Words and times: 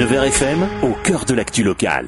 9 0.00 0.10
FM, 0.12 0.66
au 0.82 0.94
cœur 1.04 1.26
de 1.26 1.34
l'actu 1.34 1.62
locale. 1.62 2.06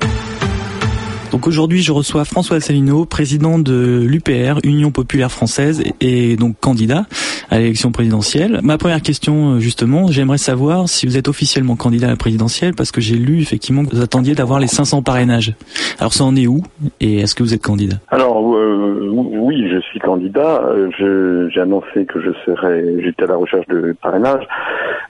Donc 1.31 1.47
aujourd'hui, 1.47 1.83
je 1.83 1.93
reçois 1.93 2.25
François 2.25 2.57
Asselineau, 2.57 3.05
président 3.05 3.59
de 3.59 4.03
l'UPR, 4.09 4.61
Union 4.65 4.91
Populaire 4.91 5.31
Française, 5.31 5.83
et 6.01 6.37
donc 6.37 6.59
candidat 6.59 7.05
à 7.53 7.59
l'élection 7.59 7.93
présidentielle. 7.93 8.61
Ma 8.63 8.79
première 8.79 9.03
question, 9.03 9.51
euh, 9.51 9.59
justement, 9.59 10.07
j'aimerais 10.07 10.39
savoir 10.39 10.89
si 10.89 11.05
vous 11.05 11.19
êtes 11.19 11.29
officiellement 11.29 11.77
candidat 11.77 12.07
à 12.07 12.11
la 12.11 12.17
présidentielle, 12.17 12.73
parce 12.75 12.91
que 12.91 13.03
j'ai 13.03 13.17
lu 13.17 13.43
effectivement 13.43 13.85
que 13.85 13.95
vous 13.95 14.01
attendiez 14.01 14.35
d'avoir 14.35 14.59
les 14.59 14.67
500 14.67 15.03
parrainages. 15.03 15.53
Alors 15.99 16.15
ça 16.15 16.25
en 16.25 16.35
est 16.35 16.47
où 16.47 16.63
Et 17.01 17.21
est-ce 17.21 17.35
que 17.35 17.43
vous 17.43 17.53
êtes 17.53 17.63
candidat? 17.63 17.97
Alors 18.09 18.57
euh, 18.57 19.07
oui, 19.13 19.69
je 19.71 19.81
suis 19.81 20.01
candidat. 20.01 20.63
Euh, 20.65 21.51
j'ai 21.53 21.61
annoncé 21.61 22.07
que 22.07 22.23
je 22.23 22.31
serais, 22.47 22.85
j'étais 23.05 23.25
à 23.25 23.27
la 23.27 23.37
recherche 23.37 23.67
de 23.67 23.95
parrainage. 24.03 24.45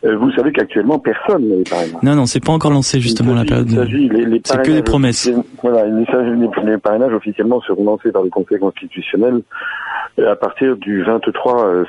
Vous 0.03 0.33
savez 0.33 0.51
qu'actuellement 0.51 0.99
personne 0.99 1.49
n'a 1.49 1.55
les 1.55 1.63
parrainages. 1.63 2.03
Non, 2.03 2.17
non, 2.17 2.27
c'est 2.27 2.45
pas 2.45 2.51
encore 2.51 2.73
lancé 2.73 2.99
justement 2.99 3.35
la 3.35 3.45
période. 3.45 3.69
C'est 3.69 4.63
que 4.63 4.73
des 4.73 4.83
promesses. 4.83 5.31
Voilà, 5.63 5.85
les 5.87 6.79
parrainages 6.79 7.13
officiellement 7.13 7.61
seront 7.61 7.85
lancés 7.85 8.11
par 8.11 8.25
le 8.25 8.31
Conseil 8.31 8.59
constitutionnel 8.59 9.43
à 10.19 10.37
partir 10.37 10.77
du 10.77 11.03
23 11.03 11.65
euh, 11.65 11.85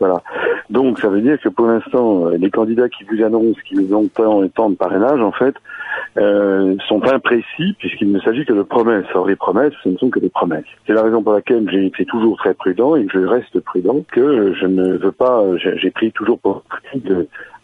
Voilà. 0.00 0.22
Donc 0.70 0.98
ça 1.00 1.08
veut 1.08 1.20
dire 1.20 1.38
que 1.40 1.48
pour 1.48 1.66
l'instant, 1.66 2.26
euh, 2.26 2.36
les 2.36 2.50
candidats 2.50 2.88
qui 2.88 3.04
vous 3.04 3.22
annoncent 3.22 3.60
qu'ils 3.66 3.94
ont 3.94 4.08
tant 4.08 4.42
et 4.42 4.50
temps 4.50 4.70
de 4.70 4.76
parrainage, 4.76 5.20
en 5.20 5.32
fait, 5.32 5.54
euh, 6.16 6.76
sont 6.88 7.02
imprécis 7.04 7.74
puisqu'il 7.78 8.12
ne 8.12 8.20
s'agit 8.20 8.44
que 8.44 8.52
de 8.52 8.62
promesses. 8.62 9.06
Or 9.14 9.26
les 9.26 9.36
promesses, 9.36 9.72
ce 9.82 9.88
ne 9.88 9.96
sont 9.96 10.10
que 10.10 10.20
des 10.20 10.30
promesses. 10.30 10.64
C'est 10.86 10.94
la 10.94 11.02
raison 11.02 11.22
pour 11.22 11.32
laquelle 11.32 11.68
j'ai 11.70 11.86
été 11.86 12.04
toujours 12.04 12.36
très 12.36 12.54
prudent 12.54 12.96
et 12.96 13.06
que 13.06 13.20
je 13.20 13.26
reste 13.26 13.60
prudent, 13.60 14.04
que 14.10 14.54
je 14.54 14.66
ne 14.66 14.96
veux 14.96 15.12
pas, 15.12 15.42
j'ai 15.58 15.90
pris 15.90 16.12
toujours 16.12 16.38
pour 16.38 16.62
parti 16.62 17.02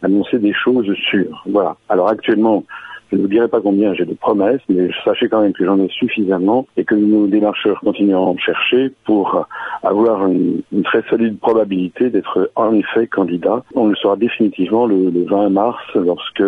d'annoncer 0.03 0.39
des 0.39 0.53
choses 0.53 0.93
sûres. 1.09 1.43
Voilà. 1.47 1.77
Alors 1.89 2.09
actuellement, 2.09 2.65
je 3.11 3.17
ne 3.17 3.23
vous 3.23 3.29
dirai 3.29 3.49
pas 3.49 3.61
combien 3.61 3.93
j'ai 3.95 4.05
de 4.05 4.15
promesses, 4.15 4.61
mais 4.69 4.89
sachez 5.05 5.29
quand 5.29 5.43
même 5.43 5.53
que 5.53 5.65
j'en 5.65 5.79
ai 5.79 5.89
suffisamment 5.89 6.67
et 6.77 6.85
que 6.85 6.95
nos 6.95 7.27
démarcheurs 7.27 7.81
continueront 7.81 8.31
en 8.31 8.39
chercher 8.39 8.93
pour 9.05 9.47
avoir 9.83 10.27
une, 10.27 10.63
très 10.85 11.03
solide 11.09 11.39
probabilité 11.39 12.11
d'être 12.11 12.51
en 12.57 12.75
effet 12.75 13.07
candidat. 13.07 13.65
On 13.75 13.89
le 13.89 13.97
sera 13.97 14.17
définitivement 14.17 14.87
le, 14.87 15.11
20 15.25 15.51
mars 15.51 15.83
lorsque 15.95 16.43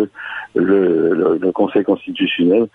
le 0.54 1.52
Conseil 1.52 1.84
constitutionnel 1.84 2.68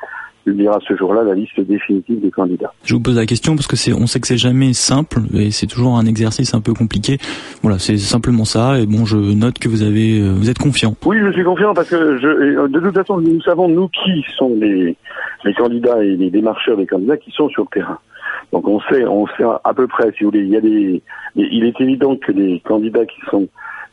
publiera 0.48 0.80
ce 0.88 0.95
jour-là 0.95 1.23
la 1.23 1.34
liste 1.34 1.59
définitive 1.59 2.22
des 2.22 2.31
candidats. 2.31 2.72
Je 2.86 2.94
vous 2.94 3.02
pose 3.02 3.17
la 3.17 3.26
question 3.26 3.56
parce 3.56 3.67
que 3.67 3.76
c'est, 3.76 3.92
on 3.92 4.08
sait 4.08 4.22
que 4.22 4.28
c'est 4.28 4.38
jamais 4.38 4.72
simple 4.72 5.20
et 5.34 5.52
c'est 5.52 5.67
toujours 5.67 5.98
un 5.98 6.06
exercice 6.06 6.54
un 6.54 6.62
peu 6.62 6.73
compliqué. 6.73 7.17
Voilà, 7.64 7.80
c'est 7.80 7.98
simplement 7.98 8.45
ça. 8.45 8.80
Et 8.80 8.86
bon, 8.86 9.06
je 9.06 9.17
note 9.17 9.59
que 9.59 9.67
vous 9.67 9.84
avez, 9.84 10.22
euh, 10.22 10.31
vous 10.31 10.50
êtes 10.50 10.58
confiant. 10.58 10.95
Oui, 11.06 11.17
je 11.20 11.34
suis 11.34 11.44
confiant 11.44 11.73
parce 11.73 11.89
que 11.89 12.17
je, 12.17 12.28
euh, 12.28 12.67
de 12.70 12.80
toute 12.80 12.95
façon, 12.95 13.17
nous 13.17 13.42
savons 13.42 13.67
nous 13.67 13.89
qui 13.89 14.23
sont 14.38 14.56
les, 14.56 14.95
les 15.44 15.54
candidats 15.54 16.02
et 16.02 16.16
les 16.16 16.30
démarcheurs 16.30 16.78
des 16.78 16.88
candidats 16.88 17.17
qui 17.17 17.32
sont 17.32 17.50
sur 17.50 17.64
le 17.64 17.70
terrain. 17.73 18.00
Donc 18.54 18.70
on 18.70 18.80
sait, 18.89 19.04
on 19.06 19.28
sait 19.28 19.44
à 19.66 19.73
peu 19.73 19.88
près, 19.88 20.14
si 20.17 20.23
vous 20.23 20.30
voulez, 20.30 20.44
il 20.44 20.50
y 20.50 20.56
a 20.56 20.61
des, 20.61 21.02
il 21.36 21.66
est 21.66 21.82
évident 21.82 22.16
que 22.16 22.32
les 22.32 22.61
candidats 22.61 23.06
qui 23.06 23.20
sont 23.30 23.50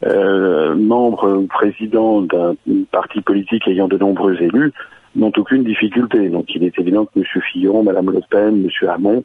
euh, 0.07 0.77
membres 0.77 1.29
ou 1.37 1.47
présidents 1.49 2.23
d'un 2.23 2.55
parti 2.93 3.23
politique 3.23 3.67
ayant 3.67 3.89
de 3.89 3.99
nombreux 3.99 4.41
élus 4.41 4.73
n'ont 5.17 5.33
aucune 5.37 5.65
difficulté. 5.65 6.29
Donc 6.29 6.47
il 6.55 6.65
est 6.65 6.79
évident 6.79 7.07
que 7.07 7.21
M. 7.21 7.25
Fillon, 7.53 7.83
Mme 7.83 8.11
Le 8.11 8.21
Pen, 8.31 8.65
M. 8.65 8.89
Hamon, 8.89 9.25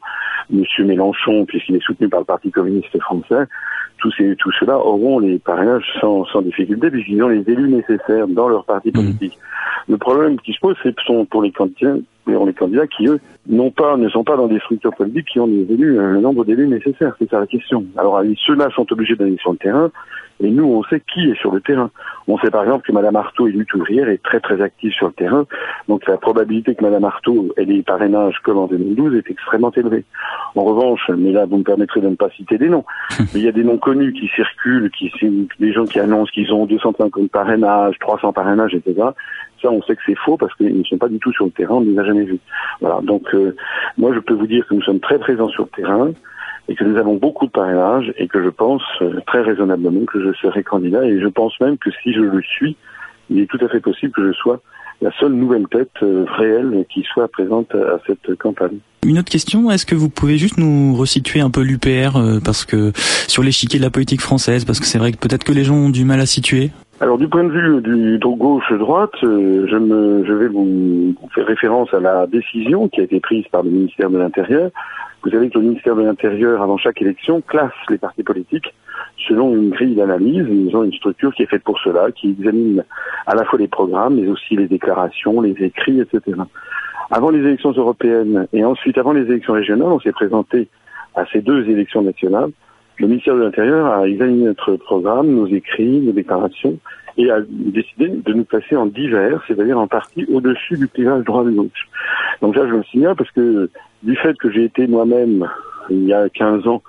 M. 0.54 0.64
Mélenchon, 0.86 1.46
puisqu'il 1.46 1.76
est 1.76 1.84
soutenu 1.84 2.10
par 2.10 2.22
le 2.22 2.26
Parti 2.26 2.52
communiste 2.52 3.00
français, 3.00 3.46
tous, 3.98 4.12
ces, 4.18 4.36
tous 4.38 4.52
ceux-là 4.60 4.78
auront 4.78 5.20
les 5.20 5.40
parrainages 5.40 5.86
sans, 6.00 6.26
sans 6.26 6.42
difficulté 6.42 6.90
puisqu'ils 6.90 7.22
ont 7.22 7.28
les 7.28 7.44
élus 7.50 7.70
nécessaires 7.70 8.28
dans 8.28 8.48
leur 8.48 8.66
parti 8.66 8.90
mmh. 8.90 8.94
politique. 8.94 9.38
Le 9.88 9.98
problème 9.98 10.40
qui 10.40 10.54
se 10.54 10.60
pose, 10.60 10.76
c'est 10.84 10.96
sont 11.06 11.26
pour 11.26 11.42
les 11.42 11.52
candidats, 11.52 11.96
les 12.30 12.54
candidats 12.54 12.88
qui 12.88 13.08
eux 13.08 13.20
n'ont 13.48 13.72
pas, 13.72 13.98
ne 13.98 14.10
sont 14.10 14.24
pas 14.24 14.38
dans 14.38 14.48
des 14.48 14.60
structures 14.60 14.96
politiques 14.96 15.28
qui 15.32 15.40
ont 15.40 15.48
les 15.48 15.66
élus, 15.70 15.98
le 15.98 16.20
nombre 16.20 16.46
d'élus 16.46 16.68
nécessaires. 16.68 17.16
C'est 17.20 17.30
ça 17.30 17.40
la 17.40 17.48
question. 17.48 17.86
Alors 17.98 18.22
ceux-là 18.46 18.70
sont 18.76 18.92
obligés 18.92 19.16
d'aller 19.16 19.38
sur 19.38 19.52
le 19.52 19.58
terrain. 19.58 19.92
Et 20.42 20.50
nous, 20.50 20.64
on 20.64 20.84
sait 20.84 21.02
qui 21.14 21.30
est 21.30 21.38
sur 21.40 21.52
le 21.52 21.60
terrain. 21.60 21.92
On 22.28 22.38
sait 22.38 22.50
par 22.50 22.64
exemple 22.64 22.86
que 22.88 22.94
Mme 22.94 23.16
Artaud, 23.16 23.48
élue 23.48 23.66
ouvrière, 23.74 24.08
est 24.08 24.24
très 24.24 24.40
très 24.40 24.62
active 24.62 24.94
sur 24.94 25.08
le 25.08 25.14
terrain. 25.14 25.46
Donc 25.88 26.08
la 26.08 26.18
probabilité 26.18 26.76
que 26.76 26.84
Mme 26.84 27.04
Artaud 27.04 27.52
ait 27.58 27.66
des 27.66 27.82
parrainages 27.84 28.40
comme 28.44 28.58
en 28.58 28.68
2012 28.68 29.16
est 29.16 29.30
extrêmement 29.30 29.72
élevée. 29.72 30.06
En 30.56 30.64
revanche, 30.64 31.02
mais 31.18 31.32
là 31.32 31.46
vous 31.46 31.58
me 31.58 31.64
permettrez 31.64 32.00
de 32.00 32.08
ne 32.08 32.16
pas 32.16 32.30
citer 32.30 32.58
des 32.58 32.70
noms, 32.70 32.86
mais 33.20 33.40
il 33.40 33.44
y 33.44 33.48
a 33.48 33.52
des 33.52 33.64
noms 33.64 33.78
connus 33.78 34.14
qui 34.14 34.28
circulent, 34.28 34.90
qui 34.92 35.12
des 35.60 35.74
gens 35.74 35.86
qui 35.86 36.00
annoncent 36.00 36.32
qu'ils 36.32 36.54
ont 36.54 36.66
250 36.66 37.30
parrainages, 37.32 37.96
300 38.00 38.32
parrainages, 38.32 38.76
etc. 38.76 39.10
Ça, 39.62 39.70
on 39.70 39.82
sait 39.84 39.96
que 39.96 40.02
c'est 40.06 40.18
faux 40.18 40.38
parce 40.38 40.54
qu'ils 40.56 40.78
ne 40.78 40.84
sont 40.84 40.98
pas 40.98 41.10
du 41.10 41.20
tout 41.20 41.34
sur 41.34 41.46
le 41.46 41.52
terrain, 41.52 41.76
on 41.76 41.82
ne 41.82 41.92
les 41.92 42.00
a 42.00 42.04
jamais 42.06 42.24
vus. 42.24 42.40
Voilà. 42.82 43.02
Donc, 43.02 43.24
euh, 43.34 43.56
moi, 43.98 44.14
je 44.14 44.20
peux 44.20 44.34
vous 44.34 44.48
dire 44.48 44.66
que 44.68 44.74
nous 44.74 44.82
sommes 44.82 45.00
très 45.00 45.20
présents 45.20 45.50
sur 45.50 45.64
le 45.64 45.70
terrain 45.70 46.12
et 46.68 46.76
que 46.76 46.84
nous 46.84 46.98
avons 46.98 47.16
beaucoup 47.16 47.46
de 47.46 47.52
parrainages 47.52 48.14
et 48.18 48.28
que 48.28 48.44
je 48.44 48.50
pense 48.50 48.84
euh, 49.02 49.20
très 49.28 49.42
raisonnablement 49.42 50.06
que 50.06 50.22
je 50.22 50.34
serai 50.34 50.64
candidat 50.64 51.06
et 51.06 51.20
je 51.20 51.28
pense 51.28 51.60
même 51.60 51.78
que 51.78 51.90
si 52.04 52.14
je 52.14 52.22
le 52.22 52.42
suis, 52.42 52.78
il 53.30 53.40
est 53.40 53.48
tout 53.48 53.64
à 53.64 53.68
fait 53.68 53.80
possible 53.80 54.14
que 54.14 54.28
je 54.28 54.34
sois 54.34 54.62
la 55.02 55.12
seule 55.20 55.34
nouvelle 55.34 55.66
tête 55.70 55.92
euh, 56.04 56.26
réelle 56.38 56.86
qui 56.94 57.04
soit 57.04 57.28
présente 57.28 57.74
à 57.74 58.00
cette 58.06 58.36
campagne. 58.38 58.80
Une 59.06 59.18
autre 59.18 59.32
question, 59.32 59.72
est-ce 59.72 59.86
que 59.86 59.96
vous 59.96 60.10
pouvez 60.10 60.38
juste 60.38 60.58
nous 60.58 60.94
resituer 60.94 61.40
un 61.40 61.50
peu 61.50 61.62
l'UPR 61.62 62.20
parce 62.44 62.66
que 62.66 62.92
sur 63.28 63.44
l'échiquier 63.44 63.80
de 63.80 63.86
la 63.86 63.90
politique 63.90 64.20
française, 64.20 64.66
parce 64.66 64.80
que 64.82 64.86
c'est 64.86 64.98
vrai 64.98 65.14
que 65.14 65.18
peut-être 65.18 65.46
que 65.46 65.54
les 65.54 65.64
gens 65.64 65.76
ont 65.76 65.90
du 65.90 66.04
mal 66.04 66.20
à 66.20 66.26
situer? 66.26 66.72
Alors 67.02 67.18
du 67.18 67.28
point 67.30 67.46
de 67.46 67.52
vue 67.52 67.82
du 67.82 68.20
gauche-droite, 68.20 69.16
je, 69.22 69.78
me, 69.78 70.26
je 70.26 70.34
vais 70.34 70.48
vous 70.48 71.16
faire 71.34 71.46
référence 71.46 71.94
à 71.94 72.00
la 72.00 72.28
décision 72.28 72.90
qui 72.90 73.00
a 73.00 73.04
été 73.04 73.20
prise 73.20 73.46
par 73.52 73.64
le 73.64 73.70
ministère 73.70 74.10
de 74.10 74.18
l'Intérieur 74.18 74.72
vous 75.24 75.32
savez 75.32 75.50
que 75.50 75.58
le 75.58 75.66
ministère 75.66 75.96
de 75.96 76.04
l'Intérieur, 76.04 76.62
avant 76.62 76.78
chaque 76.78 77.02
élection, 77.02 77.42
classe 77.42 77.74
les 77.90 77.98
partis 77.98 78.24
politiques 78.24 78.74
selon 79.28 79.54
une 79.54 79.70
grille 79.70 79.96
d'analyse. 79.96 80.46
Ils 80.50 80.76
ont 80.76 80.84
une 80.84 80.94
structure 80.94 81.34
qui 81.34 81.44
est 81.44 81.48
faite 81.48 81.64
pour 81.64 81.78
cela, 81.80 82.12
qui 82.12 82.32
examine 82.32 82.86
à 83.26 83.36
la 83.36 83.44
fois 83.44 83.60
les 83.60 83.68
programmes, 83.68 84.16
mais 84.16 84.28
aussi 84.28 84.56
les 84.56 84.68
déclarations, 84.68 85.42
les 85.42 85.56
écrits, 85.62 86.00
etc. 86.00 86.38
Avant 87.12 87.32
les 87.32 87.40
élections 87.40 87.72
européennes 87.72 88.48
et 88.54 88.64
ensuite 88.64 88.98
avant 88.98 89.12
les 89.12 89.24
élections 89.24 89.54
régionales, 89.54 89.90
on 89.90 90.00
s'est 90.00 90.14
présenté 90.14 90.70
à 91.16 91.26
ces 91.34 91.42
deux 91.42 91.68
élections 91.70 92.02
nationales. 92.02 92.52
Le 93.00 93.08
ministère 93.08 93.36
de 93.36 93.42
l'Intérieur 93.42 93.88
a 93.88 94.08
examiné 94.08 94.46
notre 94.46 94.76
programme, 94.76 95.28
nos 95.28 95.48
écrits, 95.48 96.02
nos 96.02 96.12
déclarations, 96.12 96.78
et 97.18 97.32
a 97.32 97.40
décidé 97.50 98.10
de 98.10 98.34
nous 98.34 98.44
placer 98.44 98.76
en 98.76 98.86
divers, 98.86 99.42
c'est-à-dire 99.48 99.80
en 99.80 99.88
partie 99.88 100.26
au-dessus 100.32 100.78
du 100.78 100.88
clivage 100.88 101.24
droit-gauche. 101.24 101.88
Donc 102.42 102.56
là, 102.56 102.68
je 102.68 102.76
le 102.76 102.84
signale 102.84 103.16
parce 103.16 103.32
que 103.32 103.70
du 104.04 104.16
fait 104.18 104.38
que 104.38 104.52
j'ai 104.52 104.66
été 104.66 104.88
moi-même, 104.88 105.50
il 105.90 106.06
y 106.06 106.14
a 106.14 106.30
15 106.30 106.68
ans, 106.68 106.82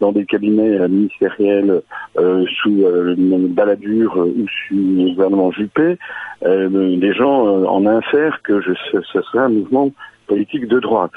dans 0.00 0.12
des 0.12 0.24
cabinets 0.24 0.88
ministériels 0.88 1.82
euh, 2.18 2.44
sous 2.60 2.84
euh, 2.84 3.14
baladure 3.18 4.16
ou 4.16 4.46
sous 4.46 4.74
le 4.74 5.14
gouvernement 5.14 5.50
Juppé, 5.50 5.98
euh, 6.44 6.96
des 6.96 7.12
gens 7.12 7.46
euh, 7.46 7.64
en 7.66 7.86
infèrent 7.86 8.40
que 8.42 8.60
je, 8.60 8.72
ce, 8.92 9.20
serait 9.22 9.40
un 9.40 9.48
mouvement 9.48 9.90
politique 10.26 10.66
de 10.66 10.78
droite. 10.78 11.12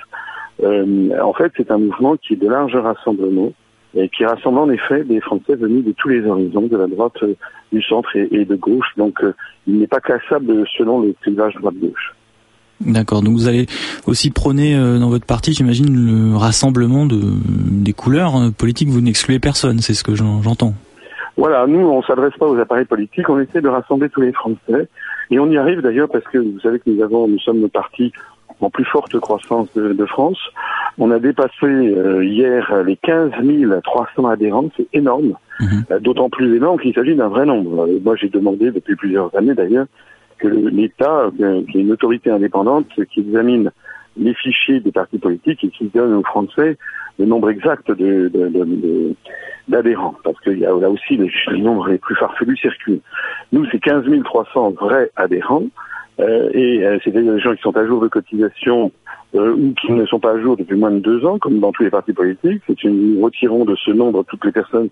en 0.64 1.34
fait, 1.34 1.52
c'est 1.58 1.72
un 1.72 1.78
mouvement 1.78 2.16
qui 2.18 2.34
est 2.34 2.38
de 2.38 2.48
large 2.48 2.76
rassemblement 2.76 3.52
et 3.96 4.10
qui 4.10 4.26
rassemble 4.26 4.60
en 4.60 4.70
effet 4.70 5.04
des 5.04 5.20
Français 5.20 5.56
venus 5.56 5.84
de 5.84 5.92
tous 5.92 6.10
les 6.10 6.26
horizons, 6.26 6.68
de 6.68 6.78
la 6.78 6.88
droite, 6.88 7.18
du 7.72 7.82
centre 7.82 8.16
et, 8.16 8.46
de 8.46 8.56
gauche. 8.56 8.88
Donc, 8.98 9.20
il 9.68 9.80
n'est 9.80 9.88
pas 9.88 10.00
classable 10.00 10.66
selon 10.78 11.02
le 11.02 11.14
clivage 11.22 11.56
droite-gauche. 11.56 12.14
D'accord. 12.86 13.22
Donc 13.22 13.34
vous 13.34 13.48
allez 13.48 13.68
aussi 14.08 14.32
prôner 14.32 14.76
euh, 14.76 14.98
dans 14.98 15.10
votre 15.10 15.26
parti, 15.26 15.54
j'imagine, 15.54 15.94
le 15.94 16.36
rassemblement 16.36 17.06
de, 17.06 17.20
des 17.22 17.94
couleurs 17.94 18.36
euh, 18.36 18.50
politiques. 18.50 18.90
Vous 18.90 19.02
n'excluez 19.02 19.40
personne, 19.40 19.80
c'est 19.80 19.94
ce 19.94 20.04
que 20.04 20.16
j'entends. 20.16 20.74
Voilà, 21.38 21.66
nous, 21.68 21.80
on 21.80 22.02
s'adresse 22.02 22.34
pas 22.40 22.48
aux 22.48 22.58
appareils 22.58 22.86
politiques, 22.86 23.30
on 23.30 23.40
essaie 23.40 23.62
de 23.62 23.70
rassembler 23.70 24.10
tous 24.10 24.22
les 24.22 24.34
Français. 24.34 24.88
Et 25.30 25.40
on 25.40 25.50
y 25.50 25.58
arrive 25.58 25.82
d'ailleurs 25.82 26.10
parce 26.10 26.26
que 26.26 26.40
vous 26.40 26.60
savez 26.60 26.80
que 26.80 26.90
nous 26.90 27.02
avons, 27.02 27.28
nous 27.28 27.40
sommes 27.40 27.62
le 27.62 27.70
parti 27.70 28.12
en 28.62 28.70
plus 28.70 28.86
forte 28.86 29.20
croissance 29.20 29.68
de, 29.74 30.06
France. 30.06 30.40
On 30.98 31.12
a 31.12 31.20
dépassé 31.20 31.66
euh, 31.66 32.24
hier 32.24 32.84
les 32.86 32.96
15 32.96 33.32
300 33.84 34.30
adhérents, 34.30 34.70
c'est 34.78 34.88
énorme. 34.94 35.34
Mhm. 35.60 36.00
D'autant 36.00 36.30
plus 36.30 36.56
énorme 36.56 36.80
qu'il 36.80 36.94
s'agit 36.94 37.16
d'un 37.16 37.28
vrai 37.28 37.46
nombre. 37.46 37.88
moi, 38.04 38.16
j'ai 38.16 38.30
demandé 38.30 38.72
depuis 38.72 38.96
plusieurs 38.96 39.36
années 39.36 39.54
d'ailleurs 39.54 39.88
que 40.42 40.48
l'État, 40.48 41.30
euh, 41.40 41.62
qui 41.72 41.78
est 41.78 41.82
une 41.82 41.92
autorité 41.92 42.30
indépendante, 42.32 42.88
qui 43.14 43.20
examine 43.20 43.72
les 44.18 44.34
fichiers 44.34 44.80
des 44.80 44.92
partis 44.92 45.20
politiques 45.20 45.64
et 45.64 45.70
qui 45.70 45.86
donne 45.94 46.14
aux 46.14 46.24
Français 46.24 46.78
le 47.20 47.26
nombre 47.26 47.50
exact 47.50 47.92
d'adhérents, 49.68 50.16
parce 50.24 50.40
qu'il 50.42 50.60
y 50.60 50.66
a 50.66 50.72
là 50.72 50.90
aussi 50.90 51.18
les, 51.18 51.62
nombres 51.62 51.88
les 51.88 51.98
plus 51.98 52.16
farfelus 52.16 52.58
circulent. 52.58 53.02
Nous, 53.52 53.66
c'est 53.72 53.80
15 53.80 54.06
300 54.24 54.72
vrais 54.72 55.12
adhérents, 55.16 55.64
euh, 55.64 55.68
et 56.20 56.86
euh, 56.86 56.98
c'est 57.04 57.12
des 57.12 57.40
gens 57.40 57.56
qui 57.56 57.62
sont 57.62 57.76
à 57.76 57.86
jour 57.86 58.02
de 58.02 58.08
cotisation 58.08 58.92
euh, 59.36 59.54
ou 59.54 59.74
qui 59.74 59.92
ne 59.92 60.06
sont 60.06 60.20
pas 60.20 60.34
à 60.34 60.40
jour 60.40 60.58
depuis 60.58 60.76
moins 60.76 60.92
de 60.92 61.00
deux 61.00 61.26
ans, 61.26 61.40
comme 61.40 61.60
dans 61.60 61.72
tous 61.72 61.84
les 61.84 61.90
partis 61.90 62.14
politiques. 62.14 62.62
C'est 62.68 62.84
une, 62.84 63.16
nous 63.16 63.22
retirons 63.22 63.66
de 63.66 63.76
ce 63.76 63.92
nombre 63.92 64.24
toutes 64.28 64.46
les 64.46 64.52
personnes 64.52 64.90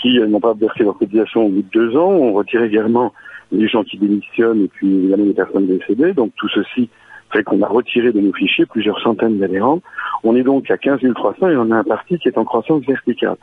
qui 0.00 0.18
euh, 0.18 0.26
n'ont 0.26 0.40
pas 0.40 0.54
versé 0.54 0.84
leur 0.84 0.98
cotisation 0.98 1.46
au 1.46 1.48
bout 1.48 1.62
de 1.62 1.70
deux 1.72 1.96
ans. 1.96 2.10
On 2.10 2.32
retire 2.32 2.62
également 2.62 3.12
les 3.52 3.68
gens 3.68 3.82
qui 3.82 3.98
démissionnent 3.98 4.64
et 4.64 4.68
puis 4.68 5.06
également 5.06 5.24
les 5.24 5.34
personnes 5.34 5.66
décédées. 5.66 6.12
Donc 6.12 6.32
tout 6.36 6.48
ceci 6.48 6.88
fait 7.32 7.42
qu'on 7.44 7.62
a 7.62 7.68
retiré 7.68 8.12
de 8.12 8.20
nos 8.20 8.32
fichiers 8.32 8.66
plusieurs 8.66 9.00
centaines 9.00 9.38
d'adhérents. 9.38 9.80
On 10.24 10.36
est 10.36 10.42
donc 10.42 10.70
à 10.70 10.76
15 10.76 11.00
300 11.14 11.48
et 11.48 11.56
on 11.56 11.70
a 11.70 11.76
un 11.76 11.84
parti 11.84 12.18
qui 12.18 12.28
est 12.28 12.36
en 12.36 12.44
croissance 12.44 12.84
verticale. 12.84 13.36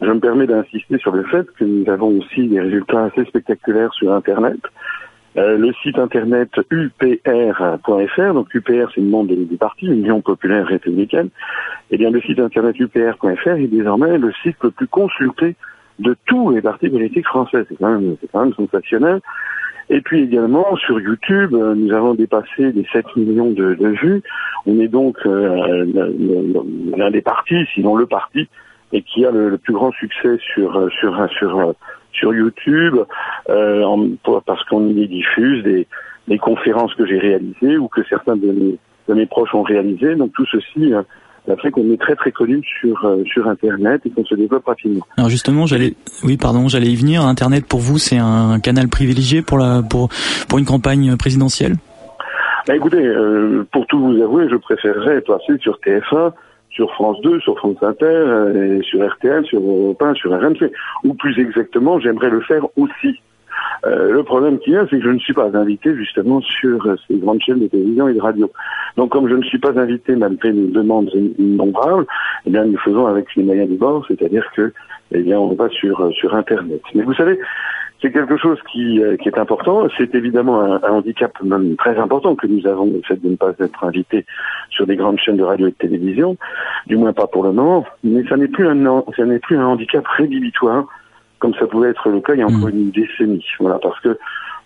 Je 0.00 0.10
me 0.10 0.20
permets 0.20 0.46
d'insister 0.46 0.98
sur 0.98 1.12
le 1.12 1.24
fait 1.24 1.46
que 1.52 1.64
nous 1.64 1.88
avons 1.90 2.18
aussi 2.18 2.46
des 2.48 2.60
résultats 2.60 3.04
assez 3.04 3.24
spectaculaires 3.24 3.92
sur 3.94 4.12
Internet. 4.12 4.60
Euh, 5.36 5.58
le 5.58 5.72
site 5.82 5.98
internet 5.98 6.50
upr.fr, 6.70 8.34
donc 8.34 8.54
UPR 8.54 8.90
c'est 8.94 9.00
le 9.00 9.08
nom 9.08 9.24
du 9.24 9.56
parti, 9.58 9.86
Union 9.86 10.20
populaire 10.20 10.66
républicaine, 10.66 11.26
et 11.90 11.94
eh 11.94 11.98
bien 11.98 12.10
le 12.10 12.20
site 12.22 12.40
internet 12.40 12.78
upr.fr 12.80 13.50
est 13.50 13.66
désormais 13.66 14.16
le 14.18 14.32
site 14.42 14.56
le 14.62 14.70
plus 14.70 14.88
consulté 14.88 15.54
de 15.98 16.16
tous 16.26 16.50
les 16.50 16.62
partis 16.62 16.88
politiques 16.88 17.26
français. 17.26 17.64
C'est 17.68 17.76
quand 17.76 17.90
même, 17.90 18.16
c'est 18.20 18.30
quand 18.32 18.44
même 18.44 18.54
sensationnel. 18.54 19.20
Et 19.90 20.00
puis 20.00 20.22
également 20.22 20.76
sur 20.76 21.00
YouTube, 21.00 21.54
euh, 21.54 21.74
nous 21.74 21.92
avons 21.92 22.14
dépassé 22.14 22.72
les 22.72 22.86
7 22.92 23.16
millions 23.16 23.50
de, 23.50 23.74
vues. 24.02 24.22
On 24.66 24.78
est 24.80 24.88
donc 24.88 25.16
euh, 25.24 25.86
l'un 26.96 27.10
des 27.10 27.22
partis, 27.22 27.66
sinon 27.74 27.96
le 27.96 28.06
parti, 28.06 28.48
et 28.92 29.02
qui 29.02 29.24
a 29.24 29.30
le, 29.30 29.58
plus 29.58 29.74
grand 29.74 29.92
succès 29.92 30.38
sur 30.54 30.88
sur 30.92 31.28
sur 31.38 31.74
sur 32.12 32.34
YouTube, 32.34 32.96
euh, 33.48 34.08
parce 34.46 34.64
qu'on 34.64 34.88
y 34.88 35.06
diffuse 35.06 35.62
des, 35.62 35.86
des 36.26 36.38
conférences 36.38 36.94
que 36.94 37.06
j'ai 37.06 37.18
réalisées 37.18 37.78
ou 37.78 37.88
que 37.88 38.02
certains 38.08 38.36
de 38.36 38.50
mes, 38.50 38.78
de 39.08 39.14
mes 39.14 39.26
proches 39.26 39.54
ont 39.54 39.62
réalisées. 39.62 40.14
Donc 40.16 40.32
tout 40.32 40.46
ceci 40.50 40.92
euh, 40.92 41.02
fait 41.62 41.70
qu'on 41.70 41.90
est 41.92 42.00
très 42.00 42.14
très 42.14 42.32
connu 42.32 42.62
sur 42.80 43.04
euh, 43.04 43.22
sur 43.24 43.46
Internet 43.48 44.02
et 44.04 44.10
qu'on 44.10 44.24
se 44.24 44.34
développe 44.34 44.66
rapidement. 44.66 45.06
Alors 45.16 45.30
justement, 45.30 45.66
j'allais, 45.66 45.94
oui, 46.24 46.36
pardon, 46.36 46.68
j'allais 46.68 46.88
y 46.88 46.96
venir. 46.96 47.22
Internet 47.22 47.66
pour 47.66 47.80
vous, 47.80 47.98
c'est 47.98 48.18
un 48.18 48.60
canal 48.60 48.88
privilégié 48.88 49.42
pour 49.42 49.58
la 49.58 49.82
pour 49.82 50.08
pour 50.48 50.58
une 50.58 50.66
campagne 50.66 51.16
présidentielle? 51.16 51.74
Bah, 52.66 52.76
écoutez, 52.76 52.98
euh, 52.98 53.66
pour 53.72 53.86
tout 53.86 53.98
vous 53.98 54.22
avouer, 54.22 54.46
je 54.50 54.56
préférerais 54.56 55.22
passer 55.22 55.56
sur 55.60 55.78
TF1 55.78 56.32
sur 56.78 56.92
France 56.92 57.20
2, 57.22 57.40
sur 57.40 57.58
France 57.58 57.82
Inter, 57.82 58.06
euh, 58.06 58.80
sur 58.82 59.04
RTL, 59.04 59.44
sur 59.44 59.60
Europe 59.60 60.00
1, 60.00 60.14
sur 60.14 60.30
RMC. 60.30 60.70
Ou 61.02 61.14
plus 61.14 61.36
exactement, 61.40 61.98
j'aimerais 61.98 62.30
le 62.30 62.40
faire 62.40 62.64
aussi. 62.76 63.20
Euh, 63.84 64.12
le 64.12 64.22
problème 64.22 64.60
qu'il 64.60 64.74
y 64.74 64.76
a, 64.76 64.86
c'est 64.88 64.98
que 64.98 65.04
je 65.04 65.10
ne 65.10 65.18
suis 65.18 65.32
pas 65.32 65.50
invité 65.54 65.92
justement 65.96 66.40
sur 66.40 66.86
euh, 66.86 66.94
ces 67.08 67.16
grandes 67.16 67.40
chaînes 67.40 67.58
de 67.58 67.66
télévision 67.66 68.06
et 68.06 68.14
de 68.14 68.20
radio. 68.20 68.48
Donc 68.96 69.10
comme 69.10 69.28
je 69.28 69.34
ne 69.34 69.42
suis 69.42 69.58
pas 69.58 69.76
invité 69.76 70.14
malgré 70.14 70.52
nos 70.52 70.68
demandes 70.68 71.10
innombrables, 71.38 72.06
eh 72.46 72.50
bien 72.50 72.64
nous 72.64 72.78
faisons 72.78 73.06
avec 73.06 73.26
les 73.34 73.42
moyens 73.42 73.68
du 73.68 73.76
bord, 73.76 74.04
c'est-à-dire 74.06 74.44
que 74.54 74.72
eh 75.12 75.22
bien 75.22 75.38
on 75.40 75.54
va 75.54 75.68
sur 75.70 76.12
sur 76.12 76.32
internet. 76.32 76.80
Mais 76.94 77.02
vous 77.02 77.14
savez, 77.14 77.40
c'est 78.00 78.12
quelque 78.12 78.36
chose 78.36 78.58
qui, 78.70 79.02
euh, 79.02 79.16
qui 79.16 79.28
est 79.28 79.38
important. 79.38 79.88
C'est 79.96 80.14
évidemment 80.14 80.60
un, 80.60 80.80
handicap 80.82 81.32
même 81.42 81.76
très 81.76 81.98
important 81.98 82.36
que 82.36 82.46
nous 82.46 82.66
avons, 82.66 82.86
le 82.86 83.02
fait 83.06 83.20
de 83.20 83.30
ne 83.30 83.36
pas 83.36 83.52
être 83.58 83.84
invités 83.84 84.24
sur 84.70 84.86
des 84.86 84.96
grandes 84.96 85.18
chaînes 85.18 85.36
de 85.36 85.42
radio 85.42 85.66
et 85.66 85.70
de 85.70 85.76
télévision, 85.76 86.36
du 86.86 86.96
moins 86.96 87.12
pas 87.12 87.26
pour 87.26 87.42
le 87.42 87.52
moment. 87.52 87.84
Mais 88.04 88.22
ça 88.28 88.36
n'est 88.36 88.48
plus 88.48 88.68
un, 88.68 89.04
ça 89.16 89.24
n'est 89.24 89.40
plus 89.40 89.56
un 89.56 89.66
handicap 89.66 90.06
rédhibitoire 90.06 90.86
comme 91.38 91.54
ça 91.54 91.66
pouvait 91.66 91.90
être 91.90 92.08
le 92.08 92.20
cas 92.20 92.34
il 92.34 92.40
y 92.40 92.42
a 92.42 92.46
encore 92.46 92.68
mmh. 92.68 92.78
une 92.78 92.90
décennie. 92.90 93.44
Voilà, 93.60 93.78
parce 93.78 94.00
que 94.00 94.18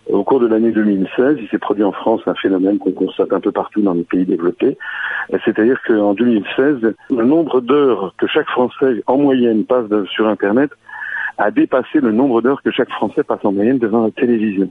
au 0.08 0.25
cours 0.25 0.40
de 0.40 0.49
l'année 0.49 0.73
2016, 0.73 1.37
il 1.40 1.49
s'est 1.49 1.58
produit 1.58 1.84
en 1.84 1.93
France 1.93 2.23
un 2.26 2.34
phénomène 2.34 2.79
qu'on 2.79 2.93
constate 2.93 3.32
un 3.32 3.40
peu 3.40 3.52
partout 3.52 3.82
dans 3.82 3.94
les 3.94 4.02
pays 4.02 4.25
développés. 4.25 4.76
C'est-à-dire 5.44 5.81
qu'en 5.87 6.14
2016, 6.14 6.94
le 7.11 7.25
nombre 7.25 7.61
d'heures 7.61 8.12
que 8.19 8.26
chaque 8.26 8.49
Français 8.49 9.02
en 9.06 9.19
moyenne 9.19 9.64
passe 9.64 9.87
sur 10.11 10.26
Internet 10.26 10.70
a 11.38 11.50
dépassé 11.50 12.00
le 12.00 12.12
nombre 12.12 12.43
d'heures 12.43 12.62
que 12.62 12.70
chaque 12.70 12.90
Français 12.90 13.23
passe 13.23 13.44
en 13.44 13.52
moyenne 13.52 13.79
devant 13.79 14.05
la 14.05 14.11
télévision. 14.11 14.70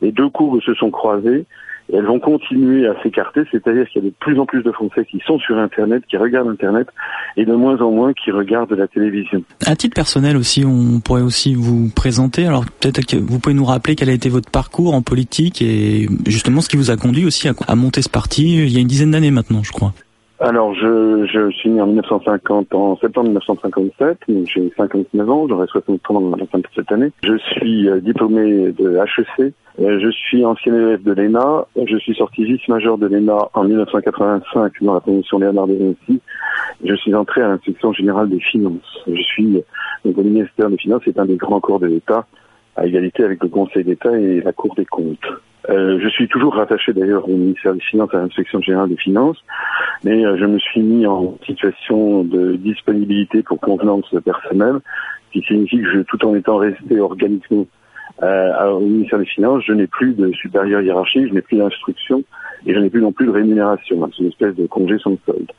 Les 0.00 0.12
deux 0.12 0.28
courbes 0.28 0.60
se 0.62 0.74
sont 0.74 0.90
croisées 0.90 1.46
et 1.90 1.96
elles 1.96 2.06
vont 2.06 2.20
continuer 2.20 2.86
à 2.86 2.94
s'écarter, 3.02 3.42
c'est-à-dire 3.50 3.88
qu'il 3.88 4.02
y 4.02 4.06
a 4.06 4.08
de 4.08 4.14
plus 4.20 4.38
en 4.38 4.46
plus 4.46 4.62
de 4.62 4.70
Français 4.72 5.04
qui 5.04 5.20
sont 5.26 5.38
sur 5.38 5.58
Internet, 5.58 6.04
qui 6.08 6.16
regardent 6.16 6.48
Internet, 6.48 6.88
et 7.36 7.44
de 7.44 7.54
moins 7.54 7.80
en 7.80 7.90
moins 7.90 8.12
qui 8.12 8.30
regardent 8.30 8.72
la 8.72 8.86
télévision. 8.86 9.42
À 9.66 9.76
titre 9.76 9.94
personnel 9.94 10.36
aussi, 10.36 10.64
on 10.64 11.00
pourrait 11.00 11.22
aussi 11.22 11.54
vous 11.54 11.90
présenter. 11.94 12.46
Alors 12.46 12.64
peut-être 12.80 13.06
que 13.06 13.16
vous 13.16 13.38
pouvez 13.38 13.54
nous 13.54 13.64
rappeler 13.64 13.94
quel 13.96 14.08
a 14.08 14.12
été 14.12 14.28
votre 14.28 14.50
parcours 14.50 14.94
en 14.94 15.02
politique 15.02 15.60
et 15.60 16.08
justement 16.26 16.60
ce 16.60 16.68
qui 16.68 16.76
vous 16.76 16.90
a 16.90 16.96
conduit 16.96 17.26
aussi 17.26 17.48
à 17.48 17.74
monter 17.74 18.02
ce 18.02 18.08
parti 18.08 18.64
il 18.64 18.72
y 18.72 18.76
a 18.76 18.80
une 18.80 18.86
dizaine 18.86 19.10
d'années 19.10 19.30
maintenant, 19.30 19.62
je 19.62 19.72
crois. 19.72 19.92
Alors, 20.44 20.74
je, 20.74 21.24
je 21.32 21.52
suis 21.52 21.70
né 21.70 21.80
en 21.80 21.86
1950, 21.86 22.74
en 22.74 22.96
septembre 22.96 23.28
1957, 23.28 24.18
donc 24.28 24.44
j'ai 24.52 24.72
59 24.76 25.30
ans, 25.30 25.46
j'aurai 25.48 25.68
63 25.68 26.20
ans 26.20 26.34
cette 26.74 26.90
année. 26.90 27.12
Je 27.22 27.38
suis 27.38 27.88
euh, 27.88 28.00
diplômé 28.00 28.72
de 28.72 28.96
HEC, 28.96 29.54
euh, 29.78 30.00
je 30.00 30.10
suis 30.10 30.44
ancien 30.44 30.74
élève 30.74 31.04
de 31.04 31.12
l'ENA, 31.12 31.66
je 31.86 31.96
suis 31.96 32.16
sorti 32.16 32.44
vice-major 32.44 32.98
de 32.98 33.06
l'ENA 33.06 33.50
en 33.54 33.62
1985 33.62 34.72
dans 34.80 34.94
la 34.94 35.00
commission 35.00 35.38
Léonard 35.38 35.68
de 35.68 35.74
Vinci. 35.74 36.20
Je 36.84 36.94
suis 36.96 37.14
entré 37.14 37.42
à 37.42 37.46
l'inspection 37.46 37.92
générale 37.92 38.28
des 38.28 38.40
finances. 38.40 38.98
Je 39.06 39.22
suis 39.22 39.58
euh, 39.58 39.62
donc 40.04 40.18
au 40.18 40.24
ministère 40.24 40.68
des 40.68 40.76
Finances, 40.76 41.02
c'est 41.04 41.20
un 41.20 41.26
des 41.26 41.36
grands 41.36 41.60
corps 41.60 41.78
de 41.78 41.86
l'État, 41.86 42.26
à 42.76 42.86
égalité 42.86 43.24
avec 43.24 43.42
le 43.42 43.48
Conseil 43.48 43.84
d'État 43.84 44.16
et 44.18 44.40
la 44.40 44.52
Cour 44.52 44.74
des 44.74 44.86
comptes. 44.86 45.18
Euh, 45.70 46.00
je 46.02 46.08
suis 46.08 46.26
toujours 46.26 46.54
rattaché 46.54 46.92
d'ailleurs 46.92 47.28
au 47.28 47.32
ministère 47.36 47.74
des 47.74 47.80
Finances, 47.80 48.12
à 48.14 48.18
l'inspection 48.18 48.60
générale 48.60 48.88
des 48.88 48.96
finances, 48.96 49.38
mais 50.02 50.24
euh, 50.24 50.36
je 50.36 50.44
me 50.44 50.58
suis 50.58 50.82
mis 50.82 51.06
en 51.06 51.38
situation 51.46 52.24
de 52.24 52.56
disponibilité 52.56 53.42
pour 53.42 53.60
convenance 53.60 54.12
personnelle, 54.24 54.78
ce 55.28 55.38
qui 55.38 55.46
signifie 55.46 55.80
que 55.80 55.92
je, 55.92 56.00
tout 56.00 56.24
en 56.26 56.34
étant 56.34 56.56
resté 56.56 56.98
organiquement 56.98 57.66
euh, 58.22 58.70
au 58.70 58.80
ministère 58.80 59.20
des 59.20 59.26
Finances, 59.26 59.62
je 59.64 59.72
n'ai 59.72 59.86
plus 59.86 60.14
de 60.14 60.32
supérieur 60.32 60.80
hiérarchique, 60.80 61.28
je 61.28 61.34
n'ai 61.34 61.42
plus 61.42 61.58
d'instruction 61.58 62.24
et 62.66 62.74
je 62.74 62.78
n'ai 62.78 62.90
plus 62.90 63.00
non 63.00 63.12
plus 63.12 63.26
de 63.26 63.32
rémunération. 63.32 64.08
C'est 64.10 64.22
une 64.22 64.28
espèce 64.28 64.54
de 64.54 64.66
congé 64.66 64.98
sans 64.98 65.16
solde. 65.26 65.50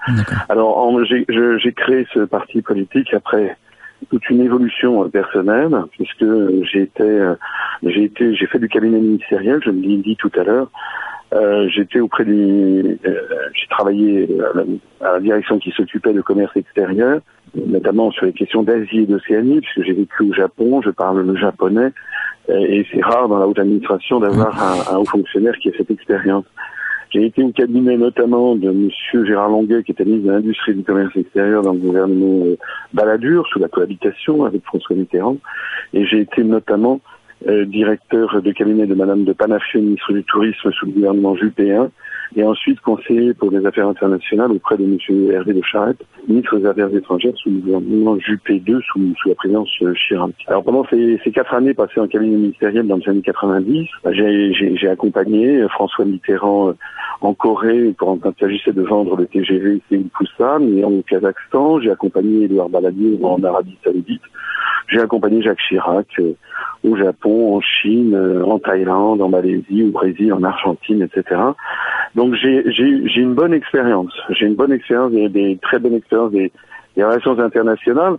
Alors 0.50 1.04
j'ai 1.06 1.74
créé 1.74 2.06
ce 2.14 2.20
parti 2.20 2.62
politique 2.62 3.14
après 3.14 3.58
toute 4.10 4.30
une 4.30 4.42
évolution 4.42 5.10
personnelle, 5.10 5.76
puisque 5.92 6.26
j'ai 6.72 6.84
été, 6.84 7.04
euh, 7.04 7.36
j'ai 7.84 8.04
été, 8.04 8.36
j'ai 8.36 8.46
fait 8.48 8.60
du 8.60 8.70
cabinet 8.70 9.00
ministériel, 9.00 9.60
je 9.64 9.72
me 9.72 9.82
l'ai 9.82 9.98
dit 9.98 10.16
tout 10.18 10.32
à 10.38 10.44
l'heure. 10.44 10.70
Euh, 11.34 11.68
j'étais 11.70 12.00
auprès 12.00 12.26
des, 12.26 12.98
euh, 13.06 13.22
j'ai 13.54 13.68
travaillé 13.70 14.30
à 15.02 15.14
la, 15.14 15.20
direction 15.20 15.58
qui 15.58 15.72
s'occupait 15.72 16.14
de 16.14 16.22
commerce 16.22 16.56
extérieur, 16.56 17.22
notamment 17.56 18.12
sur 18.12 18.26
les 18.26 18.34
questions 18.34 18.64
d'Asie 18.64 19.00
et 19.00 19.06
d'Océanie, 19.06 19.62
puisque 19.62 19.88
j'ai 19.88 19.94
vécu 19.94 20.24
au 20.24 20.34
Japon, 20.34 20.82
je 20.84 20.92
parle 20.92 21.26
le 21.26 21.36
japonais, 21.36 21.92
et 22.50 22.86
c'est 22.92 23.02
rare 23.02 23.30
dans 23.30 23.38
la 23.38 23.48
haute 23.48 23.60
administration 23.60 24.20
d'avoir 24.20 24.62
un, 24.62 24.96
un 24.96 24.98
haut 24.98 25.06
fonctionnaire 25.06 25.56
qui 25.58 25.70
a 25.70 25.72
cette 25.78 25.90
expérience. 25.90 26.46
J'ai 27.14 27.26
été 27.28 27.44
au 27.44 27.52
cabinet 27.52 27.96
notamment 27.96 28.56
de 28.56 28.70
M. 28.70 28.90
Gérard 29.26 29.50
Longuet, 29.50 29.84
qui 29.84 29.92
était 29.92 30.04
ministre 30.04 30.30
de 30.30 30.32
l'Industrie 30.32 30.72
et 30.72 30.76
du 30.76 30.84
Commerce 30.84 31.16
extérieur 31.16 31.62
dans 31.62 31.74
le 31.74 31.80
gouvernement 31.80 32.46
euh, 32.46 32.58
Balladur, 32.92 33.46
sous 33.50 33.60
la 33.60 33.68
cohabitation 33.68 34.46
avec 34.46 34.64
François 34.64 34.96
Mitterrand. 34.96 35.38
Et 35.94 36.08
j'ai 36.08 36.22
été 36.22 36.44
notamment 36.44 37.02
euh, 37.48 37.66
directeur 37.66 38.42
de 38.42 38.52
cabinet 38.52 38.88
de 38.88 38.96
Madame 38.96 39.26
de 39.26 39.34
Panafieux, 39.34 39.82
ministre 39.82 40.12
du 40.12 40.24
Tourisme 40.24 40.72
sous 40.72 40.88
le 40.88 40.92
gouvernement 40.94 41.36
Juppé 41.36 41.78
et 42.36 42.44
ensuite 42.44 42.80
conseiller 42.82 43.34
pour 43.34 43.52
les 43.52 43.66
affaires 43.66 43.88
internationales 43.88 44.52
auprès 44.52 44.78
de 44.78 44.84
M. 44.84 44.98
Hervé 45.32 45.54
de 45.54 45.62
Charette, 45.62 46.04
ministre 46.28 46.58
des 46.58 46.66
Affaires 46.66 46.94
étrangères 46.94 47.36
sous 47.36 47.50
le 47.50 47.60
gouvernement 47.60 48.18
Juppé 48.20 48.62
II, 48.66 48.78
sous, 48.92 49.14
la 49.26 49.36
présidence 49.36 49.70
euh, 49.82 49.94
Chirac. 49.94 50.32
Alors 50.48 50.64
pendant 50.64 50.86
ces, 50.90 51.20
quatre 51.34 51.54
années 51.54 51.74
passées 51.74 52.00
en 52.00 52.08
cabinet 52.08 52.38
ministériel 52.38 52.88
dans 52.88 52.98
les 52.98 53.10
années 53.10 53.22
90, 53.22 53.88
bah, 54.04 54.12
j'ai 54.14 54.90
accompagné 54.90 55.62
euh, 55.62 55.68
François 55.70 56.06
Mitterrand 56.06 56.70
euh, 56.70 56.74
en 57.22 57.34
Corée 57.34 57.94
quand 57.98 58.20
il 58.26 58.40
s'agissait 58.40 58.74
de 58.74 58.82
vendre 58.82 59.16
le 59.16 59.26
TGV 59.28 59.82
Seoul 59.90 60.06
Busan 60.20 60.78
et 60.78 60.84
en 60.84 61.02
Kazakhstan. 61.02 61.82
J'ai 61.82 61.92
accompagné 61.92 62.46
Édouard 62.46 62.70
Baladier 62.70 63.20
en 63.22 63.42
Arabie 63.44 63.78
Saoudite. 63.84 64.22
J'ai 64.90 65.00
accompagné 65.00 65.42
Jacques 65.42 65.62
Chirac 65.68 66.08
au 66.84 66.98
Japon, 66.98 67.56
en 67.56 67.62
Chine, 67.62 68.16
en 68.46 68.60
Thaïlande, 68.60 69.22
en 69.22 69.30
Malaisie, 69.30 69.84
au 69.84 69.92
Brésil, 69.92 70.34
en 70.34 70.44
Argentine, 70.44 71.02
etc. 71.02 71.40
Donc 72.16 72.36
j'ai 72.36 73.22
une 73.22 73.34
bonne 73.34 73.54
expérience. 73.54 74.14
J'ai 74.30 74.46
une 74.46 74.56
bonne 74.56 74.72
expérience, 74.72 75.12
des, 75.12 75.30
des 75.30 75.58
très 75.62 75.80
bonnes 75.80 75.96
expériences 75.96 76.32
des, 76.32 76.52
des 76.96 77.04
relations 77.04 77.40
internationales. 77.40 78.18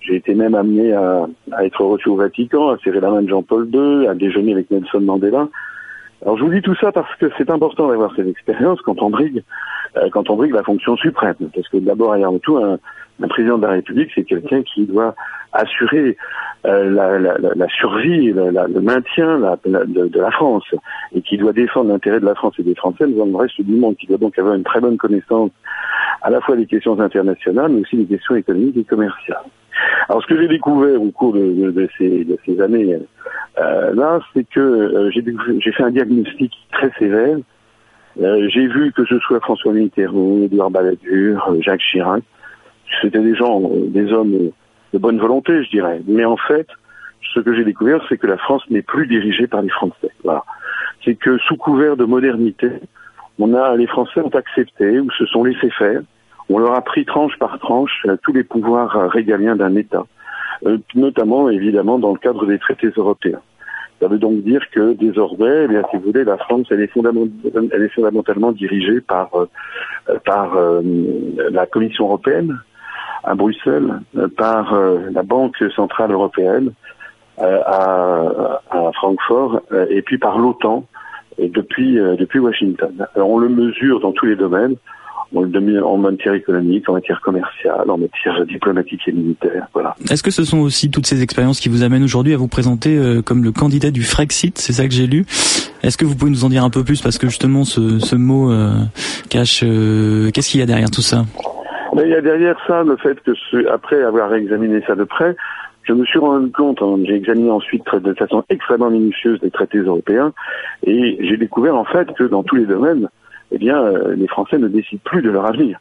J'ai 0.00 0.16
été 0.16 0.34
même 0.34 0.54
amené 0.54 0.92
à, 0.92 1.26
à, 1.52 1.64
être 1.64 1.84
reçu 1.84 2.08
au 2.08 2.16
Vatican, 2.16 2.70
à 2.70 2.78
serrer 2.78 3.00
la 3.00 3.10
main 3.10 3.22
de 3.22 3.28
Jean-Paul 3.28 3.68
II, 3.72 4.06
à 4.06 4.14
déjeuner 4.14 4.52
avec 4.52 4.70
Nelson 4.70 5.00
Mandela. 5.00 5.48
Alors 6.22 6.38
je 6.38 6.44
vous 6.44 6.52
dis 6.52 6.62
tout 6.62 6.74
ça 6.76 6.90
parce 6.90 7.14
que 7.16 7.26
c'est 7.36 7.50
important 7.50 7.88
d'avoir 7.88 8.14
cette 8.16 8.26
expérience 8.26 8.80
quand 8.82 9.02
on 9.02 9.10
brigue, 9.10 9.42
euh, 9.96 10.08
quand 10.10 10.30
on 10.30 10.36
brigue 10.36 10.54
la 10.54 10.62
fonction 10.62 10.96
suprême. 10.96 11.36
Parce 11.54 11.68
que 11.68 11.76
d'abord 11.78 12.16
et 12.16 12.24
avant 12.24 12.38
tout, 12.38 12.56
un, 12.56 12.78
un 13.22 13.28
président 13.28 13.58
de 13.58 13.66
la 13.66 13.72
République, 13.72 14.10
c'est 14.14 14.24
quelqu'un 14.24 14.62
qui 14.62 14.86
doit 14.86 15.14
assurer 15.52 16.16
euh, 16.66 16.90
la, 16.90 17.18
la, 17.18 17.36
la, 17.54 17.68
survie, 17.68 18.32
le 18.32 18.80
maintien 18.80 19.38
de, 19.64 20.06
de, 20.08 20.20
la 20.20 20.30
France, 20.30 20.64
et 21.14 21.22
qui 21.22 21.38
doit 21.38 21.52
défendre 21.52 21.90
l'intérêt 21.90 22.20
de 22.20 22.26
la 22.26 22.34
France 22.34 22.54
et 22.58 22.62
des 22.62 22.74
Français 22.74 23.06
dans 23.06 23.26
le 23.26 23.36
reste 23.36 23.60
du 23.60 23.74
monde, 23.74 23.96
qui 23.96 24.06
doit 24.06 24.18
donc 24.18 24.38
avoir 24.38 24.54
une 24.54 24.64
très 24.64 24.80
bonne 24.80 24.96
connaissance 24.96 25.50
à 26.22 26.30
la 26.30 26.40
fois 26.40 26.56
des 26.56 26.66
questions 26.66 27.00
internationales, 27.00 27.70
mais 27.70 27.80
aussi 27.80 27.96
des 27.96 28.06
questions 28.06 28.34
économiques 28.34 28.76
et 28.76 28.84
commerciales. 28.84 29.44
Alors 30.08 30.22
ce 30.22 30.26
que 30.26 30.40
j'ai 30.40 30.48
découvert 30.48 31.00
au 31.00 31.10
cours 31.10 31.32
de, 31.32 31.70
de, 31.70 31.88
ces, 31.96 32.24
de 32.24 32.36
ces, 32.44 32.60
années 32.60 32.98
euh, 33.58 33.94
là, 33.94 34.20
c'est 34.34 34.48
que 34.48 34.60
euh, 34.60 35.10
j'ai 35.10 35.72
fait 35.72 35.82
un 35.82 35.90
diagnostic 35.90 36.52
très 36.72 36.90
sévère. 36.98 37.36
Euh, 38.20 38.48
j'ai 38.52 38.66
vu 38.66 38.92
que 38.92 39.04
ce 39.04 39.18
soit 39.20 39.40
François 39.40 39.72
Mitterrand, 39.72 40.42
Edouard 40.42 40.70
Balladur, 40.70 41.54
Jacques 41.60 41.80
Chirac, 41.80 42.22
c'était 43.02 43.20
des 43.20 43.34
gens, 43.34 43.60
des 43.88 44.12
hommes 44.12 44.50
de 44.92 44.98
bonne 44.98 45.18
volonté, 45.18 45.62
je 45.64 45.70
dirais. 45.70 46.00
Mais 46.06 46.24
en 46.24 46.36
fait, 46.36 46.66
ce 47.34 47.40
que 47.40 47.54
j'ai 47.54 47.64
découvert, 47.64 48.04
c'est 48.08 48.18
que 48.18 48.26
la 48.26 48.38
France 48.38 48.62
n'est 48.70 48.82
plus 48.82 49.06
dirigée 49.06 49.46
par 49.46 49.62
les 49.62 49.68
Français. 49.68 50.10
Voilà. 50.24 50.44
C'est 51.04 51.14
que 51.14 51.38
sous 51.38 51.56
couvert 51.56 51.96
de 51.96 52.04
modernité, 52.04 52.70
on 53.38 53.54
a, 53.54 53.76
les 53.76 53.86
Français 53.86 54.20
ont 54.20 54.34
accepté 54.34 54.98
ou 54.98 55.10
se 55.12 55.26
sont 55.26 55.44
laissés 55.44 55.70
faire. 55.70 56.00
On 56.48 56.58
leur 56.58 56.74
a 56.74 56.80
pris 56.80 57.04
tranche 57.04 57.38
par 57.38 57.58
tranche 57.58 58.04
euh, 58.06 58.16
tous 58.22 58.32
les 58.32 58.42
pouvoirs 58.42 58.96
euh, 58.96 59.06
régaliens 59.06 59.54
d'un 59.54 59.76
État, 59.76 60.06
euh, 60.66 60.78
notamment 60.94 61.50
évidemment 61.50 61.98
dans 61.98 62.12
le 62.12 62.18
cadre 62.18 62.46
des 62.46 62.58
traités 62.58 62.90
européens. 62.96 63.40
Ça 64.00 64.08
veut 64.08 64.18
donc 64.18 64.42
dire 64.42 64.62
que 64.70 64.94
désormais, 64.94 65.64
eh 65.64 65.68
bien, 65.68 65.82
si 65.90 65.96
vous 65.96 66.04
voulez, 66.04 66.24
la 66.24 66.38
France, 66.38 66.66
elle 66.70 66.80
est, 66.80 66.90
elle 67.72 67.82
est 67.82 67.88
fondamentalement 67.88 68.52
dirigée 68.52 69.00
par, 69.00 69.30
par 70.24 70.56
la 71.50 71.66
Commission 71.66 72.04
européenne, 72.04 72.60
à 73.28 73.34
Bruxelles 73.34 74.00
euh, 74.16 74.28
par 74.28 74.74
euh, 74.74 75.10
la 75.12 75.22
Banque 75.22 75.62
centrale 75.76 76.12
européenne 76.12 76.72
euh, 77.40 77.60
à, 77.66 78.60
à, 78.70 78.90
Francfort 78.94 79.60
et 79.90 80.02
puis 80.02 80.18
par 80.18 80.38
l'OTAN 80.38 80.84
depuis 81.38 81.94
depuis 81.94 82.40
Washington. 82.40 83.06
Alors 83.14 83.30
on 83.30 83.38
le 83.38 83.48
mesure 83.48 84.00
dans 84.00 84.10
tous 84.10 84.26
les 84.26 84.34
domaines. 84.34 84.74
On 85.34 85.42
le 85.42 85.84
en 85.84 85.98
matière 85.98 86.32
économique, 86.32 86.88
en 86.88 86.94
matière 86.94 87.20
commerciale, 87.20 87.90
en 87.90 87.98
matière 87.98 88.46
diplomatique 88.46 89.02
et 89.06 89.12
militaire. 89.12 89.68
Voilà. 89.74 89.94
Est-ce 90.10 90.22
que 90.22 90.30
ce 90.30 90.42
sont 90.42 90.58
aussi 90.58 90.90
toutes 90.90 91.06
ces 91.06 91.22
expériences 91.22 91.60
qui 91.60 91.68
vous 91.68 91.82
amènent 91.82 92.02
aujourd'hui 92.02 92.32
à 92.32 92.38
vous 92.38 92.48
présenter 92.48 92.98
comme 93.26 93.44
le 93.44 93.52
candidat 93.52 93.90
du 93.90 94.02
Frexit 94.02 94.56
C'est 94.56 94.72
ça 94.72 94.88
que 94.88 94.94
j'ai 94.94 95.06
lu? 95.06 95.26
Est-ce 95.82 95.98
que 95.98 96.06
vous 96.06 96.16
pouvez 96.16 96.30
nous 96.30 96.44
en 96.44 96.48
dire 96.48 96.64
un 96.64 96.70
peu 96.70 96.82
plus 96.82 97.02
parce 97.02 97.18
que 97.18 97.28
justement 97.28 97.64
ce, 97.64 97.98
ce 97.98 98.16
mot 98.16 98.50
cache 99.28 99.60
qu'est-ce 99.60 100.48
qu'il 100.48 100.60
y 100.60 100.62
a 100.62 100.66
derrière 100.66 100.90
tout 100.90 101.02
ça? 101.02 101.24
Il 101.96 102.08
y 102.08 102.14
a 102.14 102.20
derrière 102.20 102.56
ça 102.66 102.82
le 102.82 102.96
fait 102.96 103.20
que, 103.20 103.32
après 103.68 104.02
avoir 104.02 104.34
examiné 104.34 104.82
ça 104.86 104.94
de 104.94 105.04
près, 105.04 105.36
je 105.82 105.92
me 105.92 106.04
suis 106.04 106.18
rendu 106.18 106.50
compte, 106.52 106.82
hein, 106.82 106.96
j'ai 107.04 107.14
examiné 107.14 107.50
ensuite 107.50 107.84
de 107.94 108.12
façon 108.14 108.44
extrêmement 108.50 108.90
minutieuse 108.90 109.38
les 109.42 109.50
traités 109.50 109.78
européens, 109.78 110.32
et 110.84 111.16
j'ai 111.20 111.36
découvert 111.36 111.76
en 111.76 111.84
fait 111.84 112.12
que 112.14 112.24
dans 112.24 112.42
tous 112.42 112.56
les 112.56 112.66
domaines, 112.66 113.08
eh 113.52 113.58
bien, 113.58 113.82
euh, 113.82 114.14
les 114.14 114.28
Français 114.28 114.58
ne 114.58 114.68
décident 114.68 115.00
plus 115.04 115.22
de 115.22 115.30
leur 115.30 115.46
avenir. 115.46 115.78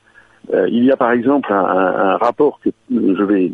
Euh, 0.53 0.67
il 0.69 0.85
y 0.85 0.91
a 0.91 0.95
par 0.95 1.11
exemple 1.11 1.51
un, 1.51 1.57
un, 1.57 2.17
rapport 2.17 2.59
que 2.63 2.69
je 2.89 3.23
vais 3.23 3.51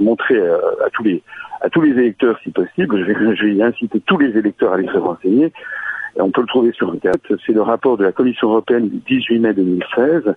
montrer 0.00 0.40
à, 0.40 0.56
à, 0.86 0.90
tous 0.92 1.04
les 1.04 1.22
à 1.60 1.70
tous 1.70 1.82
les 1.82 1.92
électeurs 1.92 2.36
si 2.42 2.50
possible. 2.50 2.98
Je 2.98 3.04
vais, 3.04 3.36
je 3.36 3.46
vais 3.46 3.62
inciter 3.62 4.00
tous 4.00 4.18
les 4.18 4.36
électeurs 4.36 4.72
à 4.72 4.78
les 4.78 4.88
se 4.88 4.96
renseigner 4.96 5.52
on 6.16 6.30
peut 6.30 6.42
le 6.42 6.46
trouver 6.46 6.72
sur 6.72 6.90
Internet, 6.92 7.22
c'est 7.46 7.52
le 7.52 7.62
rapport 7.62 7.96
de 7.96 8.04
la 8.04 8.12
Commission 8.12 8.48
européenne 8.48 8.88
du 8.88 8.98
18 9.06 9.38
mai 9.38 9.54
2016, 9.54 10.34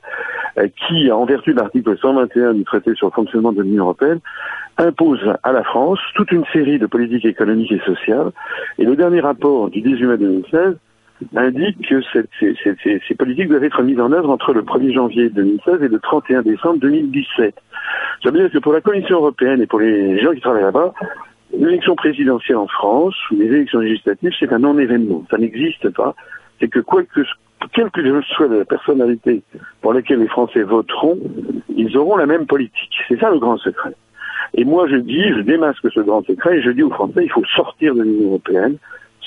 euh, 0.58 0.68
qui, 0.88 1.12
en 1.12 1.26
vertu 1.26 1.54
de 1.54 1.60
l'article 1.60 1.98
121 1.98 2.54
du 2.54 2.64
traité 2.64 2.94
sur 2.96 3.08
le 3.08 3.12
fonctionnement 3.12 3.52
de 3.52 3.62
l'Union 3.62 3.84
européenne, 3.84 4.20
impose 4.78 5.22
à 5.44 5.52
la 5.52 5.64
France 5.64 6.00
toute 6.16 6.32
une 6.32 6.46
série 6.54 6.80
de 6.80 6.86
politiques 6.86 7.26
économiques 7.26 7.72
et 7.72 7.82
sociales. 7.86 8.32
Et 8.78 8.86
le 8.86 8.96
dernier 8.96 9.22
rapport 9.22 9.70
du 9.70 9.82
18 9.82 10.06
mai 10.06 10.18
2016 10.18 10.76
indique 11.36 11.88
que 11.88 12.02
ces, 13.08 13.16
politiques 13.16 13.48
doivent 13.48 13.64
être 13.64 13.82
mises 13.84 14.00
en 14.00 14.12
œuvre 14.12 14.30
entre 14.30 14.54
le 14.54 14.64
1er 14.64 14.94
janvier 14.94 15.30
2016 15.30 15.82
et 15.82 15.88
le 15.88 16.00
31 16.00 16.42
décembre 16.42 16.80
2017. 16.80 17.56
Ça 18.24 18.32
veut 18.32 18.40
dire 18.40 18.52
que 18.52 18.58
pour 18.58 18.74
la 18.74 18.82
Commission 18.82 19.18
européenne 19.18 19.62
et 19.62 19.68
pour 19.68 19.80
les 19.80 20.22
gens 20.22 20.32
qui 20.32 20.42
travaillent 20.42 20.64
là-bas, 20.64 20.94
L'élection 21.58 21.96
présidentielle 21.96 22.58
en 22.58 22.68
France 22.68 23.16
ou 23.32 23.36
les 23.36 23.46
élections 23.46 23.80
législatives, 23.80 24.32
c'est 24.40 24.52
un 24.52 24.60
non-événement. 24.60 25.24
Ça 25.30 25.38
n'existe 25.38 25.90
pas. 25.90 26.16
C'est 26.60 26.68
que 26.68 26.80
quoi 26.80 27.04
que 27.04 27.22
quelle 27.74 27.90
que 27.90 28.22
soit 28.22 28.48
la 28.48 28.66
personnalité 28.66 29.42
pour 29.82 29.94
laquelle 29.94 30.20
les 30.20 30.28
Français 30.28 30.64
voteront, 30.64 31.18
ils 31.76 31.98
auront 31.98 32.16
la 32.16 32.26
même 32.26 32.46
politique. 32.46 32.94
C'est 33.08 33.20
ça 33.20 33.30
le 33.30 33.40
grand 33.40 33.58
secret. 33.58 33.94
Et 34.54 34.64
moi, 34.64 34.88
je 34.88 34.96
dis, 34.96 35.24
je 35.30 35.42
démasque 35.42 35.92
ce 35.92 36.00
grand 36.00 36.24
secret 36.26 36.58
et 36.58 36.62
je 36.62 36.70
dis 36.70 36.84
aux 36.84 36.92
Français, 36.92 37.24
il 37.24 37.32
faut 37.32 37.44
sortir 37.56 37.96
de 37.96 38.04
l'Union 38.04 38.28
européenne, 38.28 38.78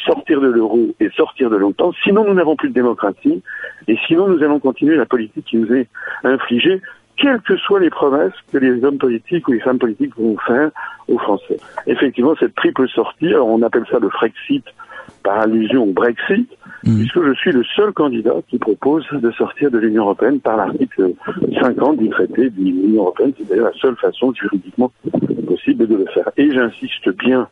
sortir 0.07 0.41
de 0.41 0.49
l'euro 0.49 0.89
et 1.01 1.11
sortir 1.11 1.51
de 1.51 1.57
l'OTAN. 1.57 1.93
Sinon, 2.05 2.25
nous 2.25 2.35
n'avons 2.35 2.57
plus 2.57 2.69
de 2.69 2.75
démocratie 2.75 3.43
et 3.89 3.99
sinon, 4.07 4.29
nous 4.29 4.43
allons 4.43 4.61
continuer 4.61 4.97
la 4.97 5.07
politique 5.07 5.45
qui 5.45 5.57
nous 5.57 5.73
est 5.73 5.89
infligée 6.25 6.81
quelles 7.19 7.41
que 7.41 7.57
soient 7.57 7.81
les 7.81 7.91
promesses 7.91 8.33
que 8.53 8.59
les 8.59 8.83
hommes 8.85 8.99
politiques 8.99 9.47
ou 9.49 9.53
les 9.53 9.61
femmes 9.61 9.79
politiques 9.79 10.17
vont 10.17 10.37
faire 10.47 10.71
aux 11.09 11.19
Français. 11.19 11.59
Effectivement, 11.87 12.35
cette 12.39 12.55
triple 12.55 12.89
sortie, 12.89 13.29
alors 13.29 13.49
on 13.49 13.63
appelle 13.63 13.85
ça 13.91 13.99
le 13.99 14.09
Frexit 14.09 14.65
par 15.23 15.41
allusion 15.41 15.85
au 15.85 15.93
Brexit, 15.93 16.49
mmh. 16.85 16.97
puisque 16.97 17.23
je 17.23 17.33
suis 17.35 17.53
le 17.53 17.65
seul 17.65 17.93
candidat 17.93 18.35
qui 18.49 18.59
propose 18.59 19.07
de 19.13 19.31
sortir 19.33 19.71
de 19.71 19.79
l'Union 19.79 20.05
européenne 20.05 20.41
par 20.41 20.57
l'article 20.57 21.13
50 21.61 21.99
du 21.99 22.09
traité 22.09 22.51
de 22.51 22.57
l'Union 22.57 23.03
européenne. 23.03 23.33
C'est 23.37 23.49
d'ailleurs 23.49 23.73
la 23.73 23.81
seule 23.81 23.97
façon 23.97 24.33
juridiquement 24.33 24.93
possible 25.47 25.87
de 25.87 25.97
le 25.97 26.07
faire. 26.07 26.31
Et 26.37 26.53
j'insiste 26.53 27.09
bien, 27.17 27.49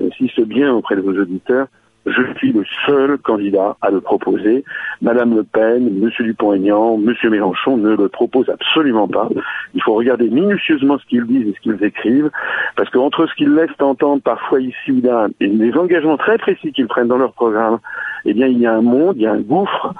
j'insiste 0.00 0.40
bien 0.42 0.72
auprès 0.72 0.96
de 0.96 1.00
vos 1.00 1.18
auditeurs, 1.18 1.68
je 2.10 2.38
suis 2.38 2.52
le 2.52 2.64
seul 2.86 3.18
candidat 3.18 3.76
à 3.82 3.90
le 3.90 4.00
proposer. 4.00 4.64
Madame 5.02 5.36
Le 5.36 5.44
Pen, 5.44 6.00
Monsieur 6.00 6.24
Dupont-Aignan, 6.24 6.96
Monsieur 6.98 7.30
Mélenchon 7.30 7.76
ne 7.76 7.96
le 7.96 8.08
proposent 8.08 8.50
absolument 8.50 9.08
pas. 9.08 9.28
Il 9.74 9.82
faut 9.82 9.94
regarder 9.94 10.28
minutieusement 10.28 10.98
ce 10.98 11.06
qu'ils 11.06 11.26
disent 11.26 11.48
et 11.48 11.54
ce 11.54 11.60
qu'ils 11.60 11.84
écrivent, 11.84 12.30
parce 12.76 12.90
qu'entre 12.90 13.26
ce 13.26 13.34
qu'ils 13.34 13.54
laissent 13.54 13.70
entendre 13.80 14.22
parfois 14.22 14.60
ici 14.60 14.92
ou 14.92 15.00
là 15.02 15.28
et 15.40 15.46
les 15.46 15.74
engagements 15.74 16.16
très 16.16 16.38
précis 16.38 16.72
qu'ils 16.72 16.88
prennent 16.88 17.08
dans 17.08 17.18
leur 17.18 17.32
programme, 17.32 17.78
eh 18.24 18.34
bien, 18.34 18.46
il 18.46 18.58
y 18.58 18.66
a 18.66 18.74
un 18.74 18.82
monde, 18.82 19.16
il 19.16 19.22
y 19.22 19.26
a 19.26 19.32
un 19.32 19.40
gouffre. 19.40 19.94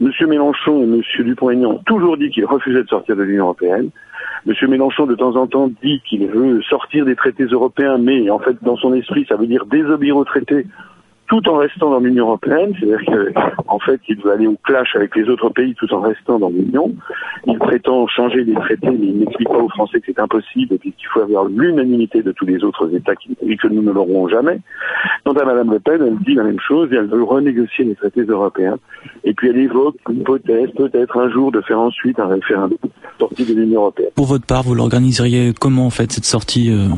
Monsieur 0.00 0.26
Mélenchon 0.26 0.82
et 0.82 0.86
Monsieur 0.86 1.24
Dupont-Aignan 1.24 1.70
ont 1.70 1.82
toujours 1.86 2.16
dit 2.16 2.30
qu'ils 2.30 2.44
refusaient 2.44 2.82
de 2.82 2.88
sortir 2.88 3.16
de 3.16 3.22
l'Union 3.22 3.44
européenne. 3.44 3.90
Monsieur 4.44 4.66
Mélenchon, 4.66 5.06
de 5.06 5.14
temps 5.14 5.36
en 5.36 5.46
temps, 5.46 5.70
dit 5.82 6.00
qu'il 6.08 6.26
veut 6.26 6.60
sortir 6.62 7.04
des 7.04 7.14
traités 7.14 7.44
européens, 7.44 7.98
mais 7.98 8.28
en 8.28 8.38
fait, 8.38 8.56
dans 8.62 8.76
son 8.76 8.92
esprit, 8.94 9.24
ça 9.28 9.36
veut 9.36 9.46
dire 9.46 9.66
désobéir 9.66 10.16
aux 10.16 10.24
traités 10.24 10.66
tout 11.28 11.48
en 11.48 11.56
restant 11.56 11.90
dans 11.90 12.00
l'Union 12.00 12.26
européenne, 12.26 12.74
c'est-à-dire 12.78 13.34
qu'en 13.66 13.78
fait, 13.78 14.00
il 14.08 14.20
veut 14.20 14.32
aller 14.32 14.46
au 14.46 14.56
clash 14.64 14.94
avec 14.94 15.16
les 15.16 15.28
autres 15.28 15.48
pays 15.50 15.74
tout 15.74 15.92
en 15.94 16.00
restant 16.00 16.38
dans 16.38 16.50
l'Union. 16.50 16.94
Il 17.46 17.58
prétend 17.58 18.06
changer 18.06 18.44
les 18.44 18.54
traités, 18.54 18.90
mais 18.90 19.06
il 19.06 19.18
n'explique 19.18 19.48
pas 19.48 19.58
aux 19.58 19.68
Français 19.68 20.00
que 20.00 20.06
c'est 20.06 20.20
impossible 20.20 20.74
et 20.74 20.78
qu'il 20.78 21.08
faut 21.12 21.20
avoir 21.20 21.46
l'unanimité 21.46 22.22
de 22.22 22.32
tous 22.32 22.46
les 22.46 22.62
autres 22.64 22.94
États 22.94 23.14
et 23.46 23.56
que 23.56 23.68
nous 23.68 23.82
ne 23.82 23.92
l'aurons 23.92 24.28
jamais. 24.28 24.60
Quant 25.24 25.32
à 25.32 25.44
Madame 25.44 25.72
Le 25.72 25.80
Pen, 25.80 26.02
elle 26.06 26.18
dit 26.18 26.34
la 26.34 26.44
même 26.44 26.60
chose 26.60 26.92
et 26.92 26.96
elle 26.96 27.08
veut 27.08 27.22
renégocier 27.22 27.84
les 27.84 27.94
traités 27.94 28.22
européens. 28.22 28.76
Et 29.24 29.32
puis 29.32 29.48
elle 29.48 29.58
évoque 29.58 29.96
une 30.10 30.20
hypothèse, 30.20 30.70
peut-être 30.76 31.16
un 31.18 31.30
jour, 31.30 31.52
de 31.52 31.60
faire 31.62 31.80
ensuite 31.80 32.18
un 32.18 32.26
référendum 32.26 32.78
sortie 33.18 33.44
de 33.44 33.54
l'Union 33.54 33.82
européenne. 33.82 34.10
Pour 34.14 34.26
votre 34.26 34.46
part, 34.46 34.62
vous 34.62 34.74
l'organiseriez 34.74 35.52
comment 35.58 35.86
en 35.86 35.90
fait 35.90 36.12
cette 36.12 36.24
sortie 36.24 36.70
euh, 36.70 36.88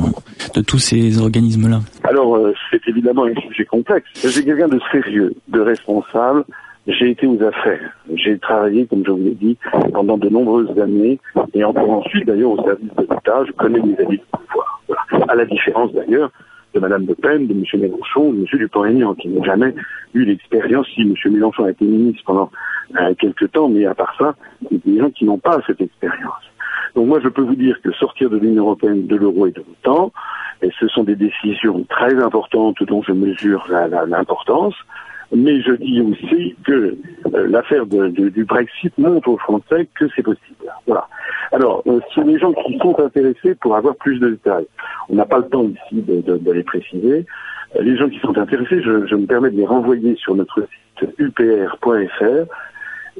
de 0.55 0.61
tous 0.61 0.79
ces 0.79 1.21
organismes-là? 1.21 1.81
Alors, 2.05 2.37
euh, 2.37 2.53
c'est 2.71 2.87
évidemment 2.89 3.25
un 3.25 3.35
sujet 3.49 3.65
complexe. 3.65 4.07
J'ai 4.27 4.43
quelqu'un 4.43 4.69
de 4.69 4.81
sérieux, 4.91 5.35
de 5.49 5.61
responsable. 5.61 6.45
J'ai 6.87 7.11
été 7.11 7.27
aux 7.27 7.43
affaires. 7.43 7.95
J'ai 8.15 8.39
travaillé, 8.39 8.87
comme 8.87 9.05
je 9.05 9.11
vous 9.11 9.19
l'ai 9.19 9.35
dit, 9.35 9.59
pendant 9.93 10.17
de 10.17 10.31
nombreuses 10.31 10.79
années, 10.79 11.19
et 11.53 11.65
encore 11.65 11.91
ensuite 11.91 12.27
d'ailleurs 12.27 12.53
au 12.53 12.65
service 12.65 12.95
de 12.97 13.03
l'État. 13.03 13.45
Je 13.47 13.53
connais 13.53 13.81
les 13.81 13.95
avis 14.03 14.17
de 14.17 14.25
pouvoir. 14.33 14.83
Voilà. 14.89 15.27
À 15.29 15.35
la 15.35 15.45
différence 15.45 15.93
d'ailleurs 15.93 16.31
de 16.73 16.81
Mme 16.81 17.07
Le 17.07 17.15
Pen, 17.15 17.47
de 17.47 17.53
M. 17.53 17.65
Mélenchon, 17.75 18.33
de 18.33 18.39
M. 18.39 18.47
Dupont-Aignan, 18.51 19.15
qui 19.15 19.29
n'ont 19.29 19.45
jamais 19.45 19.75
eu 20.15 20.25
l'expérience. 20.25 20.87
Si 20.95 21.03
M. 21.03 21.15
Mélenchon 21.31 21.65
a 21.65 21.71
été 21.71 21.85
ministre 21.85 22.23
pendant 22.25 22.51
euh, 22.99 23.15
quelques 23.19 23.53
temps, 23.53 23.69
mais 23.69 23.85
à 23.85 23.95
part 23.95 24.15
ça, 24.19 24.35
il 24.71 24.79
y 24.79 24.81
a 24.81 24.93
des 24.93 25.01
gens 25.01 25.11
qui 25.11 25.27
n'ont 25.27 25.39
pas 25.39 25.61
cette 25.67 25.83
expérience. 25.83 26.33
Donc 26.95 27.09
moi, 27.09 27.21
je 27.23 27.29
peux 27.29 27.43
vous 27.43 27.57
dire 27.57 27.81
que 27.83 27.93
sortir 27.93 28.31
de 28.31 28.39
l'Union 28.39 28.65
européenne, 28.65 29.07
de 29.07 29.17
l'euro 29.17 29.47
et 29.47 29.53
de 29.53 29.61
l'OTAN, 29.67 30.13
et 30.63 30.71
ce 30.79 30.87
sont 30.89 31.05
des 31.05 31.17
décisions 31.17 31.85
très 31.89 32.15
importantes 32.23 32.83
dont 32.85 33.03
je 33.03 33.13
mesure 33.13 33.67
l'importance. 34.07 34.75
Mais 35.35 35.61
je 35.63 35.73
dis 35.73 36.01
aussi 36.01 36.55
que 36.65 36.97
euh, 37.35 37.49
l'affaire 37.49 37.87
du 37.87 38.45
Brexit 38.45 38.97
montre 38.99 39.29
aux 39.29 39.39
Français 39.39 39.89
que 39.99 40.05
c'est 40.15 40.23
possible. 40.23 40.71
Voilà. 40.87 41.09
Alors, 41.51 41.83
euh, 41.87 41.99
sont 42.15 42.23
des 42.23 42.39
gens 42.39 42.53
qui 42.53 42.79
sont 42.79 42.97
intéressés 43.01 43.55
pour 43.57 43.75
avoir 43.75 43.97
plus 43.97 44.21
de 44.21 44.31
détails. 44.31 44.67
On 45.09 45.17
n'a 45.17 45.25
pas 45.25 45.39
le 45.39 45.49
temps 45.49 45.65
ici 45.65 46.03
de, 46.03 46.53
les 46.53 46.63
préciser. 46.63 47.27
les 47.81 47.97
gens 47.97 48.09
qui 48.09 48.21
sont 48.21 48.37
intéressés, 48.39 48.81
je 48.83 49.15
me 49.15 49.27
permets 49.27 49.51
de 49.51 49.57
les 49.57 49.67
renvoyer 49.67 50.15
sur 50.17 50.37
notre 50.37 50.61
site 50.61 51.11
upr.fr 51.19 52.47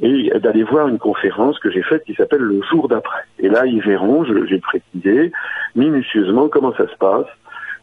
et 0.01 0.31
d'aller 0.39 0.63
voir 0.63 0.87
une 0.87 0.99
conférence 0.99 1.57
que 1.59 1.71
j'ai 1.71 1.83
faite 1.83 2.03
qui 2.05 2.13
s'appelle 2.15 2.41
le 2.41 2.61
jour 2.69 2.87
d'après. 2.87 3.21
Et 3.39 3.47
là, 3.47 3.65
ils 3.65 3.81
verront, 3.81 4.25
j'ai 4.25 4.59
précisé 4.59 5.31
minutieusement 5.75 6.49
comment 6.49 6.73
ça 6.73 6.87
se 6.87 6.95
passe, 6.97 7.27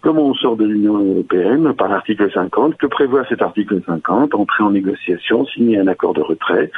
Comment 0.03 0.23
on 0.23 0.35
sort 0.35 0.57
de 0.57 0.65
l'Union 0.65 0.99
européenne 0.99 1.75
par 1.75 1.89
l'article 1.89 2.29
50 2.33 2.77
Que 2.77 2.87
prévoit 2.87 3.25
cet 3.29 3.41
article 3.41 3.81
50 3.87 4.35
Entrer 4.35 4.65
en 4.65 4.73
négociation, 4.73 5.47
signer 5.47 5.79
un 5.79 5.87
accord 5.87 6.13
de 6.13 6.21
retrait 6.21 6.73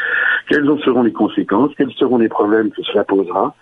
Quelles 0.47 0.69
en 0.69 0.77
seront 0.79 1.03
les 1.03 1.13
conséquences 1.13 1.73
Quels 1.79 1.93
seront 1.93 2.19
les 2.19 2.29
problèmes 2.29 2.71
que 2.71 2.83
cela 2.83 3.03
posera 3.03 3.55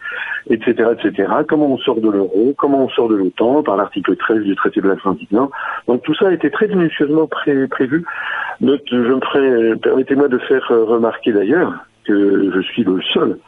Etc. 0.50 0.72
etc. 0.72 1.32
Comment 1.48 1.66
on 1.74 1.78
sort 1.78 2.00
de 2.00 2.10
l'euro 2.10 2.54
Comment 2.58 2.86
on 2.86 2.88
sort 2.88 3.08
de 3.08 3.14
l'OTAN 3.14 3.62
par 3.62 3.76
l'article 3.76 4.16
13 4.16 4.42
du 4.42 4.56
traité 4.56 4.80
de 4.80 4.88
l'Atlantique 4.88 5.30
Nord 5.30 5.52
Donc 5.86 6.02
tout 6.02 6.14
ça 6.16 6.26
a 6.26 6.32
été 6.32 6.50
très 6.50 6.66
minutieusement 6.66 7.28
prévu. 7.28 8.04
permettez-moi 8.60 10.26
de 10.26 10.38
faire 10.38 10.66
remarquer 10.68 11.32
d'ailleurs 11.32 11.72
que 12.04 12.50
je 12.52 12.60
suis 12.62 12.82
le 12.82 13.00
seul 13.14 13.38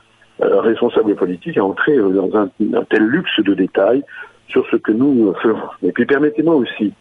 euh, 0.43 0.61
responsable 0.61 1.17
politique 1.17 1.59
à 1.59 1.65
entrer 1.65 1.97
euh, 1.97 2.11
dans 2.11 2.37
un 2.37 2.49
tel 2.91 3.03
luxe 3.03 3.41
de 3.41 3.55
détails 3.55 4.05
sur 4.49 4.67
ce 4.71 4.77
que 4.77 4.93
nous 4.93 5.33
faisons. 5.43 5.59
Et 5.83 5.93
puis 5.93 6.07
permettez-moi 6.07 6.55
aussi 6.55 6.93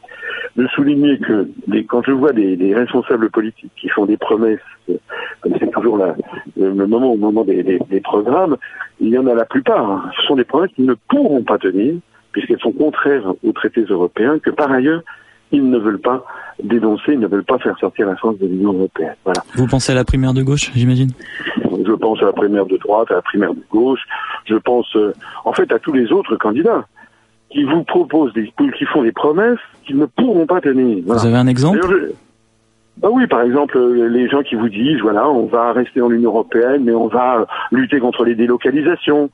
de 0.56 0.68
souligner 0.68 1.18
que 1.20 1.48
quand 1.88 2.04
je 2.06 2.12
vois 2.12 2.32
des, 2.32 2.74
responsables 2.76 3.30
politiques 3.30 3.72
qui 3.80 3.90
font 3.90 4.06
des 4.06 4.18
promesses, 4.18 4.60
comme 5.42 5.54
c'est 5.60 5.72
toujours 5.72 5.98
la, 5.98 6.16
le, 6.58 6.74
moment 6.74 7.12
au 7.12 7.18
moment 7.18 7.44
des, 7.44 7.80
programmes, 8.04 8.58
il 9.00 9.10
y 9.10 9.18
en 9.18 9.28
a 9.28 9.34
la 9.34 9.46
plupart. 9.46 9.90
Hein. 9.90 10.12
Ce 10.18 10.28
sont 10.28 10.36
des 10.36 10.44
promesses 10.44 10.72
qui 10.76 10.84
ne 10.84 10.94
pourront 11.10 11.44
pas 11.44 11.58
tenir, 11.58 11.96
puisqu'elles 12.32 12.60
sont 12.60 12.72
contraires 12.72 13.34
aux 13.44 13.52
traités 13.52 13.84
européens, 13.84 14.40
que 14.40 14.52
par 14.52 14.72
ailleurs, 14.72 15.02
ils 15.52 15.68
ne 15.68 15.78
veulent 15.78 16.02
pas 16.02 16.26
dénoncer, 16.64 17.14
ils 17.14 17.20
ne 17.20 17.28
veulent 17.28 17.44
pas 17.44 17.60
faire 17.60 17.78
sortir 17.80 18.08
la 18.08 18.16
France 18.16 18.38
de 18.40 18.48
l'Union 18.48 18.74
européenne. 18.74 19.16
Voilà. 19.24 19.42
Vous 19.56 19.68
pensez 19.68 19.92
à 19.92 19.96
la 19.96 20.04
primaire 20.04 20.34
de 20.34 20.44
gauche, 20.44 20.72
j'imagine? 20.76 21.12
Je 21.86 21.94
pense 21.94 22.22
à 22.22 22.26
la 22.26 22.34
primaire 22.34 22.66
de 22.66 22.78
droite, 22.78 23.12
à 23.12 23.16
la 23.16 23.22
primaire 23.22 23.54
de 23.54 23.62
gauche. 23.70 24.02
Je 24.46 24.56
pense, 24.56 24.96
euh, 24.96 25.14
en 25.46 25.54
fait, 25.54 25.72
à 25.72 25.80
tous 25.80 25.94
les 25.94 26.12
autres 26.12 26.36
candidats 26.38 26.88
qui 27.54 27.64
vous 27.64 27.84
proposent, 27.84 28.34
des, 28.34 28.52
qui 28.78 28.86
font 28.86 29.04
des 29.04 29.12
promesses 29.12 29.60
qu'ils 29.86 29.98
ne 29.98 30.06
pourront 30.06 30.46
pas 30.46 30.60
tenir. 30.60 31.04
Vous 31.06 31.26
avez 31.26 31.38
un 31.38 31.48
exemple 31.48 31.80
bah 32.98 33.10
oui, 33.12 33.26
par 33.26 33.42
exemple, 33.42 33.80
les 33.80 34.30
gens 34.30 34.44
qui 34.44 34.54
vous 34.54 34.70
disent, 34.70 35.02
voilà, 35.02 35.28
on 35.28 35.48
va 35.48 35.74
rester 35.74 36.00
dans 36.00 36.10
l'Union 36.10 36.30
européenne, 36.30 36.84
mais 36.84 36.94
on 36.94 37.08
va 37.08 37.48
lutter 37.72 38.00
contre 38.00 38.24
les 38.24 38.36
délocalisations. 38.36 39.32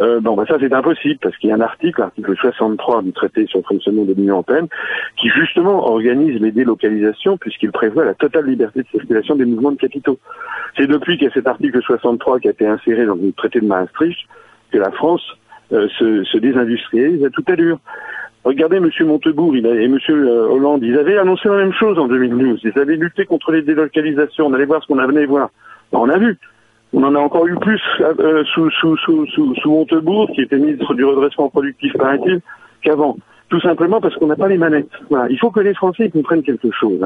Euh, 0.00 0.18
bon, 0.20 0.34
bah 0.34 0.44
ça 0.48 0.56
c'est 0.58 0.72
impossible 0.72 1.18
parce 1.20 1.36
qu'il 1.36 1.50
y 1.50 1.52
a 1.52 1.56
un 1.56 1.60
article, 1.60 2.00
l'article 2.00 2.34
63 2.34 3.02
du 3.02 3.12
traité 3.12 3.46
sur 3.46 3.58
le 3.58 3.64
fonctionnement 3.64 4.04
de 4.04 4.14
l'Union 4.14 4.36
européenne, 4.36 4.66
qui 5.20 5.28
justement 5.28 5.86
organise 5.86 6.40
les 6.40 6.50
délocalisations 6.50 7.36
puisqu'il 7.36 7.70
prévoit 7.70 8.06
la 8.06 8.14
totale 8.14 8.46
liberté 8.46 8.80
de 8.80 8.88
circulation 8.88 9.36
des 9.36 9.44
mouvements 9.44 9.72
de 9.72 9.76
capitaux. 9.76 10.18
C'est 10.78 10.86
depuis 10.86 11.18
qu'il 11.18 11.28
y 11.28 11.30
a 11.30 11.34
cet 11.34 11.46
article 11.46 11.82
63 11.82 12.40
qui 12.40 12.48
a 12.48 12.52
été 12.52 12.66
inséré 12.66 13.04
dans 13.04 13.16
le 13.16 13.32
traité 13.32 13.60
de 13.60 13.66
Maastricht 13.66 14.18
que 14.70 14.78
la 14.78 14.90
France 14.92 15.22
euh, 15.72 15.88
se, 15.98 16.24
se 16.24 16.38
désindustrialise 16.38 17.24
à 17.24 17.30
toute 17.30 17.48
allure. 17.50 17.78
Regardez 18.44 18.78
M. 18.78 18.90
Montebourg 19.06 19.56
il 19.56 19.66
et 19.66 19.84
M. 19.84 19.98
Hollande, 20.08 20.82
ils 20.82 20.98
avaient 20.98 21.16
annoncé 21.16 21.48
la 21.48 21.56
même 21.56 21.72
chose 21.72 21.98
en 21.98 22.08
2012. 22.08 22.60
Ils 22.64 22.78
avaient 22.78 22.96
lutté 22.96 23.24
contre 23.24 23.52
les 23.52 23.62
délocalisations. 23.62 24.46
On 24.46 24.52
allait 24.52 24.64
voir 24.64 24.82
ce 24.82 24.88
qu'on 24.88 24.96
venait 24.96 25.26
voir. 25.26 25.50
on 25.92 26.08
a 26.08 26.18
vu. 26.18 26.36
On 26.92 27.02
en 27.04 27.14
a 27.14 27.18
encore 27.18 27.46
eu 27.46 27.56
plus 27.56 27.80
euh, 28.00 28.44
sous, 28.52 28.70
sous, 28.70 28.96
sous, 28.98 29.26
sous, 29.26 29.70
Montebourg, 29.70 30.30
qui 30.34 30.42
était 30.42 30.58
ministre 30.58 30.92
du 30.94 31.04
redressement 31.04 31.48
productif, 31.48 31.92
paraît-il, 31.94 32.40
qu'avant. 32.82 33.16
Tout 33.48 33.60
simplement 33.60 34.00
parce 34.00 34.14
qu'on 34.16 34.26
n'a 34.26 34.36
pas 34.36 34.48
les 34.48 34.58
manettes. 34.58 34.90
Voilà. 35.08 35.28
Il 35.30 35.38
faut 35.38 35.50
que 35.50 35.60
les 35.60 35.74
Français 35.74 36.10
comprennent 36.10 36.42
quelque 36.42 36.70
chose. 36.72 37.00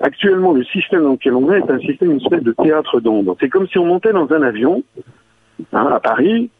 Actuellement, 0.00 0.52
le 0.52 0.64
système 0.64 1.04
dans 1.04 1.12
lequel 1.12 1.34
on 1.34 1.50
est 1.50 1.58
est 1.58 1.70
un 1.70 1.78
système, 1.78 2.10
une 2.10 2.20
espèce 2.20 2.42
de 2.42 2.52
théâtre 2.52 3.00
d'ombre. 3.00 3.36
C'est 3.40 3.48
comme 3.48 3.66
si 3.68 3.78
on 3.78 3.86
montait 3.86 4.12
dans 4.12 4.30
un 4.30 4.42
avion, 4.42 4.82
hein, 5.72 5.86
à 5.86 6.00
Paris, 6.00 6.50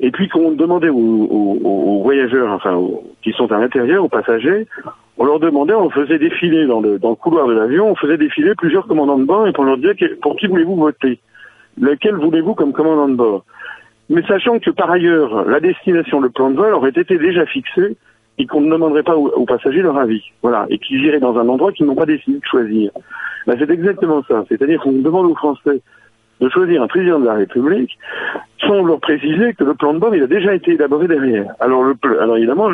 et 0.00 0.10
puis 0.10 0.28
qu'on 0.28 0.52
demandait 0.52 0.90
aux, 0.90 2.02
voyageurs, 2.02 2.52
enfin 2.52 2.78
qui 3.22 3.32
sont 3.32 3.50
à 3.50 3.58
l'intérieur, 3.58 4.04
aux 4.04 4.08
passagers, 4.08 4.66
on 5.18 5.24
leur 5.24 5.40
demandait, 5.40 5.74
on 5.74 5.90
faisait 5.90 6.18
défiler 6.18 6.66
dans 6.66 6.80
le, 6.80 6.98
dans 6.98 7.10
le 7.10 7.16
couloir 7.16 7.46
de 7.46 7.54
l'avion, 7.54 7.90
on 7.90 7.96
faisait 7.96 8.18
défiler 8.18 8.54
plusieurs 8.54 8.86
commandants 8.86 9.18
de 9.18 9.24
bord 9.24 9.48
et 9.48 9.52
on 9.56 9.64
leur 9.64 9.78
disait 9.78 9.94
pour 10.20 10.36
qui 10.36 10.46
voulez-vous 10.46 10.76
voter? 10.76 11.18
Lequel 11.80 12.16
voulez-vous 12.16 12.54
comme 12.54 12.72
commandant 12.72 13.08
de 13.08 13.16
bord? 13.16 13.44
Mais 14.08 14.22
sachant 14.22 14.58
que 14.58 14.70
par 14.70 14.90
ailleurs, 14.90 15.44
la 15.46 15.60
destination, 15.60 16.20
le 16.20 16.30
plan 16.30 16.50
de 16.50 16.56
vol 16.56 16.74
aurait 16.74 16.90
été 16.90 17.18
déjà 17.18 17.44
fixé 17.46 17.96
et 18.38 18.46
qu'on 18.46 18.60
ne 18.60 18.70
demanderait 18.70 19.02
pas 19.02 19.16
aux, 19.16 19.46
passagers 19.46 19.82
leur 19.82 19.96
avis. 19.96 20.22
Voilà. 20.42 20.66
Et 20.68 20.78
qu'ils 20.78 21.04
iraient 21.04 21.20
dans 21.20 21.36
un 21.38 21.48
endroit 21.48 21.72
qu'ils 21.72 21.86
n'ont 21.86 21.94
pas 21.94 22.06
décidé 22.06 22.38
de 22.38 22.44
choisir. 22.44 22.90
Ben, 23.46 23.56
c'est 23.58 23.70
exactement 23.70 24.22
ça. 24.28 24.44
C'est-à-dire 24.48 24.80
qu'on 24.80 24.92
demande 24.92 25.26
aux 25.26 25.34
Français 25.34 25.80
de 26.40 26.48
choisir 26.48 26.82
un 26.82 26.86
président 26.86 27.18
de 27.18 27.26
la 27.26 27.34
République 27.34 27.98
sans 28.60 28.84
leur 28.84 29.00
préciser 29.00 29.54
que 29.54 29.64
le 29.64 29.74
plan 29.74 29.94
de 29.94 29.98
bord 29.98 30.14
il 30.14 30.22
a 30.22 30.26
déjà 30.26 30.54
été 30.54 30.72
élaboré 30.72 31.08
derrière. 31.08 31.46
Alors, 31.60 31.82
le, 31.82 31.94
alors 32.20 32.36
évidemment, 32.36 32.70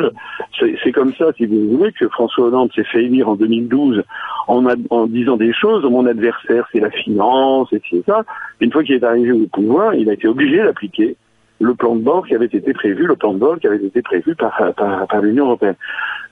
c'est 0.59 0.91
comme 0.91 1.13
ça, 1.13 1.31
si 1.37 1.45
vous 1.45 1.77
voulez, 1.77 1.91
que 1.91 2.07
François 2.09 2.45
Hollande 2.45 2.71
s'est 2.73 2.83
fait 2.83 3.03
élire 3.03 3.29
en 3.29 3.35
2012 3.35 4.03
en, 4.47 4.65
en 4.89 5.07
disant 5.07 5.37
des 5.37 5.53
choses. 5.53 5.83
Mon 5.83 6.05
adversaire, 6.05 6.67
c'est 6.71 6.79
la 6.79 6.89
finance, 6.91 7.71
et 7.73 7.81
c'est 7.89 8.03
ça. 8.05 8.23
Une 8.59 8.71
fois 8.71 8.83
qu'il 8.83 8.95
est 8.95 9.03
arrivé 9.03 9.31
au 9.31 9.47
pouvoir, 9.47 9.93
il 9.93 10.09
a 10.09 10.13
été 10.13 10.27
obligé 10.27 10.63
d'appliquer 10.63 11.15
le 11.59 11.73
plan 11.75 11.95
de 11.95 12.01
bord 12.01 12.27
qui 12.27 12.35
avait 12.35 12.45
été 12.45 12.73
prévu, 12.73 13.05
le 13.05 13.15
plan 13.15 13.33
de 13.33 13.39
bord 13.39 13.59
qui 13.59 13.67
avait 13.67 13.83
été 13.83 14.01
prévu 14.01 14.35
par, 14.35 14.73
par, 14.75 15.07
par 15.07 15.21
l'Union 15.21 15.45
européenne. 15.45 15.75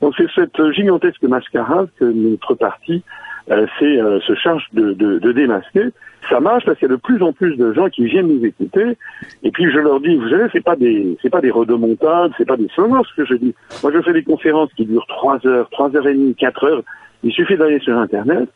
Donc 0.01 0.13
c'est 0.17 0.29
cette 0.36 0.71
gigantesque 0.71 1.23
mascarade 1.23 1.89
que 1.97 2.05
notre 2.05 2.55
parti 2.55 3.03
se 3.47 4.36
charge 4.36 4.67
de, 4.73 4.93
de, 4.93 5.19
de 5.19 5.32
démasquer 5.32 5.91
ça 6.30 6.39
marche 6.39 6.65
parce 6.65 6.77
qu'il 6.77 6.88
y 6.88 6.91
a 6.91 6.95
de 6.95 6.99
plus 7.01 7.21
en 7.21 7.34
plus 7.34 7.56
de 7.58 7.73
gens 7.73 7.89
qui 7.89 8.06
viennent 8.06 8.27
nous 8.27 8.45
écouter. 8.45 8.97
Et 9.43 9.51
puis 9.51 9.71
je 9.71 9.80
leur 9.80 9.99
dis, 9.99 10.15
vous 10.15 10.30
savez, 10.30 10.45
c'est 10.51 10.63
pas 10.63 10.75
des, 10.75 11.17
c'est 11.21 11.30
pas 11.30 11.41
des 11.41 11.51
redemontables, 11.51 12.34
c'est 12.38 12.47
pas 12.47 12.58
des 12.58 12.67
slogans 12.69 13.04
ce 13.04 13.21
que 13.21 13.25
je 13.25 13.36
dis. 13.36 13.56
Moi, 13.84 13.91
je 13.93 14.01
fais 14.01 14.13
des 14.13 14.23
conférences 14.23 14.71
qui 14.73 14.86
durent 14.86 15.08
trois 15.08 15.45
heures, 15.45 15.69
trois 15.69 15.95
heures 15.95 16.08
et 16.08 16.13
demie, 16.13 16.36
quatre 16.36 16.63
heures. 16.63 16.84
Il 17.23 17.32
suffit 17.32 17.58
d'aller 17.58 17.80
sur 17.80 17.97
Internet 17.97 18.49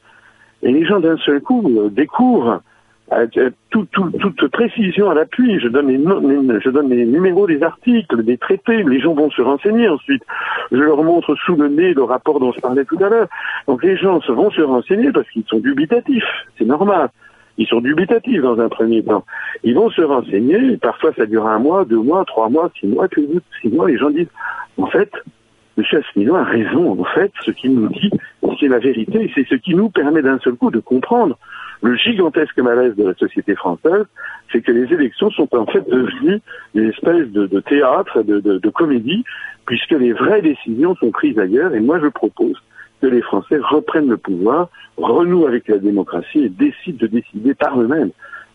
et 0.64 0.72
les 0.72 0.86
gens 0.86 1.00
d'un 1.00 1.18
seul 1.18 1.42
coup 1.42 1.64
euh, 1.78 1.90
découvrent 1.90 2.62
euh, 3.12 3.28
toute 3.70 4.48
précision 4.52 5.10
à 5.10 5.14
l'appui. 5.14 5.60
Je 5.60 5.68
donne 5.68 5.88
les, 5.88 6.60
je 6.62 6.70
donne 6.70 6.90
les 6.90 7.06
numéros 7.06 7.46
des 7.46 7.62
articles, 7.62 8.24
des 8.24 8.38
traités. 8.38 8.84
Les 8.84 9.00
gens 9.00 9.14
vont 9.14 9.30
se 9.30 9.42
renseigner 9.42 9.88
ensuite. 9.88 10.24
Je 10.72 10.78
leur 10.78 11.04
montre 11.04 11.36
sous 11.46 11.56
le 11.56 11.68
nez 11.68 11.94
le 11.94 12.04
rapport 12.04 12.40
dont 12.40 12.52
je 12.52 12.60
parlais 12.60 12.86
tout 12.86 12.98
à 13.04 13.10
l'heure. 13.10 13.28
Donc 13.68 13.84
les 13.84 13.96
gens 13.98 14.20
vont 14.28 14.52
se 14.52 14.62
renseigner 14.62 15.12
parce 15.12 15.30
qu'ils 15.30 15.46
sont 15.46 15.60
dubitatifs. 15.60 16.24
C'est 16.58 16.66
normal. 16.66 17.10
Ils 17.58 17.68
sont 17.68 17.80
dubitatifs 17.80 18.42
dans 18.42 18.60
un 18.60 18.70
premier 18.70 19.04
temps. 19.04 19.24
Ils 19.64 19.76
vont 19.76 19.90
se 19.90 20.02
renseigner, 20.02 20.78
parfois 20.78 21.14
ça 21.16 21.26
dure 21.26 21.48
un 21.48 21.60
mois, 21.60 21.86
deux 21.86 22.02
mois, 22.02 22.26
trois 22.26 22.50
mois, 22.50 22.70
six 22.80 22.88
mois, 22.88 23.08
puis 23.08 23.28
six 23.62 23.70
mois, 23.70 23.88
les 23.88 23.98
gens 23.98 24.10
disent, 24.10 24.32
en 24.78 24.88
fait, 24.88 25.10
M. 25.78 25.84
Asselineau 25.92 26.36
a 26.36 26.44
raison, 26.44 27.00
en 27.00 27.06
fait, 27.06 27.32
ce 27.46 27.52
qu'il 27.52 27.76
nous 27.76 27.88
dit, 27.90 28.12
c'est 28.60 28.68
la 28.68 28.80
vérité, 28.80 29.32
c'est 29.34 29.48
ce 29.48 29.56
qui 29.56 29.74
nous 29.74 29.90
permet 29.90 30.22
d'un 30.22 30.40
seul 30.40 30.56
coup 30.56 30.72
de 30.72 30.80
comprendre 30.80 31.38
le 31.86 31.96
gigantesque 31.98 32.58
malaise 32.58 32.96
de 32.96 33.04
la 33.04 33.14
société 33.14 33.54
française, 33.54 34.06
c'est 34.52 34.62
que 34.62 34.72
les 34.72 34.92
élections 34.92 35.30
sont 35.30 35.48
en 35.56 35.68
fait 35.68 35.88
devenues 35.88 36.42
une 36.74 36.90
espèce 36.90 37.28
de, 37.30 37.60
théâtre, 37.60 38.24
de, 38.24 38.70
comédie, 38.70 39.24
puisque 39.68 39.92
les 39.92 40.12
vraies 40.14 40.42
décisions 40.42 40.96
sont 40.96 41.12
prises 41.12 41.38
ailleurs, 41.38 41.76
et 41.76 41.80
moi 41.80 42.00
je 42.00 42.08
propose 42.08 42.56
que 43.02 43.08
les 43.08 43.22
Français 43.22 43.60
reprennent 43.62 44.10
le 44.10 44.18
pouvoir, 44.18 44.70
renouent 44.98 45.46
avec 45.46 45.68
la 45.68 45.78
démocratie 45.78 46.46
et 46.46 46.50
décident 46.50 46.98
de 47.02 47.08
décider 47.08 47.54
par 47.54 47.80
eux-mêmes 47.80 48.12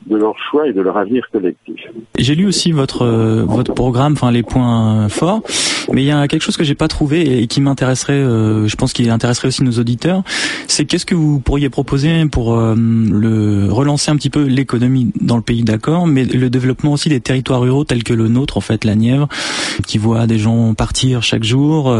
de 0.07 0.17
leur 0.17 0.35
choix 0.51 0.67
et 0.67 0.73
de 0.73 0.81
leur 0.81 0.97
avenir 0.97 1.25
collectif. 1.31 1.77
J'ai 2.19 2.35
lu 2.35 2.47
aussi 2.47 2.73
votre 2.73 3.03
euh, 3.03 3.45
votre 3.47 3.75
programme, 3.75 4.15
enfin 4.15 4.31
les 4.31 4.43
points 4.43 5.09
forts, 5.09 5.43
mais 5.93 6.03
il 6.03 6.07
y 6.07 6.11
a 6.11 6.27
quelque 6.27 6.43
chose 6.43 6.57
que 6.57 6.65
j'ai 6.65 6.75
pas 6.75 6.89
trouvé 6.89 7.43
et 7.43 7.47
qui 7.47 7.61
m'intéresserait, 7.61 8.15
euh, 8.15 8.67
je 8.67 8.77
pense 8.77 8.93
qu'il 8.93 9.11
intéresserait 9.11 9.49
aussi 9.49 9.63
nos 9.63 9.73
auditeurs, 9.73 10.23
c'est 10.67 10.87
qu'est-ce 10.87 11.07
que 11.07 11.15
vous 11.15 11.39
pourriez 11.39 11.69
proposer 11.69 12.25
pour 12.27 12.55
euh, 12.55 12.75
le 12.77 13.69
relancer 13.71 14.11
un 14.11 14.17
petit 14.17 14.31
peu 14.31 14.45
l'économie 14.45 15.13
dans 15.21 15.37
le 15.37 15.43
pays, 15.43 15.63
d'accord, 15.63 16.07
mais 16.07 16.25
le 16.25 16.49
développement 16.49 16.93
aussi 16.93 17.09
des 17.09 17.21
territoires 17.21 17.61
ruraux 17.61 17.85
tels 17.85 18.05
que 18.05 18.15
le 18.15 18.29
nôtre, 18.29 18.57
en 18.57 18.63
fait, 18.63 18.85
la 18.85 18.95
Nièvre, 18.95 19.29
qui 19.87 19.99
voit 19.99 20.27
des 20.27 20.39
gens 20.39 20.75
partir 20.75 21.23
chaque 21.23 21.45
jour. 21.45 21.95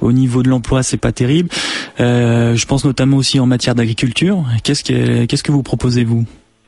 au 0.00 0.12
niveau 0.12 0.42
de 0.42 0.48
l'emploi, 0.48 0.82
c'est 0.82 0.96
pas 0.96 1.12
terrible. 1.12 1.48
je 1.98 2.66
pense 2.66 2.84
notamment 2.84 3.16
aussi 3.16 3.40
en 3.40 3.46
matière 3.46 3.74
d'agriculture. 3.74 4.44
Qu'est-ce 4.62 4.84
que 4.84 5.24
qu'est-ce 5.24 5.42
que 5.42 5.52
vous 5.52 5.62
proposez 5.62 6.04
vous? 6.04 6.24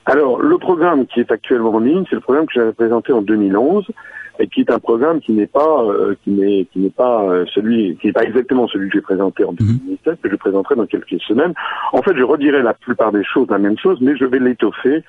Alors, 0.09 0.41
le 0.41 0.57
programme 0.57 1.07
qui 1.07 1.21
est 1.21 1.31
actuellement 1.31 1.75
en 1.75 1.81
ligne, 1.81 2.05
c'est 2.09 2.17
le 2.17 2.23
programme 2.23 2.47
que 2.47 2.55
j'avais 2.55 2.73
présenté 2.73 3.13
en 3.13 3.21
2011 3.21 3.85
et 4.39 4.47
qui 4.47 4.61
est 4.61 4.71
un 4.71 4.79
programme 4.79 5.21
qui 5.21 5.33
n'est 5.33 5.47
pas 5.47 5.83
euh, 5.85 6.15
qui 6.25 6.31
n'est 6.31 6.65
qui 6.73 6.79
n'est 6.79 6.89
pas 6.89 7.25
euh, 7.25 7.45
celui 7.55 7.95
qui 7.97 8.07
n'est 8.07 8.15
pas 8.15 8.25
exactement 8.25 8.67
celui 8.69 8.89
que 8.89 8.95
j'ai 8.95 9.03
présenté 9.03 9.45
en 9.45 9.53
2017 9.53 10.07
mhm. 10.07 10.17
que 10.17 10.31
je 10.31 10.37
présenterai 10.37 10.77
dans 10.77 10.87
quelques 10.87 11.21
semaines. 11.21 11.53
En 11.93 12.01
fait, 12.01 12.17
je 12.17 12.23
redirai 12.23 12.63
la 12.63 12.73
plupart 12.73 13.13
des 13.13 13.23
choses 13.23 13.49
la 13.51 13.59
même 13.59 13.77
chose, 13.77 13.99
mais 14.01 14.17
je 14.17 14.25
vais 14.25 14.39
l'étoffer 14.39 15.05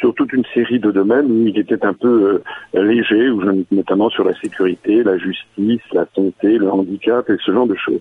sur 0.00 0.14
toute 0.14 0.32
une 0.32 0.44
série 0.54 0.80
de 0.80 0.90
domaines 0.90 1.30
où 1.30 1.46
il 1.46 1.58
était 1.58 1.84
un 1.84 1.92
peu 1.92 2.42
euh, 2.74 2.82
léger, 2.82 3.28
où 3.28 3.42
notamment 3.70 4.08
sur 4.08 4.24
la 4.24 4.34
sécurité, 4.40 5.02
la 5.04 5.18
justice, 5.18 5.82
la 5.92 6.06
santé, 6.14 6.56
le 6.56 6.70
handicap 6.70 7.28
et 7.28 7.36
ce 7.44 7.52
genre 7.52 7.66
de 7.66 7.76
choses. 7.76 8.00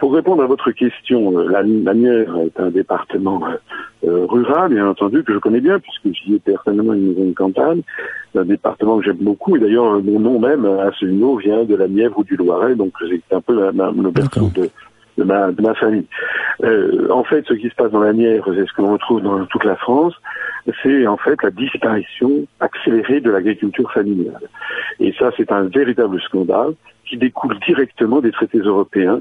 Pour 0.00 0.12
répondre 0.12 0.42
à 0.42 0.46
votre 0.46 0.72
question, 0.72 1.38
euh, 1.38 1.48
la, 1.48 1.62
Nièvre 1.94 2.40
est 2.40 2.58
un 2.58 2.70
département 2.70 3.42
euh, 4.10 4.26
rural, 4.26 4.72
bien 4.74 4.86
entendu, 4.88 5.22
que 5.24 5.32
je 5.32 5.38
connais 5.38 5.60
bien, 5.60 5.78
puisque 5.78 6.08
j'y 6.16 6.34
ai 6.34 6.38
personnellement 6.38 6.94
une 6.94 7.08
maison 7.08 7.26
de 7.28 7.34
campagne, 7.34 7.82
un 8.34 8.44
département 8.44 8.98
que 8.98 9.04
j'aime 9.04 9.24
beaucoup, 9.30 9.56
et 9.56 9.60
d'ailleurs 9.60 10.02
mon 10.02 10.20
nom 10.20 10.38
même, 10.38 10.64
à 10.64 10.90
ce 10.98 11.06
niveau, 11.06 11.36
vient 11.36 11.64
de 11.64 11.76
la 11.76 11.88
Nièvre 11.88 12.18
ou 12.18 12.24
du 12.24 12.36
Loiret, 12.36 12.74
donc 12.74 12.92
c'est 13.00 13.34
un 13.34 13.40
peu 13.40 13.54
la, 13.54 13.72
la, 13.72 13.90
le 13.90 14.10
de, 14.10 14.70
de 15.18 15.24
ma, 15.24 15.52
de 15.52 15.62
ma 15.62 15.74
famille. 15.74 16.06
Euh, 16.62 17.08
en 17.10 17.24
fait, 17.24 17.44
ce 17.46 17.54
qui 17.54 17.68
se 17.68 17.74
passe 17.74 17.90
dans 17.90 18.00
la 18.00 18.12
Nièvre, 18.12 18.52
c'est 18.54 18.66
ce 18.66 18.72
que 18.72 18.82
l'on 18.82 18.92
retrouve 18.92 19.22
dans 19.22 19.44
toute 19.46 19.64
la 19.64 19.76
France, 19.76 20.14
c'est 20.82 21.06
en 21.06 21.16
fait 21.16 21.42
la 21.42 21.50
disparition 21.50 22.46
accélérée 22.60 23.20
de 23.20 23.30
l'agriculture 23.30 23.90
familiale. 23.92 24.46
Et 24.98 25.12
ça, 25.18 25.30
c'est 25.36 25.50
un 25.52 25.64
véritable 25.64 26.20
scandale 26.20 26.74
qui 27.06 27.16
découle 27.16 27.58
directement 27.66 28.20
des 28.20 28.30
traités 28.30 28.58
européens, 28.58 29.20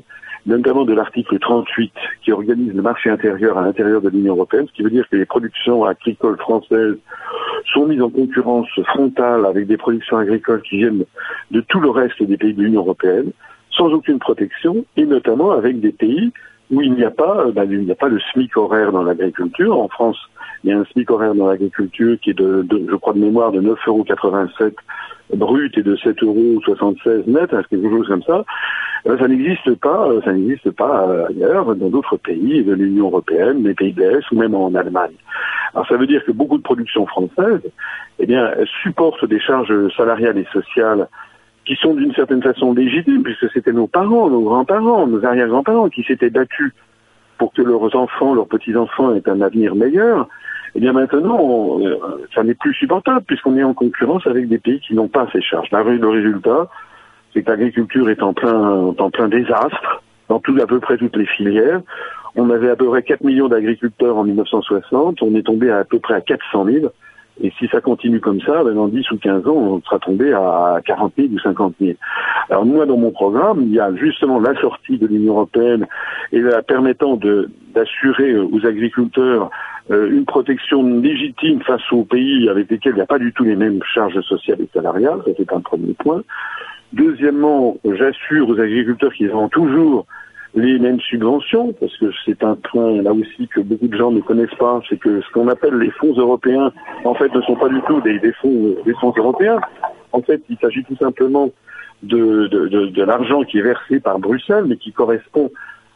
notamment 0.50 0.84
de 0.84 0.94
l'article 0.94 1.40
38 1.40 1.94
qui 2.24 2.32
organise 2.32 2.74
le 2.74 2.82
marché 2.82 3.10
intérieur 3.10 3.58
à 3.58 3.62
l'intérieur 3.62 4.02
de 4.02 4.10
l'Union 4.10 4.34
européenne, 4.34 4.66
ce 4.68 4.74
qui 4.74 4.84
veut 4.84 4.90
dire 4.90 5.08
que 5.10 5.16
les 5.16 5.26
productions 5.26 5.86
agricoles 5.86 6.38
françaises 6.38 6.98
sont 7.74 7.86
mises 7.86 8.02
en 8.02 8.10
concurrence 8.10 8.68
frontale 8.88 9.46
avec 9.46 9.68
des 9.68 9.78
productions 9.78 10.18
agricoles 10.18 10.62
qui 10.64 10.78
viennent 10.78 11.06
de 11.52 11.62
tout 11.62 11.80
le 11.80 11.90
reste 11.90 12.22
des 12.22 12.38
pays 12.38 12.54
de 12.54 12.64
l'Union 12.64 12.82
européenne 12.82 13.32
sans 13.72 13.94
aucune 13.94 14.20
protection, 14.20 14.84
et 14.98 15.06
notamment 15.06 15.52
avec 15.52 15.80
des 15.80 15.92
pays 15.92 16.34
où 16.72 16.82
il 16.82 16.94
n'y 16.94 17.04
a 17.04 17.12
pas, 17.12 17.46
ben, 17.52 17.66
il 17.72 17.82
n'y 17.82 17.92
a 17.92 17.96
pas 17.96 18.10
le 18.10 18.20
SMIC 18.34 18.58
horaire 18.58 18.92
dans 18.92 19.04
l'agriculture. 19.04 19.80
En 19.80 19.88
France, 19.88 20.18
il 20.64 20.72
y 20.72 20.74
a 20.74 20.80
un 20.80 20.86
SMIC 20.86 21.10
horaire 21.10 21.34
dans 21.34 21.48
l'agriculture 21.48 22.18
qui 22.22 22.32
est 22.32 22.34
de, 22.34 22.66
je 22.70 22.96
crois 22.96 23.14
de 23.14 23.20
mémoire, 23.20 23.52
de 23.52 23.62
9,87 23.62 23.88
euros 23.88 24.06
brut 25.36 25.78
et 25.78 25.84
de 25.84 25.96
7,76 25.96 26.26
euros 26.26 26.60
net, 27.28 27.54
hein, 27.54 27.62
quelque 27.70 27.90
chose 27.90 28.08
comme 28.08 28.24
ça. 28.24 28.44
Euh, 29.08 29.18
ça 29.18 29.28
n'existe 29.28 29.76
pas, 29.76 30.10
euh, 30.10 30.22
ça 30.24 30.34
n'existe 30.34 30.72
pas 30.72 31.26
ailleurs, 31.30 31.76
dans 31.76 31.90
d'autres 31.90 32.18
pays 32.18 32.64
de 32.64 32.74
l'Union 32.74 33.08
européenne, 33.08 33.64
les 33.64 33.74
pays 33.74 33.94
de 33.94 34.02
l'Est 34.02 34.32
ou 34.32 34.36
même 34.36 34.56
en 34.56 34.74
Allemagne. 34.76 35.16
Alors 35.74 35.88
ça 35.88 35.98
veut 35.98 36.08
dire 36.08 36.24
que 36.26 36.32
beaucoup 36.32 36.58
de 36.58 36.64
productions 36.64 37.06
françaises, 37.06 37.62
eh 38.20 38.26
bien, 38.26 38.52
supportent 38.82 39.26
des 39.26 39.40
charges 39.40 39.74
salariales 39.96 40.38
et 40.38 40.48
sociales 40.52 41.08
qui 41.66 41.76
sont 41.76 41.94
d'une 41.94 42.14
certaine 42.14 42.42
façon 42.42 42.74
légitimes, 42.74 43.22
puisque 43.22 43.50
c'était 43.52 43.72
nos 43.72 43.86
parents, 43.86 44.30
nos 44.30 44.42
grands-parents, 44.42 45.06
nos 45.06 45.24
arrière-grands-parents 45.24 45.90
qui 45.90 46.04
s'étaient 46.04 46.32
battus 46.32 46.74
pour 47.38 47.54
que 47.54 47.62
leurs 47.62 47.96
enfants, 47.96 48.34
leurs 48.34 48.48
petits-enfants 48.48 49.14
aient 49.14 49.30
un 49.30 49.42
avenir 49.42 49.76
meilleur, 49.76 50.28
eh 50.76 50.80
bien 50.80 50.94
maintenant, 50.94 51.80
euh, 51.80 51.98
ça 52.34 52.44
n'est 52.44 52.54
plus 52.54 52.74
supportable, 52.74 53.22
puisqu'on 53.26 53.58
est 53.58 53.64
en 53.64 53.74
concurrence 53.74 54.26
avec 54.28 54.48
des 54.48 54.60
pays 54.60 54.80
qui 54.80 54.94
n'ont 54.94 55.08
pas 55.08 55.28
ces 55.34 55.42
charges. 55.42 55.70
Le 55.72 56.08
résultat, 56.08 56.68
c'est 57.34 57.44
que 57.44 57.50
l'agriculture 57.50 58.10
est 58.10 58.22
en 58.22 58.34
plein, 58.34 59.28
désastre 59.28 60.04
dans 60.28 60.40
tout, 60.40 60.56
à 60.62 60.68
peu 60.68 60.80
près 60.80 60.98
toutes 60.98 61.16
les 61.16 61.26
filières. 61.26 61.82
On 62.36 62.50
avait 62.52 62.70
à 62.70 62.76
peu 62.76 62.88
près 62.88 63.02
4 63.02 63.24
millions 63.24 63.48
d'agriculteurs 63.48 64.18
en 64.18 64.24
1960, 64.24 65.22
on 65.24 65.36
est 65.36 65.44
tombé 65.44 65.72
à, 65.72 65.80
à 65.80 65.84
peu 65.84 66.00
près 66.00 66.14
à 66.14 66.22
400 66.22 66.66
000. 66.66 66.90
Et 67.42 67.54
si 67.58 67.68
ça 67.68 67.80
continue 67.80 68.20
comme 68.20 68.42
ça, 68.42 68.64
ben 68.64 68.76
dans 68.76 68.90
10 68.90 69.12
ou 69.12 69.18
15 69.18 69.48
ans, 69.48 69.56
on 69.56 69.82
sera 69.82 69.98
tombé 70.00 70.34
à 70.34 70.80
40 70.86 71.14
000 71.18 71.30
ou 71.34 71.40
50 71.40 71.76
000. 71.80 71.94
Alors 72.50 72.66
moi, 72.66 72.86
dans 72.86 72.98
mon 72.98 73.12
programme, 73.12 73.62
il 73.62 73.74
y 73.74 73.80
a 73.80 73.94
justement 73.96 74.40
la 74.40 74.60
sortie 74.60 74.98
de 74.98 75.08
l'Union 75.08 75.34
européenne 75.34 75.88
et 76.34 76.42
la 76.42 76.62
permettant 76.62 77.18
d'assurer 77.74 78.38
aux 78.38 78.66
agriculteurs 78.66 79.50
une 79.90 80.26
protection 80.26 80.84
légitime 80.84 81.62
face 81.62 81.82
aux 81.92 82.04
pays 82.04 82.48
avec 82.50 82.70
lesquels 82.70 82.94
il 82.94 82.98
n'y 82.98 83.02
a 83.02 83.08
pas 83.08 83.20
du 83.20 83.34
tout 83.34 83.44
les 83.44 83.56
mêmes 83.56 83.82
charges 83.94 84.22
sociales 84.22 84.62
et 84.62 84.70
salariales. 84.74 85.22
Ça, 85.26 85.32
c'est 85.38 85.52
un 85.52 85.62
premier 85.62 85.94
point. 85.94 86.22
Deuxièmement, 86.94 87.78
j'assure 87.84 88.50
aux 88.50 88.60
agriculteurs 88.60 89.14
qu'ils 89.14 89.32
auront 89.32 89.50
toujours 89.50 90.06
les 90.56 90.80
mêmes 90.80 91.00
subventions, 91.00 91.74
parce 91.74 91.96
que 91.98 92.12
c'est 92.26 92.44
un 92.44 92.56
point 92.56 93.02
là 93.02 93.14
aussi 93.14 93.48
que 93.48 93.62
beaucoup 93.62 93.88
de 93.88 93.96
gens 93.96 94.12
ne 94.12 94.22
connaissent 94.22 94.56
pas, 94.58 94.82
c'est 94.90 94.98
que 94.98 95.22
ce 95.22 95.32
qu'on 95.32 95.48
appelle 95.48 95.76
les 95.76 95.92
fonds 95.92 96.14
européens, 96.14 96.72
en 97.06 97.14
fait, 97.14 97.34
ne 97.34 97.42
sont 97.42 97.56
pas 97.56 97.70
du 97.70 97.80
tout 97.84 98.02
des, 98.02 98.20
fonds, 98.42 99.14
européens. 99.16 99.60
En 100.12 100.22
fait, 100.22 100.42
il 100.50 100.58
s'agit 100.58 100.84
tout 100.84 100.96
simplement 100.96 101.52
de, 102.02 102.48
de, 102.48 102.68
de, 102.68 102.86
de 102.88 103.04
l'argent 103.04 103.44
qui 103.44 103.60
est 103.60 103.64
versé 103.64 104.00
par 104.00 104.18
Bruxelles, 104.18 104.66
mais 104.68 104.78
qui 104.78 104.92
correspond 104.92 105.52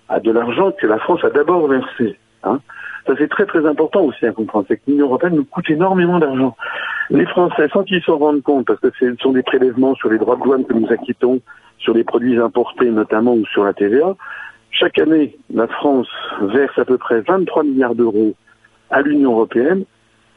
à 0.10 0.19
de 0.19 0.32
l'argent 0.32 0.71
que 0.71 0.86
la 0.86 0.99
France 0.99 1.23
a 1.23 1.32
d'abord 1.32 1.67
versé. 1.67 2.15
Hein. 2.43 2.60
Ça 3.05 3.13
c'est 3.17 3.29
très 3.29 3.45
très 3.45 3.65
important 3.65 4.01
aussi 4.01 4.25
à 4.25 4.31
comprendre, 4.31 4.65
c'est 4.67 4.77
que 4.77 4.83
l'Union 4.87 5.07
européenne 5.07 5.35
nous 5.35 5.45
coûte 5.45 5.69
énormément 5.69 6.19
d'argent. 6.19 6.55
Les 7.09 7.25
Français, 7.25 7.67
sans 7.73 7.83
qu'ils 7.83 8.01
s'en 8.03 8.17
rendent 8.17 8.43
compte, 8.43 8.65
parce 8.65 8.79
que 8.79 8.89
ce 8.97 9.13
sont 9.21 9.33
des 9.33 9.43
prélèvements 9.43 9.95
sur 9.95 10.09
les 10.09 10.17
droits 10.17 10.37
de 10.37 10.43
douane 10.43 10.65
que 10.65 10.73
nous 10.73 10.89
acquittons, 10.91 11.41
sur 11.79 11.93
les 11.93 12.03
produits 12.03 12.37
importés 12.37 12.89
notamment 12.89 13.33
ou 13.33 13.45
sur 13.47 13.65
la 13.65 13.73
TVA, 13.73 14.15
chaque 14.73 14.97
année, 14.97 15.37
la 15.53 15.67
France 15.67 16.07
verse 16.41 16.77
à 16.79 16.85
peu 16.85 16.97
près 16.97 17.21
23 17.21 17.63
milliards 17.63 17.93
d'euros 17.93 18.33
à 18.89 19.01
l'Union 19.01 19.33
européenne 19.33 19.85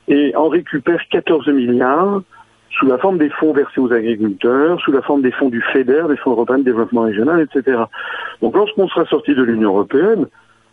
et 0.09 0.37
en 0.37 0.49
récupère 0.49 1.01
14 1.11 1.49
milliards 1.49 2.23
sous 2.71 2.87
la 2.87 2.99
forme 2.99 3.17
des 3.17 3.31
fonds 3.31 3.53
versés 3.53 3.81
aux 3.81 3.93
agriculteurs, 3.93 4.79
sous 4.83 4.93
la 4.93 5.01
forme 5.01 5.23
des 5.23 5.33
fonds 5.33 5.49
du 5.49 5.63
FEDER, 5.73 6.05
des 6.09 6.17
fonds 6.19 6.33
européens 6.33 6.59
de 6.59 6.65
développement 6.65 7.03
régional, 7.03 7.41
etc. 7.41 7.85
Donc 8.43 8.55
lorsqu'on 8.55 8.89
sera 8.89 9.07
sorti 9.07 9.35
de 9.35 9.43
l'Union 9.43 9.71
européenne, 9.71 10.27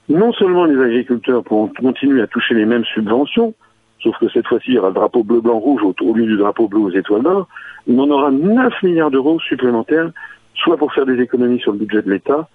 non 0.10 0.34
seulement 0.34 0.66
les 0.66 0.80
agriculteurs 0.82 1.44
pourront 1.44 1.68
continuer 1.68 2.22
à 2.22 2.28
toucher 2.28 2.54
les 2.56 2.66
mêmes 2.66 2.86
subventions, 2.86 3.54
sauf 4.02 4.18
que 4.20 4.30
cette 4.30 4.48
fois-ci, 4.48 4.66
il 4.70 4.74
y 4.76 4.80
aura 4.80 4.90
le 4.90 4.96
drapeau 4.96 5.24
bleu-blanc-rouge 5.24 5.82
au, 5.84 6.14
lieu 6.14 6.26
du 6.26 6.38
drapeau 6.38 6.68
bleu 6.68 6.82
aux 6.82 6.92
étoiles 6.92 7.24
d'or, 7.24 7.48
mais 7.88 8.00
on 8.00 8.10
aura 8.12 8.32
9 8.32 8.84
milliards 8.84 9.12
d'euros 9.12 9.40
supplémentaires, 9.40 10.12
soit 10.56 10.78
pour 10.78 10.94
faire 10.94 11.06
des 11.06 11.20
économies 11.22 11.60
sur 11.60 11.72
le 11.72 11.80
budget 11.80 12.02
de 12.02 12.12
l'État, 12.12 12.48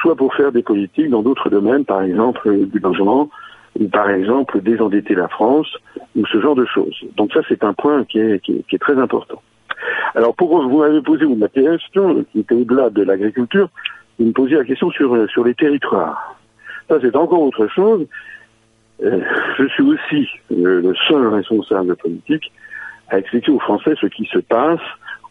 soit 0.00 0.14
pour 0.14 0.34
faire 0.34 0.52
des 0.52 0.62
politiques 0.62 1.10
dans 1.10 1.22
d'autres 1.22 1.48
domaines, 1.48 1.84
par 1.84 2.02
exemple 2.02 2.48
euh, 2.48 2.66
du 2.66 2.78
logement, 2.78 3.30
ou 3.78 3.88
par 3.88 4.10
exemple 4.10 4.60
désendetter 4.60 5.14
la 5.14 5.28
France, 5.28 5.68
ou 6.16 6.26
ce 6.26 6.40
genre 6.40 6.54
de 6.54 6.66
choses. 6.66 7.00
Donc 7.16 7.32
ça, 7.32 7.40
c'est 7.48 7.64
un 7.64 7.72
point 7.72 8.04
qui 8.04 8.18
est, 8.18 8.40
qui 8.40 8.64
est, 8.70 8.78
très 8.78 8.98
important. 8.98 9.40
Alors, 10.14 10.34
pour 10.34 10.60
vous 10.60 10.78
m'avez 10.78 11.00
posé 11.00 11.24
une 11.24 11.48
question 11.48 12.24
qui 12.32 12.40
était 12.40 12.54
au-delà 12.54 12.90
de 12.90 13.02
l'agriculture, 13.02 13.68
vous 14.18 14.26
me 14.26 14.32
posiez 14.32 14.56
la 14.58 14.64
question 14.64 14.90
sur, 14.90 15.14
euh, 15.14 15.26
sur 15.28 15.44
les 15.44 15.54
territoires. 15.54 16.39
Ça, 16.90 16.98
c'est 17.00 17.14
encore 17.14 17.40
autre 17.40 17.68
chose. 17.68 18.06
Euh, 19.02 19.20
je 19.58 19.66
suis 19.68 19.84
aussi 19.84 20.28
le 20.50 20.92
seul 21.08 21.28
responsable 21.28 21.96
politique 21.96 22.52
à 23.08 23.18
expliquer 23.18 23.52
aux 23.52 23.60
Français 23.60 23.94
ce 24.00 24.06
qui 24.06 24.26
se 24.26 24.40
passe 24.40 24.80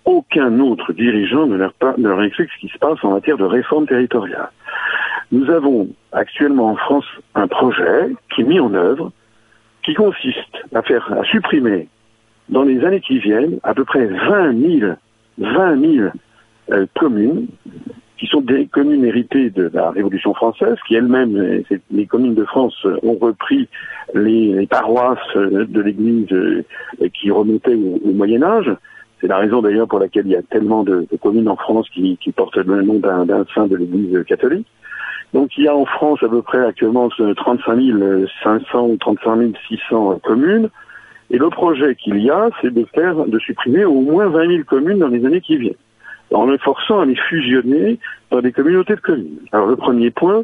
aucun 0.05 0.59
autre 0.59 0.93
dirigeant 0.93 1.45
ne 1.45 1.57
leur, 1.57 2.23
explique 2.23 2.49
ce 2.55 2.59
qui 2.59 2.69
se 2.69 2.77
passe 2.77 2.97
en 3.03 3.11
matière 3.11 3.37
de 3.37 3.43
réforme 3.43 3.85
territoriale. 3.85 4.49
Nous 5.31 5.49
avons 5.49 5.89
actuellement 6.11 6.71
en 6.71 6.75
France 6.75 7.05
un 7.35 7.47
projet 7.47 8.09
qui 8.33 8.41
est 8.41 8.45
mis 8.45 8.59
en 8.59 8.73
œuvre, 8.73 9.11
qui 9.83 9.93
consiste 9.93 10.57
à 10.73 10.81
faire, 10.81 11.11
à 11.13 11.23
supprimer 11.25 11.87
dans 12.49 12.63
les 12.63 12.83
années 12.83 13.01
qui 13.01 13.19
viennent 13.19 13.59
à 13.63 13.73
peu 13.73 13.85
près 13.85 14.05
20 14.05 14.79
000, 14.79 14.93
20 15.37 15.95
000 15.95 16.07
euh, 16.71 16.85
communes 16.97 17.47
qui 18.19 18.27
sont 18.27 18.41
des 18.41 18.67
communes 18.67 19.05
héritées 19.05 19.49
de 19.49 19.71
la 19.73 19.91
Révolution 19.91 20.33
française, 20.33 20.75
qui 20.87 20.95
elles-mêmes, 20.95 21.37
euh, 21.37 21.77
les 21.89 22.05
communes 22.05 22.35
de 22.35 22.43
France 22.43 22.75
ont 23.01 23.17
repris 23.19 23.69
les, 24.13 24.67
paroisses 24.67 25.35
de 25.35 25.81
l'Église 25.81 26.31
euh, 26.33 26.63
qui 27.13 27.31
remontaient 27.31 27.75
au 27.75 28.11
MoyenÂge, 28.11 28.75
c'est 29.21 29.27
la 29.27 29.37
raison 29.37 29.61
d'ailleurs 29.61 29.87
pour 29.87 29.99
laquelle 29.99 30.25
il 30.25 30.31
y 30.31 30.35
a 30.35 30.41
tellement 30.41 30.83
de, 30.83 31.07
communes 31.21 31.49
en 31.49 31.55
France 31.55 31.87
qui, 31.93 32.17
portent 32.35 32.57
le 32.57 32.81
nom 32.81 32.99
d'un 32.99 33.45
saint 33.53 33.67
de 33.67 33.75
l'Église 33.75 34.23
catholique. 34.25 34.67
Donc 35.33 35.57
il 35.57 35.65
y 35.65 35.67
a 35.67 35.75
en 35.75 35.85
France 35.85 36.19
à 36.23 36.29
peu 36.29 36.41
près 36.41 36.65
actuellement 36.65 37.09
35 37.09 37.79
500 38.43 38.87
ou 38.87 38.97
35 38.97 39.55
600 39.67 40.19
communes. 40.23 40.69
Et 41.31 41.37
le 41.37 41.49
projet 41.49 41.95
qu'il 41.95 42.17
y 42.23 42.31
a, 42.31 42.49
c'est 42.61 42.73
de 42.73 42.85
faire, 42.95 43.25
de 43.25 43.37
supprimer 43.39 43.85
au 43.85 44.01
moins 44.01 44.27
20 44.27 44.47
000 44.47 44.63
communes 44.63 44.99
dans 44.99 45.09
les 45.09 45.23
années 45.25 45.41
qui 45.41 45.57
viennent, 45.57 45.75
en 46.33 46.45
les 46.45 46.57
forçant 46.59 47.01
à 47.01 47.05
les 47.05 47.15
fusionner 47.15 47.99
dans 48.31 48.41
des 48.41 48.51
communautés 48.51 48.95
de 48.95 49.01
communes. 49.01 49.39
Alors 49.51 49.67
le 49.67 49.75
premier 49.75 50.11
point, 50.11 50.43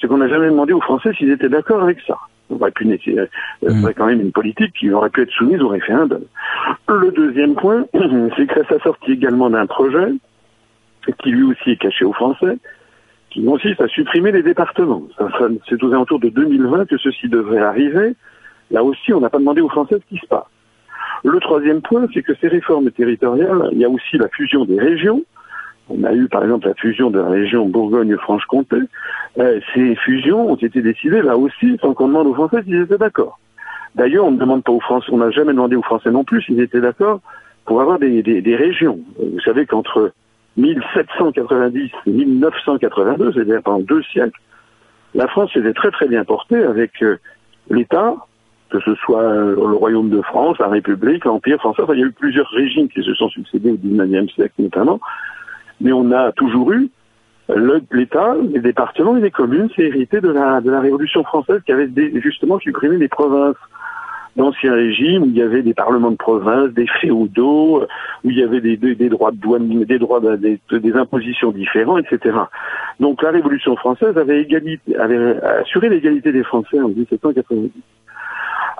c'est 0.00 0.08
qu'on 0.08 0.18
n'a 0.18 0.28
jamais 0.28 0.48
demandé 0.48 0.72
aux 0.72 0.80
Français 0.80 1.12
s'ils 1.16 1.30
étaient 1.30 1.48
d'accord 1.48 1.82
avec 1.82 1.98
ça. 2.06 2.18
On 2.50 2.56
aurait 2.56 2.72
pu 2.72 2.84
euh, 2.86 3.26
mm. 3.62 3.92
quand 3.96 4.06
même 4.06 4.20
une 4.20 4.32
politique 4.32 4.72
qui 4.72 4.90
aurait 4.90 5.10
pu 5.10 5.22
être 5.22 5.30
soumise 5.30 5.60
au 5.62 5.68
référendum. 5.68 6.22
Le 6.88 7.12
deuxième 7.12 7.54
point, 7.54 7.84
c'est 8.36 8.46
que 8.46 8.64
ça 8.68 8.78
sorti 8.82 9.12
également 9.12 9.50
d'un 9.50 9.66
projet 9.66 10.12
qui 11.22 11.30
lui 11.30 11.44
aussi 11.44 11.70
est 11.70 11.76
caché 11.76 12.04
aux 12.04 12.12
Français, 12.12 12.58
qui 13.30 13.44
consiste 13.44 13.80
à 13.80 13.88
supprimer 13.88 14.32
les 14.32 14.42
départements. 14.42 15.02
C'est 15.68 15.82
aux 15.82 15.92
alentours 15.92 16.20
de 16.20 16.28
2020 16.28 16.86
que 16.86 16.98
ceci 16.98 17.28
devrait 17.28 17.60
arriver. 17.60 18.14
Là 18.70 18.82
aussi, 18.84 19.12
on 19.12 19.20
n'a 19.20 19.30
pas 19.30 19.38
demandé 19.38 19.60
aux 19.60 19.68
Français 19.68 19.96
ce 20.00 20.14
qui 20.14 20.20
se 20.20 20.26
passe. 20.26 20.44
Le 21.24 21.38
troisième 21.40 21.82
point, 21.82 22.06
c'est 22.14 22.22
que 22.22 22.34
ces 22.40 22.48
réformes 22.48 22.90
territoriales, 22.90 23.68
il 23.72 23.78
y 23.78 23.84
a 23.84 23.90
aussi 23.90 24.16
la 24.16 24.28
fusion 24.28 24.64
des 24.64 24.78
régions, 24.78 25.22
on 25.90 26.04
a 26.04 26.12
eu 26.12 26.28
par 26.28 26.44
exemple 26.44 26.68
la 26.68 26.74
fusion 26.74 27.10
de 27.10 27.18
la 27.18 27.28
région 27.28 27.66
Bourgogne-Franche-Comté. 27.66 28.76
Euh, 29.38 29.60
ces 29.74 29.96
fusions 29.96 30.50
ont 30.50 30.56
été 30.56 30.82
décidées 30.82 31.22
là 31.22 31.36
aussi 31.36 31.76
sans 31.80 31.94
qu'on 31.94 32.08
demande 32.08 32.28
aux 32.28 32.34
Français 32.34 32.62
s'ils 32.62 32.80
étaient 32.80 32.98
d'accord. 32.98 33.38
D'ailleurs, 33.96 34.24
on 34.24 34.30
ne 34.30 34.38
demande 34.38 34.62
pas 34.62 34.72
aux 34.72 34.80
Français, 34.80 35.08
on 35.10 35.18
n'a 35.18 35.30
jamais 35.30 35.52
demandé 35.52 35.74
aux 35.74 35.82
Français 35.82 36.10
non 36.10 36.22
plus 36.22 36.42
s'ils 36.42 36.60
étaient 36.60 36.80
d'accord 36.80 37.20
pour 37.64 37.80
avoir 37.80 37.98
des, 37.98 38.22
des, 38.22 38.40
des 38.40 38.56
régions. 38.56 39.00
Vous 39.18 39.40
savez 39.40 39.66
qu'entre 39.66 40.12
1790 40.56 41.90
et 42.06 42.10
1982, 42.10 43.32
c'est-à-dire 43.32 43.60
pendant 43.62 43.80
deux 43.80 44.02
siècles, 44.04 44.40
la 45.14 45.26
France 45.26 45.52
s'était 45.52 45.72
très 45.72 45.90
très 45.90 46.06
bien 46.06 46.24
portée 46.24 46.62
avec 46.62 47.02
euh, 47.02 47.18
l'État, 47.68 48.14
que 48.70 48.80
ce 48.80 48.94
soit 48.94 49.22
euh, 49.22 49.54
le 49.56 49.76
Royaume 49.76 50.10
de 50.10 50.22
France, 50.22 50.58
la 50.58 50.68
République, 50.68 51.24
l'Empire 51.24 51.58
français. 51.58 51.82
Enfin, 51.82 51.94
il 51.94 52.00
y 52.00 52.02
a 52.04 52.06
eu 52.06 52.12
plusieurs 52.12 52.48
régimes 52.48 52.88
qui 52.88 53.02
se 53.02 53.14
sont 53.14 53.28
succédés 53.28 53.70
au 53.70 53.76
XIXe 53.76 54.32
siècle 54.34 54.54
notamment, 54.58 55.00
mais 55.80 55.92
on 55.92 56.10
a 56.12 56.32
toujours 56.32 56.72
eu 56.72 56.90
l'État, 57.90 58.36
les 58.52 58.60
départements 58.60 59.16
et 59.16 59.20
les 59.20 59.30
communes, 59.30 59.68
c'est 59.74 59.82
hérité 59.82 60.20
de 60.20 60.28
la, 60.28 60.60
Révolution 60.80 61.24
française 61.24 61.60
qui 61.64 61.72
avait 61.72 61.88
justement 62.20 62.58
supprimé 62.58 62.96
les 62.96 63.08
provinces 63.08 63.56
d'ancien 64.36 64.72
régime 64.72 65.24
où 65.24 65.26
il 65.26 65.36
y 65.36 65.42
avait 65.42 65.62
des 65.62 65.74
parlements 65.74 66.12
de 66.12 66.16
province, 66.16 66.70
des 66.70 66.86
féodaux, 67.00 67.82
où 68.24 68.30
il 68.30 68.38
y 68.38 68.42
avait 68.42 68.60
des, 68.60 69.08
droits 69.08 69.32
de 69.32 69.36
douane, 69.36 69.84
des 69.84 69.98
droits 69.98 70.20
des, 70.20 70.92
impositions 70.94 71.50
différents, 71.50 71.98
etc. 71.98 72.38
Donc 73.00 73.22
la 73.22 73.30
Révolution 73.30 73.76
française 73.76 74.16
avait, 74.16 74.46
avait 74.98 75.42
assuré 75.60 75.88
l'égalité 75.88 76.32
des 76.32 76.44
Français 76.44 76.80
en 76.80 76.88
1790. 76.88 77.70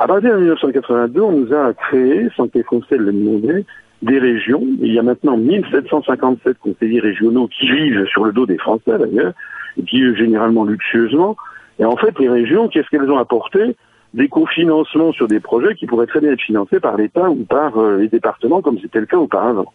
À 0.01 0.07
partir 0.07 0.33
de 0.33 0.39
1982, 0.39 1.21
on 1.21 1.33
nous 1.33 1.53
a 1.53 1.75
créé, 1.75 2.31
sans 2.35 2.49
que 2.49 2.57
les 2.57 2.65
Français 2.65 2.97
le 2.97 3.13
demandaient, 3.13 3.67
des 4.01 4.19
régions. 4.19 4.63
Il 4.81 4.95
y 4.95 4.99
a 4.99 5.03
maintenant 5.03 5.37
1757 5.37 6.57
conseillers 6.59 7.01
régionaux 7.01 7.49
qui 7.49 7.71
vivent 7.71 8.07
sur 8.07 8.25
le 8.25 8.33
dos 8.33 8.47
des 8.47 8.57
Français 8.57 8.97
d'ailleurs, 8.99 9.35
et 9.77 9.83
qui 9.83 10.01
vivent 10.01 10.17
généralement 10.17 10.65
luxueusement. 10.65 11.37
Et 11.79 11.85
en 11.85 11.97
fait, 11.97 12.19
les 12.19 12.31
régions, 12.31 12.69
qu'est-ce 12.69 12.89
qu'elles 12.89 13.11
ont 13.11 13.19
apporté? 13.19 13.77
Des 14.15 14.29
cofinancements 14.29 15.13
sur 15.13 15.29
des 15.29 15.39
projets 15.39 15.75
qui 15.75 15.87
pourraient 15.87 16.07
très 16.07 16.21
bien 16.21 16.33
être 16.33 16.41
financés 16.41 16.81
par 16.81 16.97
l'État 16.97 17.29
ou 17.29 17.45
par 17.45 17.77
euh, 17.77 17.99
les 17.99 18.09
départements, 18.09 18.63
comme 18.63 18.79
c'était 18.81 19.01
le 19.01 19.07
cas 19.07 19.19
auparavant. 19.19 19.71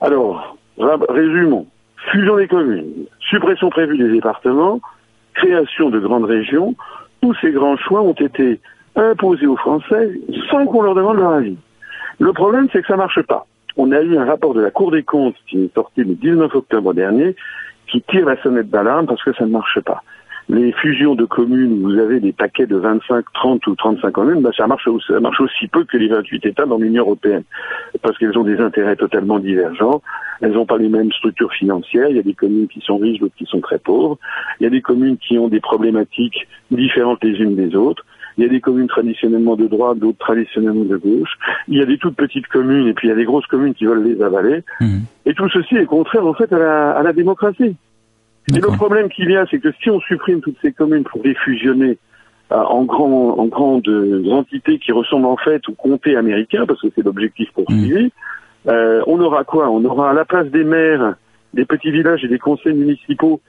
Alors, 0.00 0.56
résumons. 0.78 1.66
Fusion 2.12 2.36
des 2.36 2.46
communes, 2.46 3.06
suppression 3.18 3.70
prévue 3.70 3.98
des 3.98 4.08
départements, 4.08 4.80
création 5.34 5.90
de 5.90 5.98
grandes 5.98 6.26
régions, 6.26 6.76
tous 7.20 7.34
ces 7.40 7.50
grands 7.50 7.76
choix 7.76 8.02
ont 8.02 8.12
été 8.12 8.60
imposés 8.96 9.46
aux 9.46 9.56
Français 9.56 10.10
sans 10.50 10.66
qu'on 10.66 10.82
leur 10.82 10.94
demande 10.94 11.18
leur 11.18 11.32
avis. 11.32 11.56
Le 12.18 12.32
problème, 12.32 12.68
c'est 12.72 12.80
que 12.80 12.88
ça 12.88 12.96
marche 12.96 13.20
pas. 13.22 13.46
On 13.76 13.92
a 13.92 14.00
eu 14.00 14.16
un 14.16 14.24
rapport 14.24 14.54
de 14.54 14.62
la 14.62 14.70
Cour 14.70 14.90
des 14.90 15.02
comptes 15.02 15.36
qui 15.48 15.64
est 15.64 15.74
sorti 15.74 16.02
le 16.02 16.14
19 16.14 16.54
octobre 16.54 16.94
dernier 16.94 17.36
qui 17.90 18.02
tire 18.02 18.26
la 18.26 18.40
sonnette 18.42 18.70
d'alarme 18.70 19.06
parce 19.06 19.22
que 19.22 19.32
ça 19.34 19.44
ne 19.44 19.50
marche 19.50 19.80
pas. 19.80 20.02
Les 20.48 20.70
fusions 20.72 21.16
de 21.16 21.24
communes, 21.24 21.82
vous 21.82 21.98
avez 21.98 22.20
des 22.20 22.32
paquets 22.32 22.66
de 22.66 22.76
25, 22.76 23.24
30 23.34 23.66
ou 23.66 23.74
35 23.74 24.12
communes, 24.12 24.42
ben 24.42 24.52
ça, 24.56 24.68
marche, 24.68 24.88
ça 25.08 25.18
marche 25.18 25.40
aussi 25.40 25.66
peu 25.66 25.84
que 25.84 25.96
les 25.96 26.06
28 26.06 26.46
États 26.46 26.66
dans 26.66 26.78
l'Union 26.78 27.02
européenne. 27.02 27.42
Parce 28.00 28.16
qu'elles 28.16 28.38
ont 28.38 28.44
des 28.44 28.60
intérêts 28.60 28.94
totalement 28.94 29.40
divergents. 29.40 30.02
Elles 30.40 30.52
n'ont 30.52 30.66
pas 30.66 30.78
les 30.78 30.88
mêmes 30.88 31.10
structures 31.12 31.52
financières. 31.52 32.08
Il 32.10 32.16
y 32.16 32.20
a 32.20 32.22
des 32.22 32.34
communes 32.34 32.68
qui 32.68 32.80
sont 32.80 32.96
riches, 32.96 33.18
d'autres 33.18 33.34
qui 33.36 33.46
sont 33.46 33.60
très 33.60 33.78
pauvres. 33.78 34.18
Il 34.60 34.64
y 34.64 34.66
a 34.66 34.70
des 34.70 34.82
communes 34.82 35.16
qui 35.16 35.36
ont 35.36 35.48
des 35.48 35.60
problématiques 35.60 36.46
différentes 36.70 37.24
les 37.24 37.40
unes 37.40 37.56
des 37.56 37.74
autres. 37.74 38.04
Il 38.38 38.44
y 38.44 38.46
a 38.46 38.50
des 38.50 38.60
communes 38.60 38.86
traditionnellement 38.86 39.56
de 39.56 39.66
droite, 39.66 39.98
d'autres 39.98 40.18
traditionnellement 40.18 40.84
de 40.84 40.96
gauche. 40.96 41.30
Il 41.68 41.78
y 41.78 41.82
a 41.82 41.86
des 41.86 41.98
toutes 41.98 42.16
petites 42.16 42.46
communes 42.48 42.86
et 42.86 42.92
puis 42.92 43.08
il 43.08 43.10
y 43.10 43.14
a 43.14 43.16
des 43.16 43.24
grosses 43.24 43.46
communes 43.46 43.74
qui 43.74 43.86
veulent 43.86 44.04
les 44.04 44.22
avaler. 44.22 44.62
Mhm. 44.80 45.02
Et 45.24 45.34
tout 45.34 45.48
ceci 45.48 45.76
est 45.76 45.86
contraire 45.86 46.26
en 46.26 46.34
fait 46.34 46.52
à 46.52 46.58
la, 46.58 46.90
à 46.90 47.02
la 47.02 47.12
démocratie. 47.12 47.76
Et 48.54 48.60
le 48.60 48.76
problème 48.76 49.08
qu'il 49.08 49.30
y 49.30 49.36
a, 49.36 49.44
c'est 49.50 49.58
que 49.58 49.72
si 49.82 49.90
on 49.90 50.00
supprime 50.00 50.40
toutes 50.40 50.58
ces 50.62 50.72
communes 50.72 51.02
pour 51.02 51.20
les 51.24 51.34
fusionner 51.34 51.98
euh, 52.52 52.56
en, 52.56 52.84
grand, 52.84 53.38
en 53.38 53.46
grandes 53.46 53.88
entités 54.30 54.78
qui 54.78 54.92
ressemblent 54.92 55.26
en 55.26 55.36
fait 55.36 55.68
au 55.68 55.72
comté 55.72 56.16
américain, 56.16 56.64
parce 56.64 56.80
que 56.80 56.88
c'est 56.94 57.04
l'objectif 57.04 57.50
poursuivi, 57.52 58.04
mmh. 58.04 58.68
euh, 58.68 59.02
on 59.08 59.20
aura 59.20 59.42
quoi? 59.42 59.68
On 59.68 59.84
aura 59.84 60.10
à 60.10 60.12
la 60.12 60.24
place 60.24 60.46
des 60.48 60.62
maires, 60.62 61.16
des 61.54 61.64
petits 61.64 61.90
villages 61.90 62.24
et 62.24 62.28
des 62.28 62.38
conseils 62.38 62.74
municipaux 62.74 63.40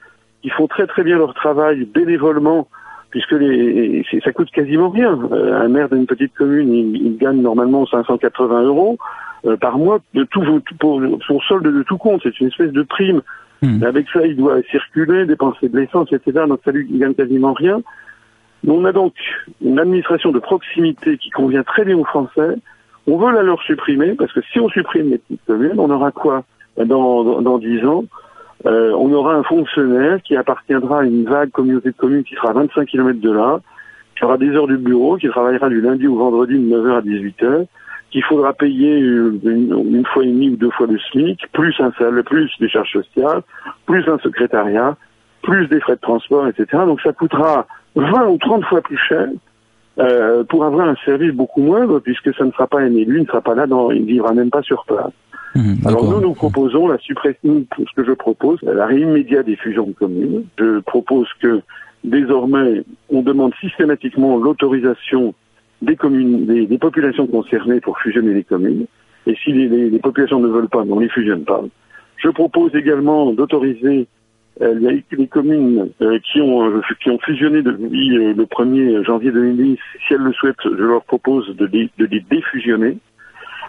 qui 0.42 0.50
font 0.50 0.66
très 0.66 0.86
très 0.88 1.04
bien 1.04 1.16
leur 1.16 1.34
travail 1.34 1.84
bénévolement 1.84 2.66
puisque 3.10 3.32
les, 3.32 4.04
ça 4.24 4.32
coûte 4.32 4.50
quasiment 4.50 4.90
rien. 4.90 5.18
Euh, 5.32 5.60
un 5.60 5.68
maire 5.68 5.88
d'une 5.88 6.06
petite 6.06 6.34
commune, 6.34 6.72
il, 6.72 7.16
gagne 7.16 7.40
normalement 7.40 7.86
580 7.86 8.62
euros 8.62 8.98
euh, 9.46 9.56
par 9.56 9.78
mois 9.78 9.98
de 10.14 10.24
tout, 10.24 10.42
pour 10.78 11.00
son 11.26 11.40
solde 11.40 11.64
de 11.64 11.82
tout 11.82 11.98
compte. 11.98 12.20
C'est 12.22 12.38
une 12.40 12.48
espèce 12.48 12.72
de 12.72 12.82
prime. 12.82 13.22
Hmm. 13.62 13.82
Avec 13.82 14.06
ça, 14.12 14.24
il 14.26 14.36
doit 14.36 14.62
circuler, 14.70 15.26
dépenser 15.26 15.68
de 15.68 15.78
l'essence, 15.78 16.12
etc. 16.12 16.44
Donc 16.46 16.60
ça 16.64 16.70
lui 16.70 16.86
gagne 16.90 17.14
quasiment 17.14 17.54
rien. 17.54 17.80
On 18.66 18.84
a 18.84 18.92
donc 18.92 19.14
une 19.64 19.78
administration 19.78 20.30
de 20.30 20.38
proximité 20.38 21.16
qui 21.16 21.30
convient 21.30 21.62
très 21.62 21.84
bien 21.84 21.96
aux 21.96 22.04
Français. 22.04 22.56
On 23.06 23.16
veut 23.16 23.32
la 23.32 23.42
leur 23.42 23.62
supprimer 23.62 24.14
parce 24.14 24.32
que 24.32 24.40
si 24.52 24.60
on 24.60 24.68
supprime 24.68 25.10
les 25.10 25.18
petites 25.18 25.44
communes, 25.46 25.78
on 25.78 25.90
aura 25.90 26.12
quoi 26.12 26.44
dans, 26.76 27.24
dans, 27.24 27.40
dans 27.40 27.58
10 27.58 27.84
ans? 27.86 28.04
Euh, 28.66 28.92
on 28.98 29.12
aura 29.12 29.34
un 29.34 29.42
fonctionnaire 29.44 30.20
qui 30.22 30.36
appartiendra 30.36 31.00
à 31.00 31.04
une 31.04 31.24
vague 31.24 31.50
communauté 31.50 31.90
de 31.90 31.96
communes 31.96 32.24
qui 32.24 32.34
sera 32.34 32.50
à 32.50 32.52
25 32.54 32.86
km 32.86 33.20
de 33.20 33.30
là, 33.30 33.60
qui 34.16 34.24
aura 34.24 34.36
des 34.36 34.50
heures 34.50 34.66
du 34.66 34.78
bureau, 34.78 35.16
qui 35.16 35.28
travaillera 35.28 35.68
du 35.68 35.80
lundi 35.80 36.06
au 36.08 36.16
vendredi 36.16 36.54
de 36.54 36.76
9h 36.76 36.96
à 36.96 37.00
18h, 37.02 37.66
qu'il 38.10 38.24
faudra 38.24 38.52
payer 38.52 38.98
une, 38.98 40.04
fois 40.12 40.24
et 40.24 40.28
demie 40.28 40.50
ou 40.50 40.56
deux 40.56 40.70
fois 40.70 40.86
le 40.86 40.98
SMIC, 40.98 41.40
plus 41.52 41.74
un 41.78 41.92
salaire, 41.92 42.24
plus 42.24 42.50
des 42.58 42.68
charges 42.68 42.90
sociales, 42.90 43.42
plus 43.86 44.08
un 44.08 44.18
secrétariat, 44.18 44.96
plus 45.42 45.68
des 45.68 45.80
frais 45.80 45.94
de 45.94 46.00
transport, 46.00 46.48
etc. 46.48 46.66
Donc 46.86 47.00
ça 47.00 47.12
coûtera 47.12 47.66
20 47.94 48.26
ou 48.28 48.38
30 48.38 48.64
fois 48.64 48.80
plus 48.80 48.98
cher 48.98 49.28
euh, 50.00 50.42
pour 50.44 50.64
avoir 50.64 50.88
un 50.88 50.96
service 51.04 51.32
beaucoup 51.32 51.62
moindre, 51.62 52.00
puisque 52.00 52.34
ça 52.34 52.44
ne 52.44 52.50
sera 52.52 52.66
pas 52.66 52.80
un 52.80 52.94
élu, 52.94 53.18
il 53.18 53.22
ne 53.22 53.26
sera 53.26 53.40
pas 53.40 53.54
là, 53.54 53.66
dans, 53.66 53.90
il 53.90 54.02
ne 54.02 54.06
vivra 54.06 54.32
même 54.32 54.50
pas 54.50 54.62
sur 54.62 54.84
place. 54.84 55.12
Mhm, 55.54 55.78
Alors 55.84 56.04
nous, 56.04 56.20
nous 56.20 56.34
proposons 56.34 56.88
la 56.88 56.98
suppression, 56.98 57.64
ce 57.78 57.94
que 57.96 58.04
je 58.04 58.12
propose, 58.12 58.60
l'arrêt 58.62 59.00
immédiat 59.00 59.42
des 59.42 59.56
fusions 59.56 59.86
de 59.86 59.92
communes. 59.92 60.44
Je 60.58 60.80
propose 60.80 61.28
que 61.40 61.60
désormais, 62.04 62.82
on 63.08 63.22
demande 63.22 63.52
systématiquement 63.60 64.36
l'autorisation 64.36 65.34
des 65.82 65.96
communes, 65.96 66.46
des, 66.46 66.78
populations 66.78 67.26
concernées 67.26 67.80
pour 67.80 67.98
fusionner 67.98 68.34
les 68.34 68.44
communes. 68.44 68.86
Et 69.26 69.36
si 69.44 69.52
les, 69.52 69.98
populations 69.98 70.40
ne 70.40 70.48
veulent 70.48 70.68
pas, 70.68 70.84
on 70.88 70.96
ne 70.96 71.02
les 71.02 71.08
fusionne 71.08 71.44
pas. 71.44 71.62
Je 72.16 72.28
propose 72.28 72.74
également 72.74 73.32
d'autoriser 73.32 74.06
euh, 74.60 74.74
les 74.74 75.26
communes 75.28 75.90
euh, 76.02 76.18
qui 76.32 76.40
ont 76.40 76.68
euh, 76.68 76.80
qui 77.00 77.10
ont 77.10 77.18
fusionné 77.20 77.62
depuis 77.62 78.08
le 78.08 78.44
1er 78.44 79.04
janvier 79.04 79.30
2010, 79.30 79.78
si 80.06 80.14
elles 80.14 80.20
le 80.20 80.32
souhaitent, 80.32 80.56
je 80.64 80.82
leur 80.82 81.04
propose 81.04 81.54
de, 81.56 81.66
de 81.66 82.06
les 82.06 82.20
défusionner 82.28 82.98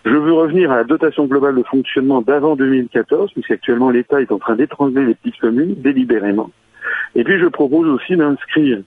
je 0.05 0.15
veux 0.15 0.33
revenir 0.33 0.71
à 0.71 0.77
la 0.77 0.83
dotation 0.83 1.25
globale 1.25 1.55
de 1.55 1.63
fonctionnement 1.63 2.21
d'avant 2.21 2.55
2014, 2.55 3.31
puisqu'actuellement 3.33 3.89
l'État 3.89 4.21
est 4.21 4.31
en 4.31 4.39
train 4.39 4.55
d'étrangler 4.55 5.05
les 5.05 5.15
petites 5.15 5.39
communes 5.39 5.75
délibérément. 5.77 6.49
Et 7.15 7.23
puis 7.23 7.39
je 7.39 7.47
propose 7.47 7.87
aussi 7.87 8.15
d'inscrire 8.15 8.79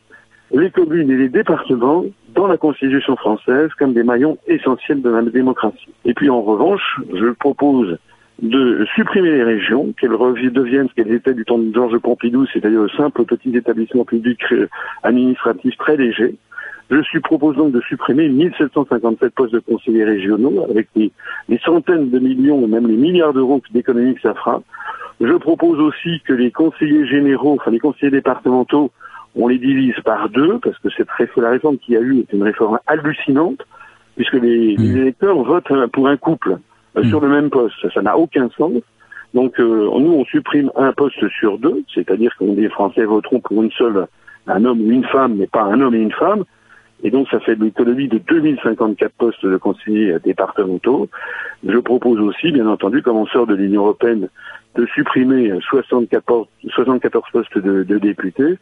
les 0.53 0.70
communes 0.70 1.11
et 1.11 1.16
les 1.16 1.29
départements 1.29 2.05
dans 2.35 2.46
la 2.46 2.57
Constitution 2.57 3.16
française 3.16 3.70
comme 3.79 3.94
des 3.94 4.03
maillons 4.03 4.38
essentiels 4.46 5.03
de 5.03 5.11
la 5.11 5.22
démocratie. 5.22 5.88
Et 6.05 6.14
puis 6.14 6.31
en 6.31 6.42
revanche, 6.42 7.01
je 7.14 7.31
propose 7.31 7.98
de 8.40 8.87
supprimer 8.94 9.31
les 9.31 9.44
régions, 9.44 9.92
qu'elles 9.98 10.11
deviennent 10.11 10.88
ce 10.88 10.94
qu'elles 10.94 11.12
étaient 11.12 11.35
du 11.35 11.44
temps 11.44 11.59
de 11.59 11.72
Georges 11.72 11.98
Pompidou, 11.98 12.46
c'est-à-dire 12.53 12.83
de 12.83 12.88
simples 12.88 13.25
petits 13.25 13.57
établissements 13.57 14.05
publics 14.05 14.40
euh, 14.53 14.68
administratifs 15.05 15.77
très 15.77 15.96
légers, 15.96 16.35
je 16.92 17.02
suis 17.02 17.20
propose 17.20 17.57
donc 17.57 17.72
de 17.72 17.81
supprimer 17.81 18.28
1757 18.28 19.35
postes 19.35 19.55
de 19.55 19.61
conseillers 19.61 20.05
régionaux 20.05 20.66
avec 20.68 20.88
des, 20.94 21.11
centaines 21.64 22.11
de 22.11 22.18
millions, 22.18 22.66
même 22.66 22.87
les 22.87 22.96
milliards 22.96 23.33
d'euros 23.33 23.62
d'économies 23.72 24.14
que 24.14 24.20
ça 24.20 24.35
fera. 24.35 24.62
Je 25.20 25.35
propose 25.35 25.78
aussi 25.81 26.20
que 26.26 26.33
les 26.33 26.50
conseillers 26.50 27.07
généraux, 27.07 27.57
enfin 27.59 27.70
les 27.70 27.78
conseillers 27.78 28.11
départementaux, 28.11 28.90
on 29.35 29.48
les 29.48 29.59
divise 29.59 29.94
par 30.05 30.28
deux, 30.28 30.59
parce 30.59 30.78
que 30.78 30.90
cette 30.90 31.11
réforme, 31.11 31.44
la 31.44 31.50
réforme 31.50 31.78
qu'il 31.78 31.94
y 31.94 31.96
a 31.96 32.00
eu 32.00 32.20
est 32.20 32.33
une 32.33 32.42
réforme 32.42 32.78
hallucinante, 32.87 33.62
puisque 34.16 34.35
les, 34.35 34.76
mmh. 34.76 34.96
électeurs 34.98 35.42
votent 35.42 35.72
pour 35.92 36.09
un 36.09 36.16
couple 36.16 36.59
euh, 36.96 37.02
mmh. 37.02 37.09
sur 37.09 37.20
le 37.20 37.28
même 37.28 37.48
poste. 37.48 37.88
Ça 37.94 38.02
n'a 38.02 38.18
aucun 38.18 38.50
sens. 38.59 38.83
Donc 39.33 39.59
euh, 39.59 39.88
nous, 39.98 40.12
on 40.12 40.24
supprime 40.26 40.70
un 40.76 40.92
poste 40.92 41.26
sur 41.38 41.59
deux, 41.59 41.83
c'est-à-dire 41.94 42.35
que 42.38 42.44
les 42.44 42.68
Français 42.68 43.05
voteront 43.05 43.40
pour 43.40 43.62
une 43.62 43.70
seule, 43.70 44.07
un 44.46 44.64
homme 44.64 44.81
ou 44.83 44.90
une 44.90 45.05
femme, 45.05 45.37
mais 45.37 45.46
pas 45.46 45.62
un 45.62 45.81
homme 45.81 45.94
et 45.94 46.00
une 46.00 46.12
femme. 46.12 46.44
Et 47.02 47.10
donc, 47.10 47.28
ça 47.28 47.40
fait 47.40 47.56
l'économie 47.56 48.08
de 48.08 48.18
2054 48.18 49.12
postes 49.14 49.44
de 49.44 49.56
conseillers 49.56 50.16
départementaux. 50.24 51.08
Je 51.66 51.78
propose 51.78 52.20
aussi, 52.20 52.52
bien 52.52 52.68
entendu, 52.68 53.02
comme 53.02 53.16
on 53.16 53.26
sort 53.26 53.46
de 53.46 53.54
l'Union 53.54 53.82
européenne, 53.82 54.28
de 54.76 54.86
supprimer 54.86 55.52
74, 55.68 56.46
74 56.68 57.24
postes 57.32 57.58
de, 57.58 57.98
députés. 57.98 58.56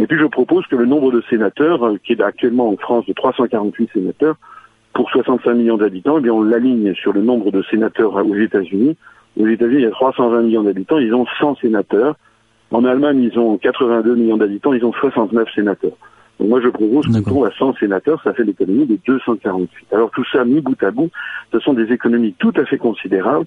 Et 0.00 0.06
puis, 0.06 0.18
je 0.18 0.26
propose 0.26 0.66
que 0.66 0.76
le 0.76 0.86
nombre 0.86 1.12
de 1.12 1.22
sénateurs, 1.30 1.86
euh, 1.86 1.96
qui 2.04 2.12
est 2.12 2.20
actuellement 2.20 2.68
en 2.68 2.76
France 2.76 3.06
de 3.06 3.12
348 3.12 3.90
sénateurs, 3.94 4.36
pour 4.92 5.08
65 5.10 5.54
millions 5.54 5.76
d'habitants, 5.76 6.18
eh 6.18 6.20
bien, 6.20 6.32
on 6.32 6.42
l'aligne 6.42 6.94
sur 6.94 7.12
le 7.12 7.22
nombre 7.22 7.50
de 7.52 7.62
sénateurs 7.70 8.14
aux 8.14 8.34
États-Unis. 8.34 8.96
Aux 9.38 9.46
États-Unis, 9.46 9.82
il 9.82 9.84
y 9.84 9.86
a 9.86 9.90
320 9.90 10.42
millions 10.42 10.62
d'habitants, 10.64 10.98
ils 10.98 11.14
ont 11.14 11.26
100 11.38 11.56
sénateurs. 11.56 12.16
En 12.70 12.84
Allemagne, 12.84 13.22
ils 13.22 13.38
ont 13.38 13.56
82 13.56 14.16
millions 14.16 14.36
d'habitants, 14.36 14.72
ils 14.72 14.84
ont 14.84 14.92
69 14.92 15.48
sénateurs. 15.54 15.96
Donc 16.38 16.48
moi 16.48 16.60
je 16.62 16.68
propose 16.68 17.06
qu'on 17.06 17.22
tombe 17.22 17.44
à 17.44 17.50
100 17.50 17.74
sénateurs, 17.74 18.20
ça 18.22 18.32
fait 18.32 18.44
l'économie 18.44 18.86
de 18.86 18.98
248. 19.06 19.92
Alors 19.92 20.10
tout 20.10 20.24
ça 20.32 20.44
mis 20.44 20.60
bout 20.60 20.80
à 20.82 20.90
bout, 20.90 21.10
ce 21.52 21.58
sont 21.60 21.74
des 21.74 21.92
économies 21.92 22.34
tout 22.38 22.52
à 22.56 22.64
fait 22.64 22.78
considérables 22.78 23.46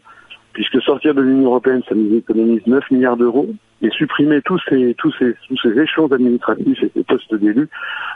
puisque 0.54 0.82
sortir 0.82 1.14
de 1.14 1.22
l'Union 1.22 1.48
européenne, 1.48 1.82
ça 1.88 1.96
nous 1.96 2.16
économise 2.16 2.66
9 2.66 2.92
milliards 2.92 3.18
d'euros, 3.18 3.48
et 3.82 3.90
supprimer 3.90 4.42
tous 4.44 4.60
ces, 4.70 4.94
tous 4.98 5.12
ces, 5.18 5.36
tous 5.48 5.58
ces 5.64 5.80
échelons 5.80 6.12
administratifs 6.12 6.84
et 6.84 6.92
ces 6.94 7.04
postes 7.04 7.34
d'élus, 7.34 7.68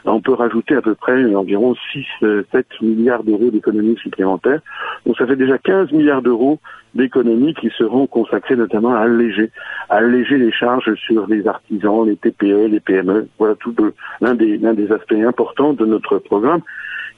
on 0.06 0.21
peut 0.21 0.34
rajouter 0.34 0.76
à 0.76 0.82
peu 0.82 0.93
près 0.93 1.34
environ 1.34 1.76
6, 1.91 2.06
7 2.52 2.67
milliards 2.82 3.24
d'euros 3.24 3.50
d'économies 3.50 3.98
supplémentaires. 3.98 4.62
Donc 5.06 5.17
ça 5.17 5.26
fait 5.26 5.36
déjà 5.36 5.58
15 5.58 5.91
milliards 5.91 6.21
d'euros 6.21 6.60
d'économies 6.93 7.56
qui 7.56 7.71
seront 7.78 8.06
consacrés 8.06 8.56
notamment 8.56 8.93
à 8.93 9.00
alléger, 9.00 9.52
à 9.89 9.98
alléger 9.98 10.38
les 10.38 10.52
charges 10.52 10.93
sur 10.95 11.26
les 11.28 11.48
artisans, 11.48 12.06
les 12.06 12.15
TPE, 12.15 12.67
les 12.67 12.80
PME. 12.80 13.28
Voilà 13.39 13.56
tout 13.56 13.76
l'un 14.21 14.36
des 14.36 14.91
aspects 14.91 15.13
importants 15.13 15.74
de 15.74 15.86
notre 15.86 16.19
programme 16.19 16.62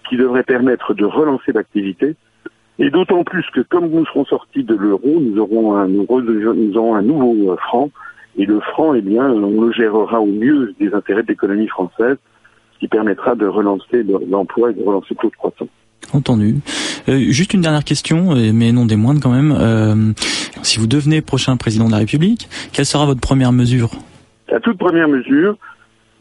qui 0.08 0.16
devrait 0.16 0.44
permettre 0.44 0.94
de 0.94 1.04
relancer 1.04 1.52
l'activité 1.52 2.16
et 2.80 2.90
d'autant 2.90 3.24
plus 3.24 3.46
que 3.54 3.62
comme 3.62 3.90
nous 3.90 4.06
serons 4.06 4.26
sortis 4.26 4.64
de 4.64 4.76
l'euro, 4.76 5.20
nous 5.20 5.40
aurons 5.40 5.76
un, 5.76 5.88
nous 5.88 6.06
aurons 6.76 6.96
un 6.96 7.02
nouveau 7.02 7.52
euh, 7.52 7.58
franc. 7.58 7.90
Et 8.38 8.46
le 8.46 8.60
franc, 8.60 8.94
eh 8.94 9.02
bien, 9.02 9.26
on 9.32 9.62
le 9.62 9.72
gérera 9.72 10.22
au 10.22 10.28
mieux 10.28 10.76
des 10.80 10.94
intérêts 10.94 11.24
de 11.24 11.28
l'économie 11.28 11.68
française, 11.68 12.18
ce 12.74 12.80
qui 12.80 12.88
permettra 12.88 13.34
de 13.34 13.48
relancer 13.48 14.06
l'emploi 14.30 14.70
et 14.70 14.74
de 14.76 14.84
relancer 14.84 15.08
le 15.12 15.16
taux 15.16 15.30
de 15.30 15.36
croissance. 15.36 15.70
Entendu. 16.14 16.58
Euh, 17.10 17.18
juste 17.18 17.56
une 17.56 17.62
dernière 17.62 17.84
question, 17.84 18.36
mais 18.54 18.72
non 18.72 18.86
des 18.86 18.96
moindres 18.96 19.22
quand 19.22 19.32
même. 19.32 19.56
Euh, 19.60 20.14
si 20.62 20.80
vous 20.80 20.86
devenez 20.86 21.22
prochain 21.22 21.58
président 21.58 21.88
de 21.88 21.92
la 21.92 21.98
République, 21.98 22.48
quelle 22.74 22.86
sera 22.86 23.08
votre 23.08 23.22
première 23.22 23.52
mesure? 23.52 23.90
La 24.50 24.60
toute 24.60 24.78
première 24.78 25.08
mesure, 25.08 25.58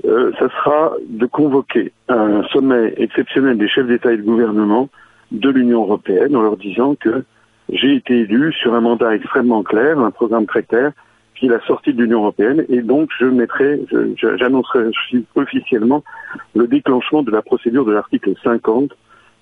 euh, 0.07 0.33
ça 0.39 0.49
sera 0.49 0.93
de 1.09 1.27
convoquer 1.27 1.93
un 2.09 2.43
sommet 2.53 2.95
exceptionnel 2.97 3.59
des 3.59 3.69
chefs 3.69 3.87
d'État 3.87 4.13
et 4.13 4.17
de 4.17 4.23
gouvernement 4.23 4.89
de 5.33 5.51
l'Union 5.51 5.83
européenne 5.83 6.37
en 6.37 6.43
leur 6.43 6.57
disant 6.57 6.95
que 6.95 7.25
j'ai 7.69 7.97
été 7.97 8.21
élu 8.21 8.53
sur 8.53 8.75
un 8.75 8.81
mandat 8.81 9.15
extrêmement 9.15 9.63
clair, 9.63 9.99
un 9.99 10.11
programme 10.11 10.47
très 10.47 10.63
clair, 10.63 10.93
qui 11.35 11.47
est 11.47 11.51
la 11.51 11.61
sortie 11.67 11.93
de 11.93 12.03
l'Union 12.03 12.21
européenne, 12.21 12.65
et 12.69 12.81
donc 12.81 13.11
je 13.19 13.27
mettrai, 13.27 13.83
j'annoncerai 14.17 14.91
officiellement 15.35 16.03
le 16.55 16.67
déclenchement 16.67 17.23
de 17.23 17.31
la 17.31 17.43
procédure 17.43 17.85
de 17.85 17.93
l'article 17.93 18.33
50 18.43 18.91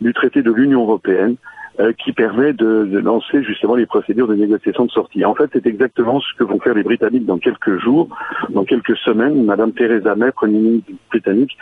du 0.01 0.13
traité 0.13 0.43
de 0.43 0.51
l'Union 0.51 0.83
européenne, 0.83 1.37
euh, 1.81 1.93
qui 1.93 2.13
permet 2.13 2.53
de, 2.53 2.85
de, 2.85 2.99
lancer 2.99 3.43
justement 3.43 3.75
les 3.75 3.87
procédures 3.87 4.29
de 4.29 4.35
négociation 4.35 4.85
de 4.85 4.91
sortie. 4.91 5.25
En 5.25 5.35
fait, 5.35 5.51
c'est 5.53 5.67
exactement 5.67 6.21
ce 6.21 6.35
que 6.39 6.45
vont 6.45 6.61
faire 6.61 6.75
les 6.75 6.85
Britanniques 6.85 7.27
dans 7.27 7.39
quelques 7.39 7.79
jours, 7.79 8.09
dans 8.51 8.65
quelques 8.65 8.97
semaines. 8.99 9.45
Madame 9.45 9.73
Theresa 9.73 10.15
May, 10.15 10.31
Premier 10.31 10.59
ministre 10.59 10.93
britannique, 11.11 11.57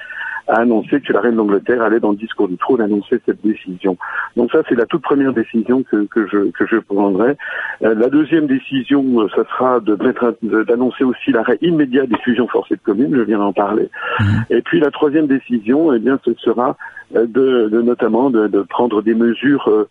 a 0.49 0.61
annoncé 0.61 1.01
que 1.01 1.13
la 1.13 1.21
reine 1.21 1.37
d'Angleterre 1.37 1.83
allait 1.83 2.01
dans 2.01 2.11
le 2.11 2.17
discours 2.17 2.49
du 2.49 2.57
trône 2.57 2.81
annoncer 2.81 3.21
cette 3.25 3.43
décision. 3.43 3.97
Donc 4.37 4.51
ça, 4.53 4.63
c'est 4.69 4.75
la 4.75 4.87
toute 4.87 5.03
première 5.03 5.33
décision 5.33 5.83
que, 5.83 6.07
que, 6.07 6.27
je, 6.27 6.51
que 6.51 6.67
je 6.67 6.77
prendrai. 6.77 7.37
Euh, 7.83 7.95
la 7.95 8.09
deuxième 8.09 8.47
décision, 8.47 9.05
euh, 9.21 9.29
ça 9.35 9.45
sera 9.45 9.81
de 9.81 9.95
mettre 10.03 10.37
d'annoncer 10.43 11.05
aussi 11.05 11.33
l'arrêt 11.33 11.59
immédiat 11.63 12.07
des 12.07 12.19
fusions 12.19 12.49
forcées 12.49 12.77
de 12.77 12.81
communes, 12.81 13.15
je 13.15 13.23
viens 13.23 13.39
d'en 13.39 13.53
parler. 13.53 13.89
Mmh. 14.21 14.25
Et 14.51 14.63
puis 14.63 14.81
la 14.81 14.91
troisième 14.91 15.27
décision, 15.27 15.93
eh 15.93 15.99
bien, 15.99 16.19
ce 16.25 16.35
sera 16.35 16.77
euh, 17.15 17.27
de, 17.27 17.69
de 17.71 17.83
notamment 17.83 18.31
de, 18.31 18.49
de, 18.49 18.63
prendre 18.63 19.03
des 19.03 19.15
mesures 19.15 19.87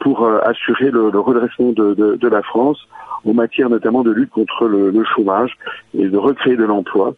pour 0.00 0.26
assurer 0.26 0.90
le, 0.90 1.08
redressement 1.08 1.72
de, 1.72 2.28
la 2.28 2.42
France 2.42 2.78
en 3.26 3.34
matière 3.34 3.68
notamment 3.68 4.02
de 4.02 4.10
lutte 4.10 4.30
contre 4.30 4.66
le, 4.66 5.04
chômage 5.04 5.56
et 5.96 6.08
de 6.08 6.16
recréer 6.16 6.56
de 6.56 6.64
l'emploi. 6.64 7.14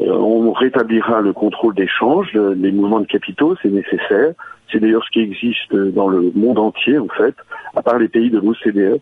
Euh, 0.00 0.10
on 0.10 0.52
rétablira 0.52 1.20
le 1.20 1.32
contrôle 1.32 1.74
d'échange, 1.74 2.32
les 2.32 2.72
mouvements 2.72 3.00
de 3.00 3.06
capitaux, 3.06 3.56
c'est 3.62 3.70
nécessaire. 3.70 4.32
C'est 4.70 4.80
d'ailleurs 4.80 5.04
ce 5.04 5.10
qui 5.10 5.20
existe 5.20 5.74
dans 5.74 6.08
le 6.08 6.32
monde 6.34 6.58
entier, 6.58 6.98
en 6.98 7.08
fait, 7.08 7.34
à 7.76 7.82
part 7.82 7.98
les 7.98 8.08
pays 8.08 8.30
de 8.30 8.38
l'OCDE. 8.38 9.00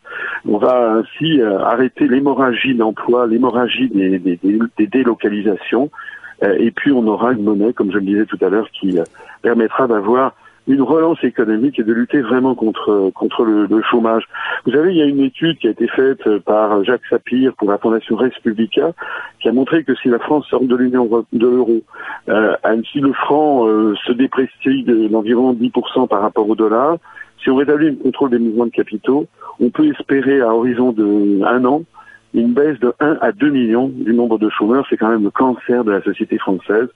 On 0.49 0.59
va 0.59 0.95
ainsi 0.95 1.41
euh, 1.41 1.61
arrêter 1.61 2.09
l'hémorragie 2.09 2.75
d'emploi, 2.75 3.29
l'hémorragie 3.29 3.89
des, 3.89 4.19
des, 4.19 4.87
délocalisations. 4.89 5.91
Euh, 6.43 6.57
et 6.59 6.73
puis 6.73 6.91
on 6.91 7.07
aura 7.07 7.33
une 7.33 7.45
monnaie, 7.45 7.73
comme 7.73 7.93
je 7.93 7.99
le 7.99 8.05
disais 8.05 8.27
tout 8.27 8.39
à 8.41 8.49
l'heure, 8.49 8.69
qui 8.73 8.99
permettra 9.43 9.87
d'avoir 9.87 10.35
une 10.67 10.83
relance 10.83 11.23
économique 11.25 11.79
et 11.79 11.83
de 11.83 11.93
lutter 11.93 12.21
vraiment 12.21 12.55
contre 12.55 13.11
contre 13.15 13.45
le, 13.45 13.83
chômage. 13.83 14.25
Vous 14.65 14.73
savez, 14.73 14.91
il 14.91 14.99
y 14.99 15.03
a 15.03 15.07
une 15.07 15.21
étude 15.21 15.59
qui 15.59 15.67
a 15.67 15.71
été 15.71 15.89
faite 15.89 16.39
par 16.41 16.85
Jacques 16.85 17.07
Sapir 17.09 17.55
pour 17.55 17.71
la 17.71 17.79
Fondation 17.79 18.17
Res 18.17 18.31
Publica 18.43 18.93
qui 19.41 19.49
a 19.49 19.53
montré 19.53 19.85
que 19.85 19.95
si 19.97 20.09
la 20.09 20.19
France 20.19 20.47
sort 20.49 20.63
de 20.63 20.77
l'Union 20.77 21.09
de 21.33 21.47
l'euro, 21.47 21.81
euh, 22.29 22.55
si 22.93 23.01
le 23.01 23.13
franc 23.13 23.67
euh, 23.67 23.95
se 24.07 24.13
déprécie 24.13 24.85
d'environ 24.85 25.55
10% 25.55 26.09
par 26.09 26.21
rapport 26.21 26.49
au 26.49 26.55
dollar, 26.55 26.99
si 27.43 27.51
on 27.51 27.57
rétablit 27.57 27.91
le 27.91 27.97
contrôle 27.97 28.31
des 28.31 28.39
mouvements 28.39 28.67
de 28.67 28.71
capitaux, 28.71 29.27
on 29.61 29.71
peut 29.71 29.87
espérer 29.89 30.41
à 30.41 30.55
horizon 30.55 30.93
de 30.93 31.43
un 31.45 31.65
an 31.65 31.83
une 32.33 32.53
baisse 32.53 32.79
de 32.79 32.93
1 33.01 33.19
à 33.21 33.33
2 33.33 33.51
millions 33.51 33.89
du 33.89 34.15
nombre 34.15 34.39
de 34.39 34.49
chômeurs, 34.51 34.87
c'est 34.89 34.97
quand 34.97 35.09
même 35.09 35.25
le 35.25 35.31
cancer 35.31 35.85
de 35.85 35.91
la 35.91 36.03
société 36.03 36.39
française 36.39 36.89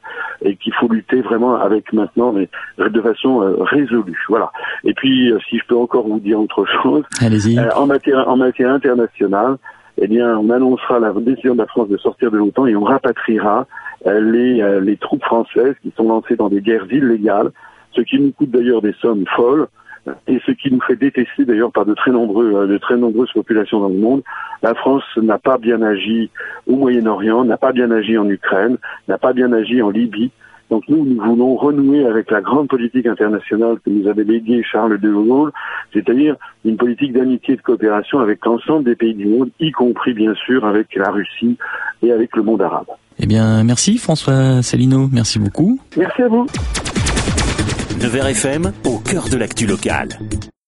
et 0.42 0.56
qu'il 0.56 0.72
faut 0.74 0.88
lutter 0.88 1.22
vraiment 1.22 1.56
avec 1.56 1.92
maintenant, 1.92 2.32
mais 2.32 2.48
de 2.78 3.00
façon 3.00 3.42
euh, 3.42 3.56
résolue. 3.60 4.18
Voilà. 4.28 4.52
Et 4.84 4.94
puis, 4.94 5.32
euh, 5.32 5.38
si 5.48 5.58
je 5.58 5.64
peux 5.66 5.76
encore 5.76 6.06
vous 6.06 6.20
dire 6.20 6.40
autre 6.40 6.64
chose, 6.82 7.04
euh, 7.22 7.68
en 7.76 7.86
matière 7.86 8.28
en 8.28 8.36
matière 8.36 8.70
internationale, 8.70 9.56
eh 10.00 10.06
bien, 10.06 10.36
on 10.38 10.50
annoncera 10.50 10.98
la 11.00 11.12
décision 11.12 11.54
de 11.54 11.60
la 11.60 11.66
France 11.66 11.88
de 11.88 11.96
sortir 11.96 12.30
de 12.30 12.38
l'OTAN 12.38 12.66
et 12.66 12.76
on 12.76 12.84
rapatriera 12.84 13.66
les, 14.04 14.80
les 14.82 14.96
troupes 14.96 15.24
françaises 15.24 15.76
qui 15.82 15.92
sont 15.96 16.08
lancées 16.08 16.36
dans 16.36 16.48
des 16.48 16.60
guerres 16.60 16.92
illégales, 16.92 17.52
ce 17.92 18.02
qui 18.02 18.18
nous 18.18 18.32
coûte 18.32 18.50
d'ailleurs 18.50 18.82
des 18.82 18.92
sommes 19.00 19.24
folles 19.36 19.68
et 20.26 20.40
ce 20.44 20.52
qui 20.52 20.70
nous 20.72 20.80
fait 20.80 20.96
détester 20.96 21.44
d'ailleurs 21.44 21.72
par 21.72 21.86
de 21.86 21.94
très 21.94 22.10
nombreux, 22.10 22.54
euh, 22.54 22.66
de 22.66 22.78
très 22.78 22.96
nombreuses 22.96 23.32
populations 23.32 23.80
dans 23.80 23.88
le 23.88 23.98
monde. 23.98 24.22
La 24.62 24.74
France 24.74 25.04
n'a 25.16 25.38
pas 25.38 25.58
bien 25.58 25.82
agi 25.82 26.30
au 26.66 26.76
Moyen-Orient, 26.76 27.44
n'a 27.44 27.56
pas 27.56 27.72
bien 27.72 27.90
agi 27.90 28.18
en 28.18 28.28
Ukraine, 28.28 28.76
n'a 29.08 29.18
pas 29.18 29.32
bien 29.32 29.52
agi 29.52 29.82
en 29.82 29.90
Libye. 29.90 30.30
Donc 30.70 30.84
nous, 30.88 31.04
nous 31.04 31.22
voulons 31.22 31.56
renouer 31.56 32.06
avec 32.06 32.30
la 32.30 32.40
grande 32.40 32.68
politique 32.68 33.06
internationale 33.06 33.76
que 33.84 33.90
nous 33.90 34.08
avait 34.08 34.24
léguée 34.24 34.62
Charles 34.64 34.98
de 34.98 35.12
Gaulle, 35.12 35.52
c'est-à-dire 35.92 36.36
une 36.64 36.76
politique 36.76 37.12
d'amitié 37.12 37.54
et 37.54 37.56
de 37.56 37.62
coopération 37.62 38.18
avec 38.20 38.44
l'ensemble 38.44 38.84
des 38.84 38.96
pays 38.96 39.14
du 39.14 39.26
monde, 39.26 39.50
y 39.60 39.70
compris 39.72 40.14
bien 40.14 40.34
sûr 40.34 40.64
avec 40.64 40.94
la 40.96 41.10
Russie 41.10 41.58
et 42.02 42.12
avec 42.12 42.34
le 42.34 42.42
monde 42.42 42.62
arabe. 42.62 42.86
Eh 43.18 43.26
bien, 43.26 43.62
merci 43.62 43.98
François 43.98 44.62
Salino, 44.62 45.08
merci 45.12 45.38
beaucoup. 45.38 45.78
Merci 45.96 46.22
à 46.22 46.28
vous. 46.28 46.46
Nevers 48.04 48.26
FM, 48.26 48.72
au 48.84 48.98
cœur 48.98 49.30
de 49.30 49.38
l'actu 49.38 49.66
locale. 49.66 50.10